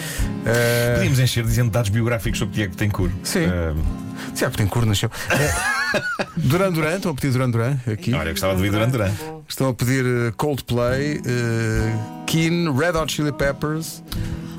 Eh, 0.46 0.94
Podíamos 0.96 1.20
encher 1.20 1.44
dizendo 1.44 1.72
dados 1.72 1.90
biográficos 1.90 2.38
sobre 2.38 2.54
Tiago 2.56 2.72
Betancourt. 2.76 3.12
Sim. 3.24 3.46
Ah, 3.46 3.74
Tiago 4.36 4.56
tem 4.58 4.68
cor, 4.68 4.86
nasceu. 4.86 5.10
Duran 6.38 6.72
Duran, 6.72 6.98
estão 6.98 7.12
a 7.12 7.16
pedir 7.16 7.32
Duran 7.32 7.50
Duran 7.50 7.78
aqui. 7.92 8.14
olha, 8.14 8.30
eu 8.30 8.34
gostava 8.34 8.54
de 8.54 8.60
ouvir 8.60 8.72
Duran 8.72 8.90
Duran. 8.90 9.12
Estão 9.48 9.70
a 9.70 9.74
pedir 9.74 10.06
eh, 10.06 10.32
Coldplay, 10.38 11.20
eh, 11.26 12.24
Keen, 12.28 12.72
Red 12.78 12.92
Hot 12.98 13.12
Chili 13.12 13.32
Peppers. 13.32 14.04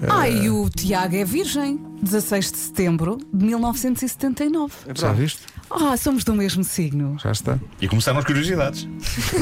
Ai, 0.09 0.49
o 0.49 0.69
Tiago 0.69 1.17
é 1.17 1.25
virgem. 1.25 1.81
16 2.03 2.53
de 2.53 2.59
setembro 2.59 3.19
de 3.35 3.45
1979. 3.45 4.73
Já 4.95 5.13
viste? 5.13 5.41
Ah, 5.69 5.97
somos 5.97 6.23
do 6.23 6.33
mesmo 6.35 6.63
signo. 6.63 7.17
Já 7.21 7.33
está. 7.33 7.59
E 7.81 7.89
começaram 7.89 8.19
as 8.21 8.25
curiosidades. 8.25 8.89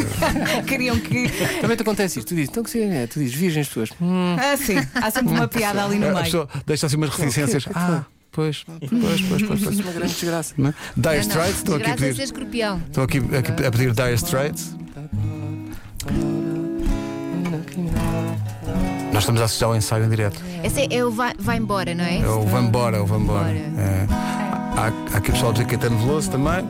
Queriam 0.66 0.98
que. 0.98 1.28
Também 1.60 1.76
te 1.76 1.82
acontece 1.82 2.18
isto, 2.18 2.28
tu 2.28 2.34
dizes, 2.34 2.48
então 2.50 2.62
que 2.62 2.70
sim, 2.70 2.80
é, 2.90 3.06
tu 3.06 3.18
dizes 3.18 3.34
virgem 3.34 3.60
as 3.60 3.68
pessoas. 3.68 3.90
Hum, 4.00 4.36
Ah, 4.38 4.56
sim, 4.56 4.76
há 4.94 5.10
sempre 5.10 5.34
uma 5.34 5.46
piada 5.46 5.84
ali 5.84 5.98
no 5.98 6.06
A 6.08 6.12
meio. 6.12 6.24
pessoa 6.24 6.48
deixa 6.66 6.86
assim 6.86 6.96
umas 6.96 7.10
reticências. 7.10 7.66
é 7.66 7.70
Ah, 7.74 8.04
pois, 8.32 8.64
pois, 8.64 9.20
pois, 9.20 9.42
pois. 9.42 9.62
pois. 9.62 9.80
uma 9.80 9.92
grande 9.92 10.14
desgraça. 10.14 10.54
Não 10.56 10.70
é? 10.70 10.74
Dire. 10.96 11.20
Straits, 11.20 11.56
estão 11.58 11.74
aqui 11.76 11.90
a 11.90 11.92
é 11.92 11.96
pedir. 11.96 12.22
escorpião. 12.22 12.82
Estão 12.86 13.04
aqui, 13.04 13.18
aqui 13.18 13.66
a 13.66 13.70
pedir 13.70 13.92
Dire 13.92 14.14
Straits. 14.14 14.74
Nós 19.16 19.22
estamos 19.22 19.40
a 19.40 19.46
assistir 19.46 19.64
ao 19.64 19.74
ensaio 19.74 20.04
em 20.04 20.10
direto. 20.10 20.44
Esse 20.62 20.82
é, 20.82 20.98
é 20.98 21.02
o 21.02 21.10
vai, 21.10 21.32
vai 21.38 21.56
embora, 21.56 21.94
não 21.94 22.04
é? 22.04 22.18
É 22.18 22.28
o 22.28 22.42
Vambora, 22.42 22.98
é 22.98 23.00
o 23.00 23.06
Vambora. 23.06 23.44
Vambora. 23.44 23.80
É. 23.80 24.06
Há, 24.76 24.92
há 25.14 25.16
aqui 25.16 25.30
o 25.30 25.32
pessoal 25.32 25.52
a 25.52 25.54
dizer 25.54 25.66
Caetano 25.66 25.98
Veloso 26.00 26.30
também. 26.30 26.66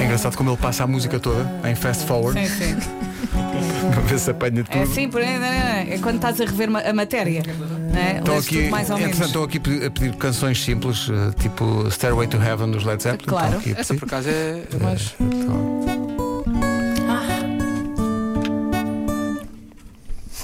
É 0.00 0.04
engraçado 0.04 0.36
como 0.36 0.50
ele 0.50 0.56
passa 0.56 0.82
a 0.82 0.86
música 0.88 1.20
toda 1.20 1.48
em 1.70 1.76
fast 1.76 2.04
forward 2.06 2.44
Sim, 2.44 2.74
sim. 2.74 2.76
para 3.92 4.00
ver 4.00 4.18
se 4.18 4.30
apanha 4.32 4.64
tudo. 4.64 4.76
É 4.76 4.82
assim, 4.82 5.08
por 5.08 5.20
aí, 5.20 5.34
não, 5.34 5.40
não, 5.40 5.48
não. 5.48 5.92
é 5.94 5.98
quando 6.02 6.16
estás 6.16 6.40
a 6.40 6.44
rever 6.44 6.68
a 6.84 6.92
matéria. 6.92 7.44
Né? 7.94 8.18
Estão 8.18 8.34
Lês 8.34 8.46
aqui, 8.46 8.56
tudo 8.58 8.70
mais 8.70 8.90
ou 8.90 8.96
menos. 8.96 9.08
entretanto, 9.10 9.26
estão 9.28 9.42
aqui 9.44 9.86
a 9.86 9.90
pedir, 9.90 10.16
canções 10.16 10.62
simples, 10.62 11.08
eh, 11.08 11.32
tipo 11.40 11.88
Stairway 11.90 12.26
to 12.26 12.36
Heaven 12.36 12.70
dos 12.72 12.84
Led 12.84 13.00
Zeppelin. 13.02 13.28
Claro. 13.28 13.62
Essa 13.76 13.94
por 13.94 14.04
acaso 14.06 14.28
é, 14.28 14.64
é 14.72 14.76
mais. 14.82 15.14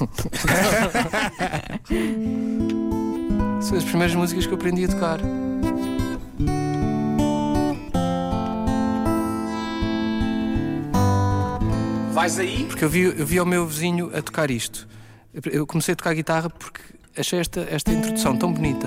São 3.61 3.77
as 3.77 3.85
primeiras 3.85 4.15
músicas 4.15 4.47
que 4.47 4.53
eu 4.53 4.57
aprendi 4.57 4.85
a 4.85 4.89
tocar. 4.89 5.21
Vais 12.13 12.39
aí? 12.39 12.65
Porque 12.67 12.85
eu 12.85 12.89
vi, 12.89 13.03
eu 13.03 13.27
vi 13.27 13.39
ao 13.39 13.47
meu 13.47 13.67
vizinho 13.67 14.11
a 14.17 14.23
tocar 14.23 14.51
isto. 14.51 14.89
Eu 15.51 15.67
comecei 15.67 15.93
a 15.93 15.97
tocar 15.97 16.15
guitarra 16.15 16.49
porque 16.49 16.81
achei 17.17 17.41
esta, 17.41 17.61
esta 17.71 17.93
introdução 17.93 18.37
tão 18.37 18.53
bonita 18.53 18.87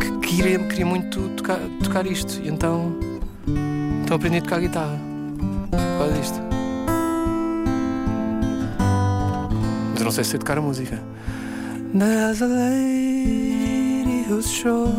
que 0.00 0.28
queria, 0.28 0.58
queria 0.58 0.86
muito 0.86 1.28
tocar, 1.30 1.58
tocar 1.82 2.06
isto. 2.06 2.40
E 2.42 2.48
então, 2.48 2.94
então 4.02 4.16
aprendi 4.16 4.38
a 4.38 4.42
tocar 4.42 4.60
guitarra. 4.60 4.98
Causa 5.98 6.14
disto. 6.14 6.40
Mas 9.90 10.00
eu 10.00 10.04
não 10.04 10.12
sei 10.12 10.24
se 10.24 10.30
sei 10.30 10.38
tocar 10.38 10.58
a 10.58 10.62
música. 10.62 11.02
There's 11.94 12.42
a 12.42 12.46
lady 12.46 14.24
who's 14.28 14.50
sure 14.50 14.92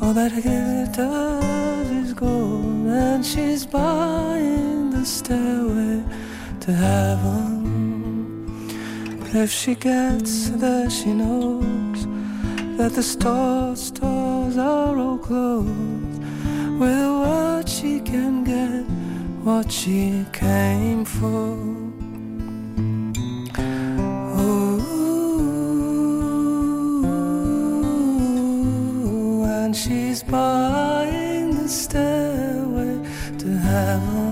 all 0.00 0.14
that 0.14 0.32
it 0.32 0.92
does 0.92 1.90
is 1.90 2.12
gold, 2.12 2.86
and 2.88 3.24
she's 3.24 3.66
buying 3.66 4.90
the 4.90 5.04
stairway 5.04 6.02
to 6.60 6.72
heaven. 6.72 7.61
If 9.34 9.50
she 9.50 9.74
gets 9.74 10.50
there, 10.50 10.90
she 10.90 11.14
knows 11.14 12.06
that 12.76 12.92
the 12.92 13.02
store 13.02 13.74
stores 13.76 14.58
are 14.58 14.98
all 14.98 15.16
closed. 15.16 16.22
With 16.78 17.08
what 17.22 17.66
she 17.66 18.00
can 18.00 18.44
get, 18.44 18.84
what 19.42 19.72
she 19.72 20.26
came 20.34 21.06
for. 21.06 21.56
Ooh, 24.38 24.82
and 29.44 29.74
she's 29.74 30.22
buying 30.22 31.56
the 31.56 31.68
stairway 31.68 32.98
to 33.38 33.48
heaven. 33.48 34.31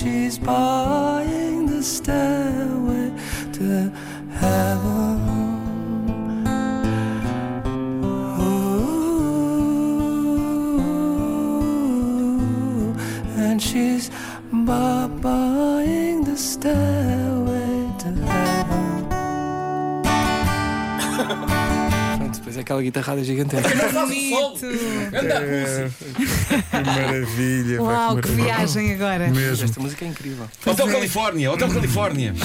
She's 0.00 0.38
buying 0.38 1.66
the 1.66 1.82
stairway 1.82 2.29
aquela 22.60 22.82
guitarrada 22.82 23.22
gigantesca. 23.24 23.68
Anda. 23.68 24.06
Que 26.70 26.76
maravilha. 26.76 27.82
Uau, 27.82 28.16
que 28.16 28.28
viagem 28.30 28.92
agora. 28.94 29.28
Mesmo. 29.28 29.64
Esta 29.64 29.80
música 29.80 30.04
é 30.04 30.08
incrível. 30.08 30.46
Hotel 30.64 30.86
Califórnia, 30.88 31.52
Hotel 31.52 31.68
Califórnia. 31.68 32.34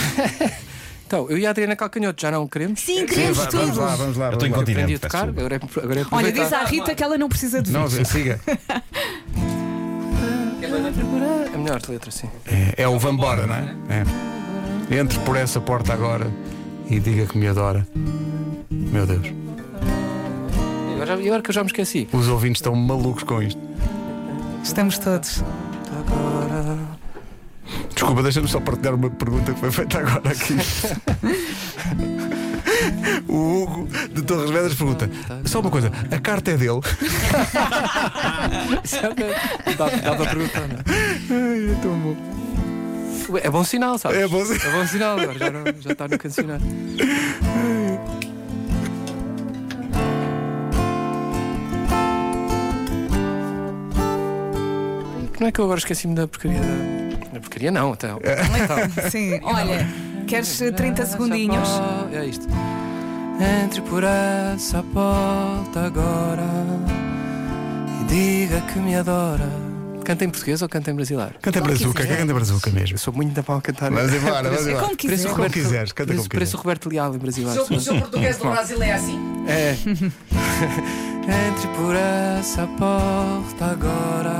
Então, 1.07 1.29
eu 1.29 1.37
e 1.37 1.45
a 1.45 1.51
Adriana 1.51 1.75
Calcanhoto 1.75 2.19
já 2.19 2.31
não 2.31 2.47
queremos. 2.47 2.79
Sim, 2.79 3.05
queremos 3.05 3.37
Va- 3.37 3.47
Vamos 3.51 3.69
tudo. 3.69 3.79
lá, 3.79 3.95
vamos 3.95 4.17
lá. 4.17 4.25
Eu 4.25 4.31
estou 4.33 4.49
vamos 4.49 4.57
lá. 4.57 4.59
Aprendi 4.59 4.59
incontinente. 4.81 4.83
a 4.83 4.87
peço 4.87 5.01
tocar, 5.01 5.29
agora 5.29 5.55
é, 5.55 5.59
agora 5.83 5.99
é 6.01 6.05
Olha, 6.11 6.31
diz 6.31 6.51
à 6.51 6.63
Rita 6.63 6.95
que 6.95 7.03
ela 7.03 7.15
não 7.15 7.29
precisa 7.29 7.61
de 7.61 7.71
Não, 7.71 7.87
siga. 7.87 8.39
É 11.53 11.57
melhor 11.57 11.79
a 11.87 11.91
letra, 11.91 12.09
sim. 12.09 12.27
É, 12.47 12.81
é 12.81 12.87
o 12.87 12.97
Vambora, 12.97 13.45
não 13.45 13.53
é? 13.53 13.75
é? 14.89 14.97
Entre 14.99 15.19
por 15.19 15.35
essa 15.35 15.61
porta 15.61 15.93
agora 15.93 16.25
e 16.89 16.99
diga 16.99 17.27
que 17.27 17.37
me 17.37 17.47
adora. 17.47 17.85
Meu 18.71 19.05
Deus. 19.05 19.27
E 21.05 21.11
agora, 21.11 21.21
já- 21.21 21.27
agora 21.27 21.41
que 21.41 21.49
eu 21.49 21.53
já 21.53 21.61
me 21.63 21.67
esqueci. 21.69 22.07
Os 22.11 22.27
ouvintes 22.27 22.59
estão 22.59 22.75
malucos 22.75 23.23
com 23.23 23.41
isto. 23.41 23.61
Estamos 24.63 24.97
todos. 24.97 25.43
Agora. 25.99 26.77
Desculpa, 27.93 28.23
deixa-me 28.23 28.47
só 28.47 28.59
partilhar 28.59 28.95
uma 28.95 29.09
pergunta 29.09 29.53
que 29.53 29.59
foi 29.59 29.71
feita 29.71 29.99
agora 29.99 30.29
aqui. 30.29 30.55
O 33.27 33.63
Hugo 33.63 33.87
de 34.13 34.21
Torres 34.21 34.49
Vedras 34.49 34.73
pergunta: 34.75 35.09
só 35.45 35.59
uma 35.59 35.69
coisa, 35.69 35.91
a 36.11 36.19
carta 36.19 36.51
é 36.51 36.57
dele? 36.57 36.79
Dá, 39.77 39.89
dá 39.89 40.15
para 40.15 40.25
perguntar, 40.29 40.67
não 40.67 40.75
é? 40.77 40.83
Ai, 41.31 41.71
é 41.71 41.75
tão 41.81 41.97
bom. 41.99 42.15
É 43.41 43.49
bom 43.49 43.63
sinal, 43.63 43.97
sabes? 43.97 44.17
É 44.19 44.27
bom 44.27 44.45
sinal. 44.45 44.67
É 44.67 44.71
bom 44.71 44.87
sinal, 44.87 45.19
agora 45.19 45.39
já, 45.39 45.49
não, 45.51 45.63
já 45.79 45.91
está 45.91 46.07
no 46.07 46.17
cancionário. 46.17 46.65
Não 55.39 55.47
é 55.47 55.51
que 55.51 55.59
eu 55.59 55.65
agora 55.65 55.79
esqueci-me 55.79 56.15
da 56.15 56.27
porcaria 56.27 56.59
da. 56.59 57.15
Da 57.33 57.39
porcaria 57.41 57.71
não, 57.71 57.93
até. 57.93 58.07
Então. 58.11 58.29
Sim, 59.11 59.39
olha, 59.43 59.85
queres 60.27 60.57
30 60.75 61.05
segundinhos? 61.05 61.67
É 62.13 62.25
isto. 62.25 62.47
Entre 63.65 63.81
por 63.81 64.03
essa 64.03 64.81
porta 64.93 65.81
agora 65.85 66.43
e 68.01 68.05
diga 68.05 68.61
que 68.61 68.79
me 68.79 68.95
adora. 68.95 69.49
Canta 70.05 70.23
em 70.23 70.29
português 70.29 70.61
ou 70.61 70.69
canta 70.69 70.91
em 70.91 70.93
brasileiro? 70.95 71.33
Canta 71.41 71.59
Como 71.59 71.73
brazuca, 71.73 72.01
quiser. 72.01 72.13
que 72.13 72.21
canta 72.21 72.33
brazuca 72.33 72.69
mesmo. 72.69 72.93
Eu 72.93 72.99
sou 72.99 73.11
muito 73.13 73.33
da 73.33 73.43
mal 73.45 73.57
a 73.57 73.61
cantar. 73.61 73.91
Vamos 73.91 74.13
embora, 74.13 74.43
vamos 74.43 74.49
Parece- 74.49 74.69
embora. 74.69 74.85
Como 74.85 74.95
Parece 74.95 74.97
quiser. 74.97 75.25
o 75.25 75.29
Como 75.31 75.35
Roberto, 75.43 75.53
quiseres, 75.53 75.91
canta 75.91 76.07
parece, 76.07 76.17
como 76.19 76.29
parece 76.29 76.29
quiseres. 76.29 76.53
o 76.53 76.57
Roberto 76.57 76.89
Leal 76.89 77.11
em 77.13 77.15
O 77.15 77.19
brasileiro. 77.19 77.65
seu, 77.65 77.75
o 77.75 77.79
seu 77.81 77.99
português 77.99 78.37
do 78.37 78.43
Brasil 78.49 78.83
é 78.83 78.93
assim? 78.93 79.19
É. 79.49 79.75
Entre 81.49 81.67
por 81.75 81.95
essa 81.95 82.67
porta 82.67 83.65
agora 83.65 84.35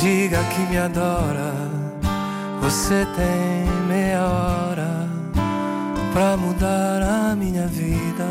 diga 0.00 0.42
que 0.44 0.60
me 0.70 0.78
adora. 0.78 1.52
Você 2.60 3.06
tem 3.16 3.70
meia 3.88 4.22
hora 4.26 5.08
pra 6.12 6.36
mudar 6.36 7.02
a 7.02 7.36
minha 7.36 7.66
vida. 7.66 8.26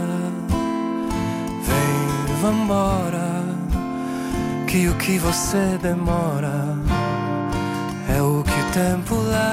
Vem, 1.68 2.36
vambora, 2.42 3.44
que 4.68 4.88
o 4.88 4.96
que 4.96 5.18
você 5.18 5.78
demora 5.82 6.76
é 8.16 8.22
o 8.22 8.44
que 8.44 8.52
o 8.52 8.72
tempo 8.72 9.16
leva. 9.16 9.46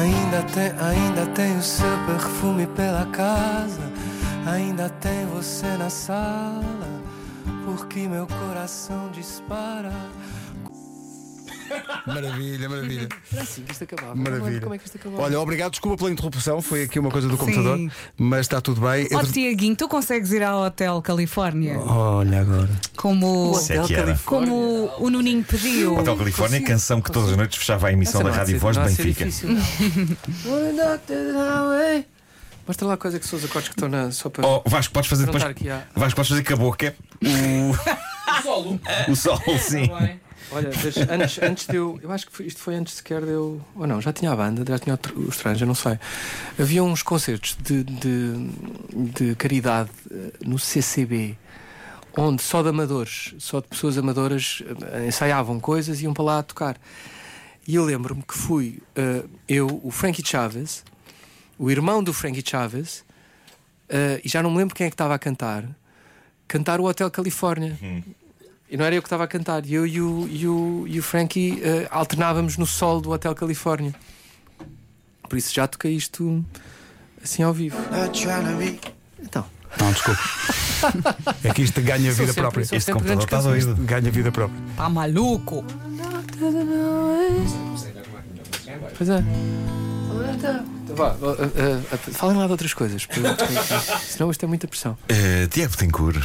Ainda 0.00 0.42
tem, 0.52 0.72
ainda 0.80 1.26
tem 1.34 1.56
o 1.56 1.62
seu 1.62 1.98
perfume 2.06 2.66
pela 2.66 3.06
casa. 3.06 4.03
Ainda 4.46 4.88
tem 4.90 5.26
você 5.26 5.66
na 5.76 5.90
sala. 5.90 6.62
Porque 7.64 8.06
meu 8.08 8.26
coração 8.26 9.10
dispara. 9.10 9.92
Maravilha, 12.06 12.68
maravilha. 12.68 13.08
Era 13.32 13.42
assim 13.42 13.62
que 13.62 13.72
isto 13.72 13.84
acabava. 13.84 14.14
Maravilha. 14.14 14.60
Como 14.60 14.74
é 14.74 14.78
que 14.78 14.84
isto 14.84 14.96
acabava? 14.96 15.22
Olha, 15.22 15.40
obrigado, 15.40 15.70
desculpa 15.72 15.96
pela 15.96 16.10
interrupção, 16.10 16.60
foi 16.60 16.82
aqui 16.84 16.98
uma 16.98 17.10
coisa 17.10 17.26
do 17.26 17.34
Sim. 17.34 17.38
computador, 17.40 17.78
mas 18.18 18.40
está 18.42 18.60
tudo 18.60 18.82
bem. 18.82 19.08
Ó 19.12 19.20
Entre- 19.20 19.32
Tiaguinho, 19.32 19.74
tu 19.74 19.88
consegues 19.88 20.30
ir 20.30 20.42
ao 20.42 20.62
Hotel 20.62 21.00
Califórnia? 21.02 21.78
Olha 21.80 22.42
agora. 22.42 22.68
Como, 22.96 23.52
Isso 23.56 23.72
é 23.72 23.82
que 23.82 23.94
era. 23.94 24.20
como 24.26 24.90
o 24.98 25.10
Nuninho 25.10 25.42
pediu. 25.42 25.96
Hotel 25.96 26.16
Califórnia, 26.16 26.60
Consigo, 26.60 26.72
canção 26.74 27.00
que 27.00 27.10
todas 27.10 27.30
as 27.30 27.36
noites 27.36 27.58
fechava 27.58 27.88
a 27.88 27.92
emissão 27.92 28.20
Essa 28.20 28.30
da 28.30 28.36
Rádio 28.36 28.54
ser- 28.54 28.60
Voz 28.60 28.76
de 28.76 28.82
Benfica. 28.84 29.26
Mostra 32.66 32.86
lá 32.88 32.96
quais 32.96 33.14
é 33.14 33.18
que 33.18 33.26
são 33.26 33.38
os 33.38 33.44
acordes 33.44 33.68
que 33.68 33.74
estão 33.74 33.88
na. 33.88 34.10
Só 34.10 34.28
para. 34.30 34.46
Oh, 34.46 34.62
Vasco, 34.66 34.92
podes 34.92 35.08
fazer 35.10 35.26
depois. 35.26 35.42
a- 35.44 35.84
Vasco, 35.94 36.16
podes 36.16 36.28
fazer 36.30 36.42
com 36.44 36.52
a 36.54 36.56
boca 36.56 36.94
O 37.22 37.74
solo. 38.42 38.80
o, 39.08 39.12
o 39.12 39.16
sol, 39.16 39.38
sim. 39.58 39.90
Olha, 40.50 40.68
antes, 41.10 41.38
antes 41.42 41.66
de 41.66 41.76
eu. 41.76 41.98
Eu 42.02 42.12
acho 42.12 42.26
que 42.26 42.32
foi- 42.36 42.46
isto 42.46 42.60
foi 42.60 42.74
antes 42.76 42.94
sequer 42.94 43.22
de 43.22 43.30
eu. 43.32 43.60
Ou 43.74 43.86
não, 43.86 44.00
já 44.00 44.12
tinha 44.12 44.30
a 44.32 44.36
banda, 44.36 44.64
já 44.66 44.78
tinha 44.78 44.94
o 44.94 44.96
tr- 44.98 45.12
os 45.18 45.36
trans, 45.36 45.60
eu 45.60 45.66
não 45.66 45.74
sei. 45.74 45.98
Havia 46.58 46.82
uns 46.84 47.02
concertos 47.02 47.56
de, 47.62 47.82
de, 47.84 48.50
de 48.94 49.34
caridade 49.36 49.90
eh, 50.10 50.32
no 50.44 50.58
CCB, 50.58 51.36
onde 52.16 52.42
só 52.42 52.62
de 52.62 52.68
amadores, 52.68 53.34
só 53.38 53.60
de 53.60 53.66
pessoas 53.68 53.98
amadoras 53.98 54.62
eh, 54.92 55.06
ensaiavam 55.08 55.58
coisas 55.58 56.00
e 56.00 56.04
iam 56.04 56.14
para 56.14 56.24
lá 56.24 56.42
tocar. 56.42 56.76
E 57.66 57.74
eu 57.76 57.84
lembro-me 57.84 58.22
que 58.22 58.34
fui 58.34 58.80
eh, 58.94 59.24
eu, 59.48 59.80
o 59.82 59.90
Frankie 59.90 60.22
Chaves, 60.24 60.84
o 61.58 61.70
irmão 61.70 62.02
do 62.02 62.12
Frankie 62.12 62.42
Chaves, 62.44 63.04
eh, 63.88 64.20
e 64.24 64.28
já 64.28 64.42
não 64.42 64.50
me 64.50 64.58
lembro 64.58 64.74
quem 64.74 64.86
é 64.86 64.90
que 64.90 64.94
estava 64.94 65.14
a 65.14 65.18
cantar, 65.18 65.64
cantar 66.48 66.80
o 66.80 66.84
Hotel 66.84 67.10
Califórnia. 67.10 67.78
E 68.70 68.76
não 68.76 68.84
era 68.84 68.94
eu 68.94 69.02
que 69.02 69.06
estava 69.06 69.24
a 69.24 69.28
cantar, 69.28 69.64
eu 69.70 69.86
e 69.86 70.00
o, 70.00 70.26
e 70.28 70.46
o, 70.48 70.84
e 70.88 70.98
o 70.98 71.02
Frankie 71.02 71.60
eh, 71.62 71.86
alternávamos 71.90 72.56
no 72.56 72.66
sol 72.66 73.00
do 73.00 73.10
Hotel 73.10 73.34
Califórnia. 73.34 73.94
Por 75.28 75.38
isso 75.38 75.52
já 75.54 75.66
toquei 75.66 75.92
isto 75.94 76.44
assim 77.22 77.42
ao 77.42 77.52
vivo. 77.52 77.76
Então, 79.22 79.44
Não, 79.80 79.90
desculpa. 79.92 80.20
É 81.42 81.52
que 81.54 81.62
isto 81.62 81.80
ganha 81.80 82.10
vida 82.12 82.26
sempre- 82.26 82.40
própria. 82.42 82.62
Este 82.72 82.92
computador 82.92 83.24
está 83.24 83.40
doido. 83.40 83.74
Ganha 83.84 84.10
vida 84.10 84.30
própria. 84.32 84.60
Tá 84.76 84.88
maluco? 84.88 85.64
Pois 88.96 89.08
é. 89.08 89.22
Então 90.32 90.96
vá, 90.96 91.08
vá, 91.10 91.32
eh, 91.32 91.80
eh, 91.92 91.96
falem 92.12 92.36
lá 92.36 92.46
de 92.46 92.52
outras 92.52 92.72
coisas, 92.74 93.04
porque- 93.06 93.20
senão 94.08 94.30
isto 94.30 94.44
é 94.44 94.46
muita 94.48 94.66
pressão. 94.68 94.96
Eh, 95.08 95.46
Tiago 95.50 95.72
Betancourt 95.72 96.16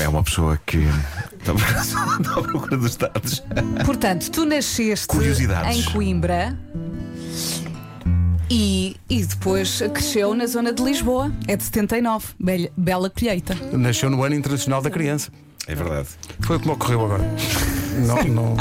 é 0.00 0.08
uma 0.08 0.22
pessoa 0.22 0.58
que 0.66 0.78
está 1.40 2.02
à 2.38 2.42
procura 2.42 2.76
dos 2.76 2.96
dados. 2.96 3.42
Portanto, 3.84 4.30
tu 4.30 4.44
nasceste 4.44 5.08
em 5.72 5.82
Coimbra 5.92 6.58
e, 8.50 8.96
e 9.08 9.24
depois 9.24 9.80
cresceu 9.92 10.34
na 10.34 10.46
zona 10.46 10.72
de 10.72 10.82
Lisboa. 10.82 11.30
É 11.46 11.56
de 11.56 11.64
79. 11.64 12.26
Bela, 12.38 12.68
bela 12.76 13.10
colheita. 13.10 13.54
Nasceu 13.72 14.08
no 14.10 14.22
Ano 14.24 14.34
Internacional 14.34 14.80
da 14.82 14.90
Criança. 14.90 15.30
É 15.68 15.74
verdade. 15.74 16.08
Foi 16.40 16.58
como 16.58 16.72
ocorreu 16.72 17.04
agora. 17.04 17.22
Não, 18.06 18.22
não, 18.24 18.56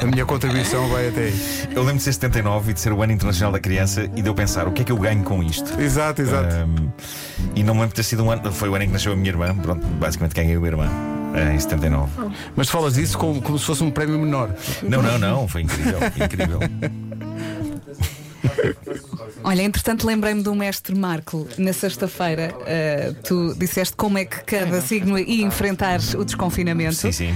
a 0.00 0.04
minha 0.06 0.24
contribuição 0.24 0.86
vai 0.88 1.08
até 1.08 1.24
aí. 1.24 1.34
Eu 1.74 1.80
lembro 1.82 1.96
de 1.96 2.02
ser 2.04 2.12
79 2.12 2.70
e 2.70 2.74
de 2.74 2.80
ser 2.80 2.92
o 2.92 3.02
Ano 3.02 3.12
Internacional 3.12 3.50
da 3.52 3.58
Criança 3.58 4.08
e 4.14 4.22
de 4.22 4.28
eu 4.28 4.34
pensar 4.34 4.68
o 4.68 4.72
que 4.72 4.82
é 4.82 4.84
que 4.84 4.92
eu 4.92 4.96
ganho 4.98 5.24
com 5.24 5.42
isto. 5.42 5.80
Exato, 5.80 6.22
exato. 6.22 6.54
Ahm, 6.54 6.88
e 7.56 7.62
não 7.64 7.74
me 7.74 7.80
lembro 7.80 7.94
de 7.94 7.96
ter 7.96 8.02
sido 8.04 8.22
um 8.22 8.30
ano. 8.30 8.52
Foi 8.52 8.68
o 8.68 8.74
ano 8.74 8.84
em 8.84 8.86
que 8.88 8.92
nasceu 8.92 9.12
a 9.12 9.16
minha 9.16 9.30
irmã. 9.30 9.54
Pronto, 9.56 9.84
basicamente 9.98 10.34
ganhei 10.34 10.54
a 10.54 10.58
minha 10.58 10.70
irmã. 10.70 10.88
eh, 11.34 11.54
Em 11.54 11.58
79. 11.58 12.10
Mas 12.54 12.66
tu 12.68 12.72
falas 12.72 12.94
disso 12.94 13.18
como, 13.18 13.40
como 13.42 13.58
se 13.58 13.64
fosse 13.64 13.82
um 13.82 13.90
prémio 13.90 14.18
menor. 14.18 14.50
Não, 14.82 15.02
não, 15.02 15.18
não. 15.18 15.48
Foi 15.48 15.62
incrível. 15.62 15.98
Incrível. 16.22 16.60
Olha, 19.44 19.62
entretanto, 19.62 20.06
lembrei-me 20.06 20.42
do 20.42 20.54
mestre 20.54 20.94
Marco 20.94 21.46
na 21.58 21.72
sexta-feira. 21.72 22.54
eh, 22.66 23.12
tu 23.24 23.54
disseste 23.56 23.96
como 23.96 24.18
é 24.18 24.24
que 24.24 24.42
cada 24.44 24.80
signo 24.80 25.18
ia 25.18 25.44
enfrentar 25.44 26.00
o 26.16 26.24
desconfinamento. 26.24 26.94
Sim, 26.94 27.12
sim. 27.12 27.34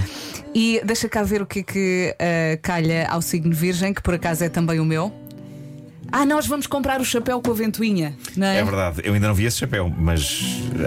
E 0.55 0.81
deixa 0.83 1.09
cá 1.09 1.23
ver 1.23 1.41
o 1.41 1.45
que 1.45 1.59
é 1.59 1.63
que 1.63 2.15
eh, 2.17 2.59
calha 2.61 3.07
ao 3.09 3.21
signo 3.21 3.53
Virgem, 3.53 3.93
que 3.93 4.01
por 4.01 4.13
acaso 4.13 4.43
é 4.43 4.49
também 4.49 4.79
o 4.79 4.85
meu. 4.85 5.11
Ah, 6.11 6.25
nós 6.25 6.47
vamos 6.47 6.67
comprar 6.67 7.01
o 7.01 7.05
chapéu 7.05 7.41
com 7.41 7.51
a 7.51 7.53
ventoinha, 7.53 8.15
não 8.35 8.47
é? 8.47 8.57
É 8.59 8.63
verdade. 8.63 9.01
Eu 9.03 9.13
ainda 9.13 9.27
não 9.27 9.33
vi 9.35 9.45
esse 9.45 9.57
chapéu, 9.57 9.93
mas 9.97 10.21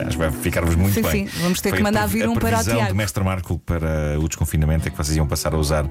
acho 0.06 0.10
que 0.10 0.16
vai 0.16 0.30
ficar-vos 0.30 0.74
muito 0.74 0.94
Sim, 0.94 1.02
bem. 1.02 1.26
sim. 1.26 1.40
Vamos 1.42 1.60
ter 1.60 1.68
Foi 1.70 1.78
que 1.78 1.82
a 1.82 1.84
mandar 1.84 2.06
vir 2.06 2.28
um 2.28 2.34
para 2.34 2.56
o 2.56 2.60
A 2.60 2.64
Tiago. 2.64 2.88
do 2.88 2.94
mestre 2.94 3.22
Marco 3.22 3.58
para 3.58 4.18
o 4.18 4.26
desconfinamento 4.28 4.88
é 4.88 4.90
que 4.90 4.96
vocês 4.96 5.16
iam 5.16 5.26
passar 5.26 5.52
a 5.54 5.58
usar 5.58 5.88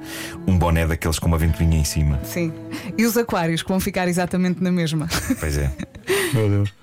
um 0.47 0.57
boné 0.57 0.85
daqueles 0.87 1.19
com 1.19 1.27
uma 1.27 1.37
ventoinha 1.37 1.77
em 1.77 1.83
cima. 1.83 2.19
Sim. 2.23 2.51
E 2.97 3.05
os 3.05 3.15
aquários 3.17 3.61
que 3.61 3.69
vão 3.69 3.79
ficar 3.79 4.07
exatamente 4.07 4.63
na 4.63 4.71
mesma. 4.71 5.07
Pois 5.39 5.57
é. 5.57 5.71
Meu 6.33 6.49
Deus. 6.49 6.78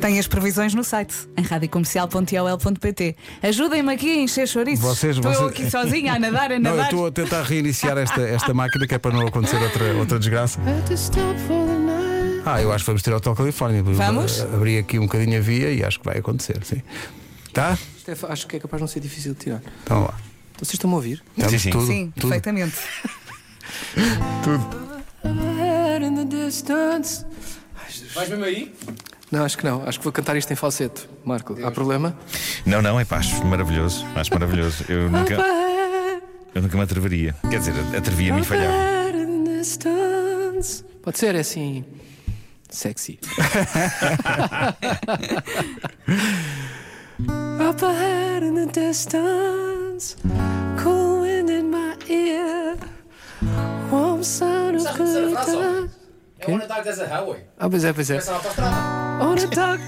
Tem 0.00 0.18
as 0.18 0.26
previsões 0.26 0.74
no 0.74 0.82
site, 0.84 1.14
em 1.36 1.42
radiocomercial.ol.pt. 1.42 3.16
Ajudem-me 3.42 3.92
aqui 3.92 4.10
a 4.10 4.16
encher 4.22 4.46
chouriços. 4.48 4.84
Vocês- 4.84 5.16
Estou 5.16 5.32
vocês- 5.32 5.50
aqui 5.50 5.70
sozinha 5.70 6.14
a 6.14 6.18
nadar, 6.20 6.52
a 6.52 6.58
Não, 6.58 6.70
eu 6.70 6.76
nadar. 6.76 6.90
estou 6.92 7.06
a 7.06 7.10
tentar 7.12 7.42
reiniciar 7.42 7.96
esta, 7.98 8.20
esta 8.22 8.52
máquina 8.54 8.86
que 8.86 8.94
é 8.94 8.98
para 8.98 9.12
não 9.12 9.26
acontecer 9.26 9.56
outra, 9.56 9.94
outra 9.94 10.18
desgraça. 10.18 10.58
Ah, 12.44 12.60
eu 12.62 12.72
acho 12.72 12.84
que 12.84 12.86
vamos 12.90 13.02
ter 13.02 13.12
Hotel 13.12 13.34
Califórnia. 13.34 13.82
Vamos? 13.82 14.40
Abri 14.40 14.78
aqui 14.78 14.98
um 14.98 15.02
bocadinho 15.02 15.38
a 15.38 15.40
via 15.40 15.70
e 15.72 15.84
acho 15.84 15.98
que 16.00 16.04
vai 16.06 16.18
acontecer, 16.18 16.58
sim. 16.64 16.82
Tá? 17.52 17.76
É 18.06 18.32
acho 18.32 18.46
que 18.46 18.56
é 18.56 18.58
capaz 18.60 18.78
de 18.78 18.82
não 18.82 18.88
ser 18.88 19.00
difícil 19.00 19.34
de 19.34 19.40
tirar. 19.40 19.62
Então 19.84 20.02
lá. 20.04 20.14
Vocês 20.58 20.74
estão-me 20.74 20.94
a 20.94 20.96
ouvir? 20.96 21.22
Estamos 21.36 21.62
sim. 21.62 21.70
tudo. 21.70 21.86
Sim, 21.86 22.12
tudo, 22.16 22.22
perfeitamente. 22.30 22.76
tudo. 24.42 24.90
Vais 28.14 28.28
mesmo 28.28 28.44
aí? 28.44 28.72
Não, 29.30 29.44
acho 29.44 29.56
que 29.56 29.64
não. 29.64 29.86
Acho 29.86 29.98
que 29.98 30.04
vou 30.04 30.12
cantar 30.12 30.36
isto 30.36 30.52
em 30.52 30.56
falsete. 30.56 31.08
Marco, 31.24 31.56
há 31.64 31.70
problema? 31.70 32.16
Não, 32.66 32.82
não, 32.82 32.98
é 32.98 33.04
pá, 33.04 33.18
acho 33.18 33.44
maravilhoso. 33.44 34.04
Acho 34.14 34.32
maravilhoso. 34.32 34.84
Eu 34.88 35.08
nunca, 35.08 35.34
eu 36.54 36.62
nunca 36.62 36.76
me 36.76 36.82
atreveria. 36.82 37.34
Quer 37.48 37.60
dizer, 37.60 37.74
atrevia-me 37.96 38.40
e 38.40 38.44
falhava. 38.44 38.74
Pode 41.02 41.18
ser, 41.18 41.34
é 41.34 41.40
assim. 41.40 41.84
Sexy. 42.68 43.18
Up 47.60 47.82
ahead 47.82 48.42
in 48.42 48.54
the 48.54 48.66
distance, 48.66 50.16
cool 50.82 51.20
wind 51.20 51.50
in 51.50 51.70
my 51.70 51.94
ear, 52.08 52.76
warm 53.90 54.22
sound 54.22 54.76
of 54.76 54.86
a 54.86 54.92
frase? 54.94 55.20
glitter. 55.28 55.90
É 56.38 56.50
One 56.50 56.66
Dark 56.66 56.84
Desert 56.84 57.10
Highway. 57.10 57.44
Ah, 57.58 57.68
pois 57.68 57.84
é, 57.84 57.92
pois 57.92 58.10
é. 58.10 58.14
Começa 58.14 58.30
na 58.30 58.36
autostrada. 58.38 58.90
On 58.96 58.99
a 59.20 59.46
dark 59.54 59.80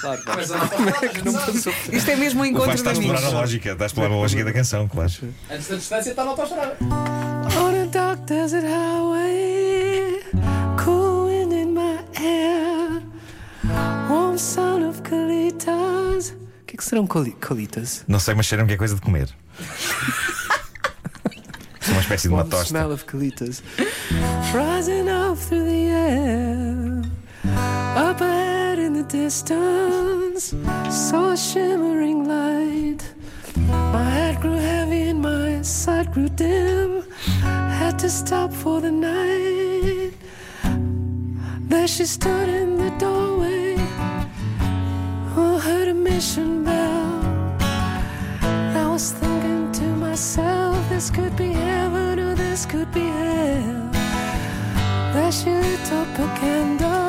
Claro, 0.00 0.22
Começa 0.24 0.56
na 0.56 0.62
autostrada. 0.62 1.22
não 1.24 1.32
passou. 1.32 1.72
Isto 1.90 2.10
é 2.10 2.16
mesmo 2.16 2.42
um 2.42 2.44
encontro 2.44 2.66
Vasco 2.70 2.76
está 2.86 2.90
a 2.90 2.92
de 2.92 2.98
explorar 3.00 3.18
amigos. 3.18 3.34
a 3.34 3.40
lógica, 3.40 3.70
está 3.72 3.84
a 3.84 3.86
explorar 3.86 4.10
a 4.12 4.16
lógica 4.16 4.44
da 4.44 4.52
canção, 4.52 4.86
claro. 4.88 5.10
Antes 5.50 5.68
da 5.68 5.76
distância 5.76 6.10
está 6.10 6.24
na 6.24 6.30
autostrada. 6.30 6.76
On 6.80 7.82
a 7.82 7.86
dark 7.86 8.20
desert 8.26 8.64
highway, 8.64 10.20
cool 10.84 11.26
wind 11.26 11.52
in 11.52 11.72
my 11.72 11.98
hair, 12.14 13.02
warm 14.08 14.36
sound 14.38 14.84
of 14.84 15.02
colitas. 15.02 16.30
O 16.62 16.64
que, 16.66 16.74
é 16.74 16.76
que 16.76 16.84
serão 16.84 17.06
coli 17.06 17.32
colitas? 17.32 18.04
Não 18.06 18.20
sei, 18.20 18.34
mas 18.34 18.46
cheiram 18.46 18.66
que 18.66 18.74
é 18.74 18.76
coisa 18.76 18.94
de 18.94 19.00
comer. 19.00 19.28
É 21.88 21.90
uma 21.90 22.00
espécie 22.00 22.24
de 22.24 22.34
uma 22.34 22.38
Warm 22.38 22.50
tosta. 22.50 22.66
smell 22.66 22.92
of 22.92 23.04
colitas. 23.06 23.62
Rising 24.52 25.08
up 25.08 25.40
through 25.40 25.64
the 25.64 25.90
air, 25.90 27.02
up 27.96 28.20
ahead 28.20 28.78
in 28.78 28.92
the 28.92 29.02
distance, 29.04 30.54
saw 30.90 31.30
a 31.30 31.36
shimmering 31.36 32.28
light. 32.28 33.02
My 33.56 34.04
head 34.04 34.38
grew 34.42 34.56
heavy 34.56 35.08
and 35.08 35.22
my 35.22 35.62
sight 35.62 36.12
grew 36.12 36.28
dim. 36.28 37.02
Had 37.40 37.98
to 38.00 38.10
stop 38.10 38.52
for 38.52 38.82
the 38.82 38.92
night. 38.92 40.12
There 41.70 41.88
she 41.88 42.04
stood 42.04 42.48
in 42.50 42.76
the 42.76 42.90
doorway. 42.98 43.76
Oh, 45.38 45.58
heard 45.58 45.88
a 45.88 45.94
mission 45.94 46.64
bell. 46.64 47.08
I 48.82 48.86
was 48.90 49.12
thinking 49.12 49.72
to 49.72 49.86
myself, 49.96 50.76
this 50.90 51.08
could 51.08 51.34
be 51.34 51.52
heaven 51.52 52.18
or 52.20 52.34
this 52.34 52.66
could 52.66 52.92
be 52.92 53.06
hell. 53.06 53.90
There 55.14 55.32
she 55.32 55.50
lit 55.50 55.92
up 55.92 56.18
a 56.18 56.28
candle 56.38 57.05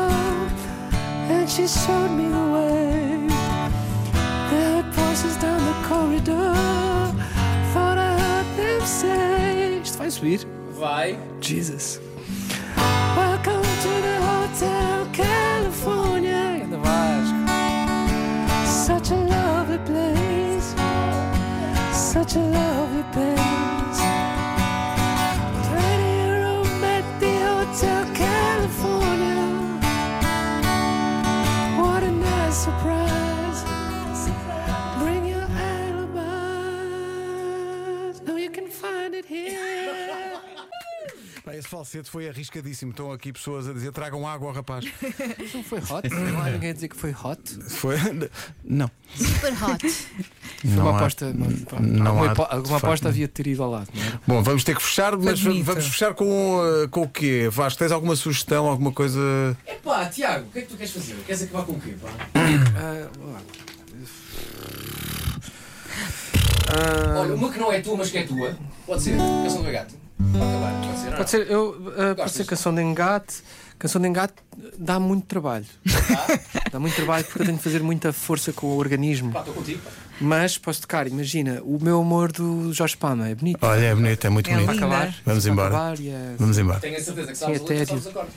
and 1.48 1.54
she 1.54 1.68
showed 1.68 2.12
me 2.12 2.28
the 2.28 2.45
way. 2.56 3.28
They 4.50 4.64
heard 4.74 4.86
voices 4.93 5.38
down 5.38 5.60
the 5.64 5.88
corridor. 5.88 6.54
Thought 7.74 7.98
I 7.98 8.20
heard 8.20 8.58
them 8.58 8.82
say, 8.86 9.80
Isto 9.82 9.98
vai 9.98 10.12
subir? 10.12 10.45
Vai. 10.78 11.18
Jesus. 11.39 12.07
Esse 41.58 41.68
falsete 41.70 42.10
foi 42.10 42.30
arriscadíssimo. 42.30 42.91
Estão 42.91 43.12
aqui 43.12 43.34
pessoas 43.34 43.68
a 43.68 43.74
dizer 43.74 43.91
tragam 43.91 44.28
água 44.28 44.49
ao 44.49 44.53
rapaz. 44.53 44.86
Não 45.55 45.64
foi 45.64 45.80
hot? 45.80 46.08
Não 46.14 46.39
há 46.41 46.49
ninguém 46.51 46.70
a 46.70 46.74
dizer 46.74 46.88
que 46.88 46.95
foi 46.95 47.12
hot? 47.12 47.41
Foi. 47.70 47.95
Não. 48.64 48.91
Super 49.16 49.53
hot. 49.53 49.88
Foi 49.89 50.70
Não 50.70 50.84
uma 50.84 50.91
há- 50.91 50.97
aposta. 50.97 51.34
Não, 51.34 51.51
pá, 51.66 51.80
não 51.80 52.08
alguma 52.20 52.26
há, 52.28 52.53
alguma 52.55 52.80
facto, 52.80 52.86
aposta 52.86 53.05
não. 53.05 53.10
havia 53.12 53.28
de 53.28 53.34
ter 53.34 53.47
ido 53.47 53.64
ao 53.64 53.72
lado, 53.72 53.88
não 53.93 54.03
era? 54.03 54.22
Bom, 54.28 54.43
vamos 54.43 54.64
ter 54.64 54.76
que 54.76 54.84
fechar, 54.84 55.18
mas 55.18 55.41
vamos 55.41 55.88
fechar 55.88 56.14
com, 56.14 56.58
uh, 56.60 56.88
com 56.89 57.01
o 57.03 57.10
quê? 57.10 57.47
Vasco, 57.51 57.80
tens 57.80 57.91
alguma 57.91 58.16
sugestão, 58.16 58.68
alguma 58.68 58.91
coisa. 58.91 59.20
Epá, 59.66 60.05
Tiago, 60.08 60.47
o 60.47 60.51
que 60.51 60.60
é 60.60 60.62
que 60.64 60.68
tu 60.68 60.78
queres 60.78 60.91
fazer? 60.93 61.16
Queres 61.26 61.41
acabar 61.43 61.66
com 61.66 61.72
o 61.74 61.80
quê, 61.82 61.95
pá? 62.01 62.10
Ah, 66.70 67.22
Olha, 67.22 67.34
uma 67.34 67.49
que 67.51 67.58
não 67.60 67.72
é 67.72 67.80
tua, 67.80 67.95
mas 67.95 68.12
que 68.12 68.18
é 68.18 68.24
tua. 68.24 68.55
Pode 68.86 69.01
ser. 69.01 69.18
Canção 69.18 69.64
do 69.64 69.72
gato. 69.72 69.95
Pode 71.18 71.30
ser. 71.30 71.49
Eu, 71.49 71.93
ah, 71.97 72.15
pode 72.15 72.32
ser 72.32 72.45
canção 72.45 72.74
de 72.74 72.82
engate. 72.82 73.36
Canção 73.80 74.01
de 74.01 74.07
engate 74.07 74.34
dá 74.78 74.99
muito 74.99 75.26
trabalho. 75.28 75.65
dá 76.72 76.80
muito 76.80 76.95
trabalho 76.95 77.24
porque 77.26 77.41
eu 77.41 77.45
tenho 77.45 77.57
de 77.57 77.63
fazer 77.63 77.84
muita 77.84 78.11
força 78.11 78.51
com 78.51 78.68
o 78.68 78.78
organismo. 78.78 79.32
Pá, 79.32 79.43
contigo. 79.43 79.80
Mas 80.20 80.57
posso 80.57 80.82
tocar, 80.82 81.05
imagina, 81.07 81.61
o 81.63 81.78
meu 81.80 81.99
amor 82.01 82.32
do 82.32 82.74
Jorge 82.74 82.97
Pama 82.97 83.30
é 83.30 83.36
bonito. 83.36 83.59
Olha, 83.61 83.86
é 83.86 83.93
bonito, 83.95 84.26
é 84.26 84.30
muito 84.32 84.49
É 84.49 84.53
bonito. 84.55 84.72
Acabar. 84.72 85.13
Vamos 85.24 85.45
embora. 85.45 85.68
acabar 85.68 85.99
é- 86.01 86.36
Vamos 86.39 86.57
embora. 86.57 86.80
Tenho 86.80 86.97
a 86.97 87.01
certeza 87.01 87.28
que 87.32 87.36
Sim, 87.38 87.45
sabes 87.45 87.61
a 87.61 87.63
até 87.63 87.74
letra, 87.76 87.84
é 87.84 87.86
sabes 87.86 88.05
os 88.05 88.07
acordes. 88.11 88.36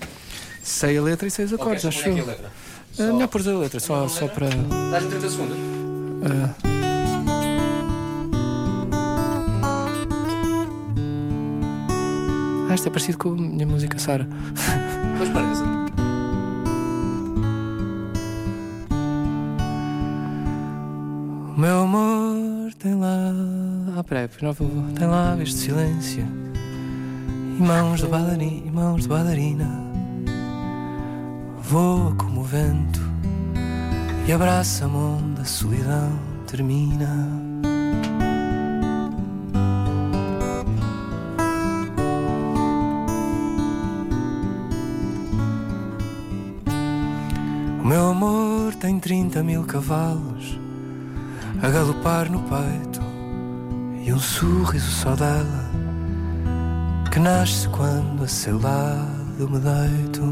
Sei 0.62 0.98
a 0.98 1.02
letra 1.02 1.28
e 1.28 1.30
sei 1.30 1.44
os 1.46 1.52
acordes, 1.54 1.82
queres 1.82 1.96
acho 1.96 2.04
pôr 2.04 2.10
aqui 2.10 2.18
eu. 2.20 2.24
a 2.24 2.28
letra? 2.28 2.52
Ah, 2.98 3.12
melhor 3.14 3.28
pôr 3.28 3.48
a 3.48 3.58
letra, 3.58 3.80
só, 3.80 4.08
só 4.08 4.28
para. 4.28 4.48
Dás-me 4.90 5.08
30 5.10 5.30
segundos. 5.30 5.56
ah, 6.24 6.79
Ah, 12.70 12.74
isto 12.74 12.86
é 12.86 12.90
parecido 12.92 13.18
com 13.18 13.30
a 13.30 13.34
minha 13.34 13.66
música, 13.66 13.98
Sara. 13.98 14.28
Pois 15.18 15.28
parece. 15.30 15.62
O 21.56 21.60
meu 21.60 21.82
amor 21.82 22.72
tem 22.74 22.94
lá. 22.94 23.32
Ah, 23.96 24.04
peraí, 24.04 24.28
não 24.40 24.52
vou. 24.52 24.70
Tem 24.94 25.08
lá 25.08 25.36
este 25.42 25.56
silêncio. 25.56 26.24
E 27.58 27.60
mãos 27.60 28.02
de 28.02 28.06
bailarina. 28.06 28.66
E 28.68 28.70
mãos 28.70 29.02
de 29.02 29.08
bailarina. 29.08 29.68
Voa 31.62 32.14
como 32.14 32.42
o 32.42 32.44
vento. 32.44 33.00
E 34.28 34.32
abraça-me 34.32 34.94
onde 34.94 35.40
a 35.40 35.44
solidão 35.44 36.12
termina. 36.46 37.39
30 49.40 49.42
mil 49.42 49.64
cavalos 49.64 50.58
a 51.62 51.68
galopar 51.70 52.30
no 52.30 52.40
peito 52.40 53.00
e 54.04 54.12
um 54.12 54.18
sorriso 54.18 54.90
só 54.90 55.14
dela 55.14 55.70
que 57.10 57.18
nasce 57.18 57.68
quando 57.68 58.22
a 58.24 58.28
seu 58.28 58.60
lado 58.60 59.48
me 59.48 59.58
deito. 59.58 60.22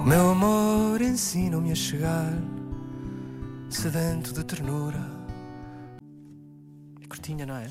O 0.00 0.04
meu 0.04 0.30
amor 0.30 1.00
ensina-me 1.02 1.70
a 1.72 1.74
chegar 1.74 2.32
sedento 3.68 4.32
de 4.32 4.44
ternura. 4.44 5.21
É 7.22 7.24
curtinha, 7.24 7.46
não 7.46 7.56
é? 7.56 7.66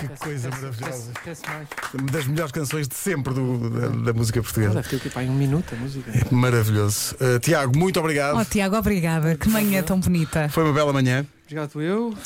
Que 0.00 0.08
coisa 0.20 0.50
maravilhosa. 0.50 1.10
Esquece 1.16 1.42
mais. 1.48 1.68
Uma 1.94 2.10
das 2.12 2.26
melhores 2.28 2.52
canções 2.52 2.86
de 2.86 2.94
sempre 2.94 3.34
do- 3.34 3.68
da, 3.70 3.88
da 3.88 4.12
música 4.12 4.40
portuguesa. 4.40 4.74
Deve 4.74 4.88
ter 4.88 4.96
o 4.96 5.00
quê? 5.00 5.10
Pá, 5.10 5.22
em 5.24 5.30
um 5.30 5.34
minuto 5.34 5.74
a 5.74 5.76
música. 5.76 6.12
Maravilhoso. 6.30 7.16
Uh, 7.16 7.40
Tiago, 7.40 7.76
muito 7.76 7.98
obrigado. 7.98 8.38
Oh, 8.38 8.44
Tiago, 8.44 8.76
obrigada. 8.76 9.34
Que 9.36 9.48
manhã 9.48 9.82
tão 9.82 9.98
bonita. 9.98 10.48
Foi 10.48 10.62
uma 10.62 10.72
bela 10.72 10.92
manhã. 10.92 11.26
Obrigado 11.48 11.80
eu. 11.80 12.12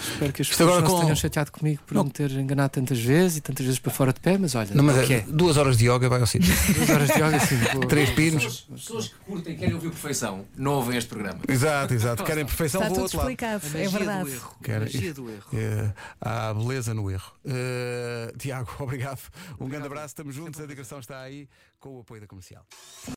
Espero 0.00 0.32
que 0.32 0.42
as 0.42 0.46
Isto 0.46 0.58
pessoas 0.58 0.68
agora 0.68 0.80
não 0.82 0.88
se 0.90 0.94
com- 0.94 1.00
tenham 1.00 1.16
chateado 1.16 1.50
comigo 1.50 1.82
por 1.84 1.94
Não. 1.94 2.04
me 2.04 2.10
ter 2.10 2.30
enganado 2.30 2.70
tantas 2.70 3.00
vezes 3.00 3.38
e 3.38 3.40
tantas 3.40 3.66
vezes 3.66 3.80
para 3.80 3.90
fora 3.92 4.12
de 4.12 4.20
pé, 4.20 4.38
mas 4.38 4.54
olha, 4.54 4.72
Não, 4.74 4.84
mas 4.84 4.96
é 4.96 5.02
o 5.02 5.06
que 5.08 5.14
é, 5.14 5.20
duas 5.22 5.56
horas 5.56 5.76
de 5.76 5.88
yoga 5.90 6.08
vai 6.08 6.20
ao 6.20 6.26
sítio. 6.26 6.54
Duas 6.72 6.88
horas 6.88 7.08
de 7.08 7.14
yoga 7.14 7.36
assim. 7.36 7.56
vou- 7.72 7.80
Três 7.88 8.10
pinos. 8.10 8.44
Pessoas, 8.44 8.80
pessoas 8.80 9.08
que 9.08 9.14
curtem 9.26 9.54
e 9.54 9.56
querem 9.58 9.74
ouvir 9.74 9.88
perfeição 9.90 10.46
não 10.56 10.74
ouvem 10.74 10.96
este 10.96 11.08
programa. 11.08 11.40
Exato, 11.48 11.94
exato. 11.94 12.22
Querem 12.22 12.46
perfeição, 12.46 12.80
Está 12.80 12.94
vou 12.94 12.94
tudo 12.94 13.02
outro 13.04 13.18
lado. 13.18 13.28
explicado, 13.30 13.66
A 13.74 13.80
é 13.80 13.88
verdade. 13.88 14.24
do 14.24 14.30
erro. 14.36 14.56
Quero- 14.62 14.82
A 14.82 14.84
magia 14.86 15.14
do 15.14 15.30
erro. 15.30 15.48
É, 15.54 15.92
há 16.20 16.54
beleza 16.54 16.94
no 16.94 17.10
erro. 17.10 17.32
Eh, 17.44 18.32
Tiago, 18.38 18.70
obrigado. 18.78 19.20
Um 19.58 19.68
grande 19.68 19.86
abraço, 19.86 20.06
estamos 20.08 20.32
juntos. 20.36 20.60
A 20.60 20.66
digressão 20.66 21.00
está 21.00 21.20
aí 21.22 21.48
com 21.80 21.96
o 21.96 22.00
apoio 22.02 22.20
da 22.20 22.26
comercial. 22.28 22.64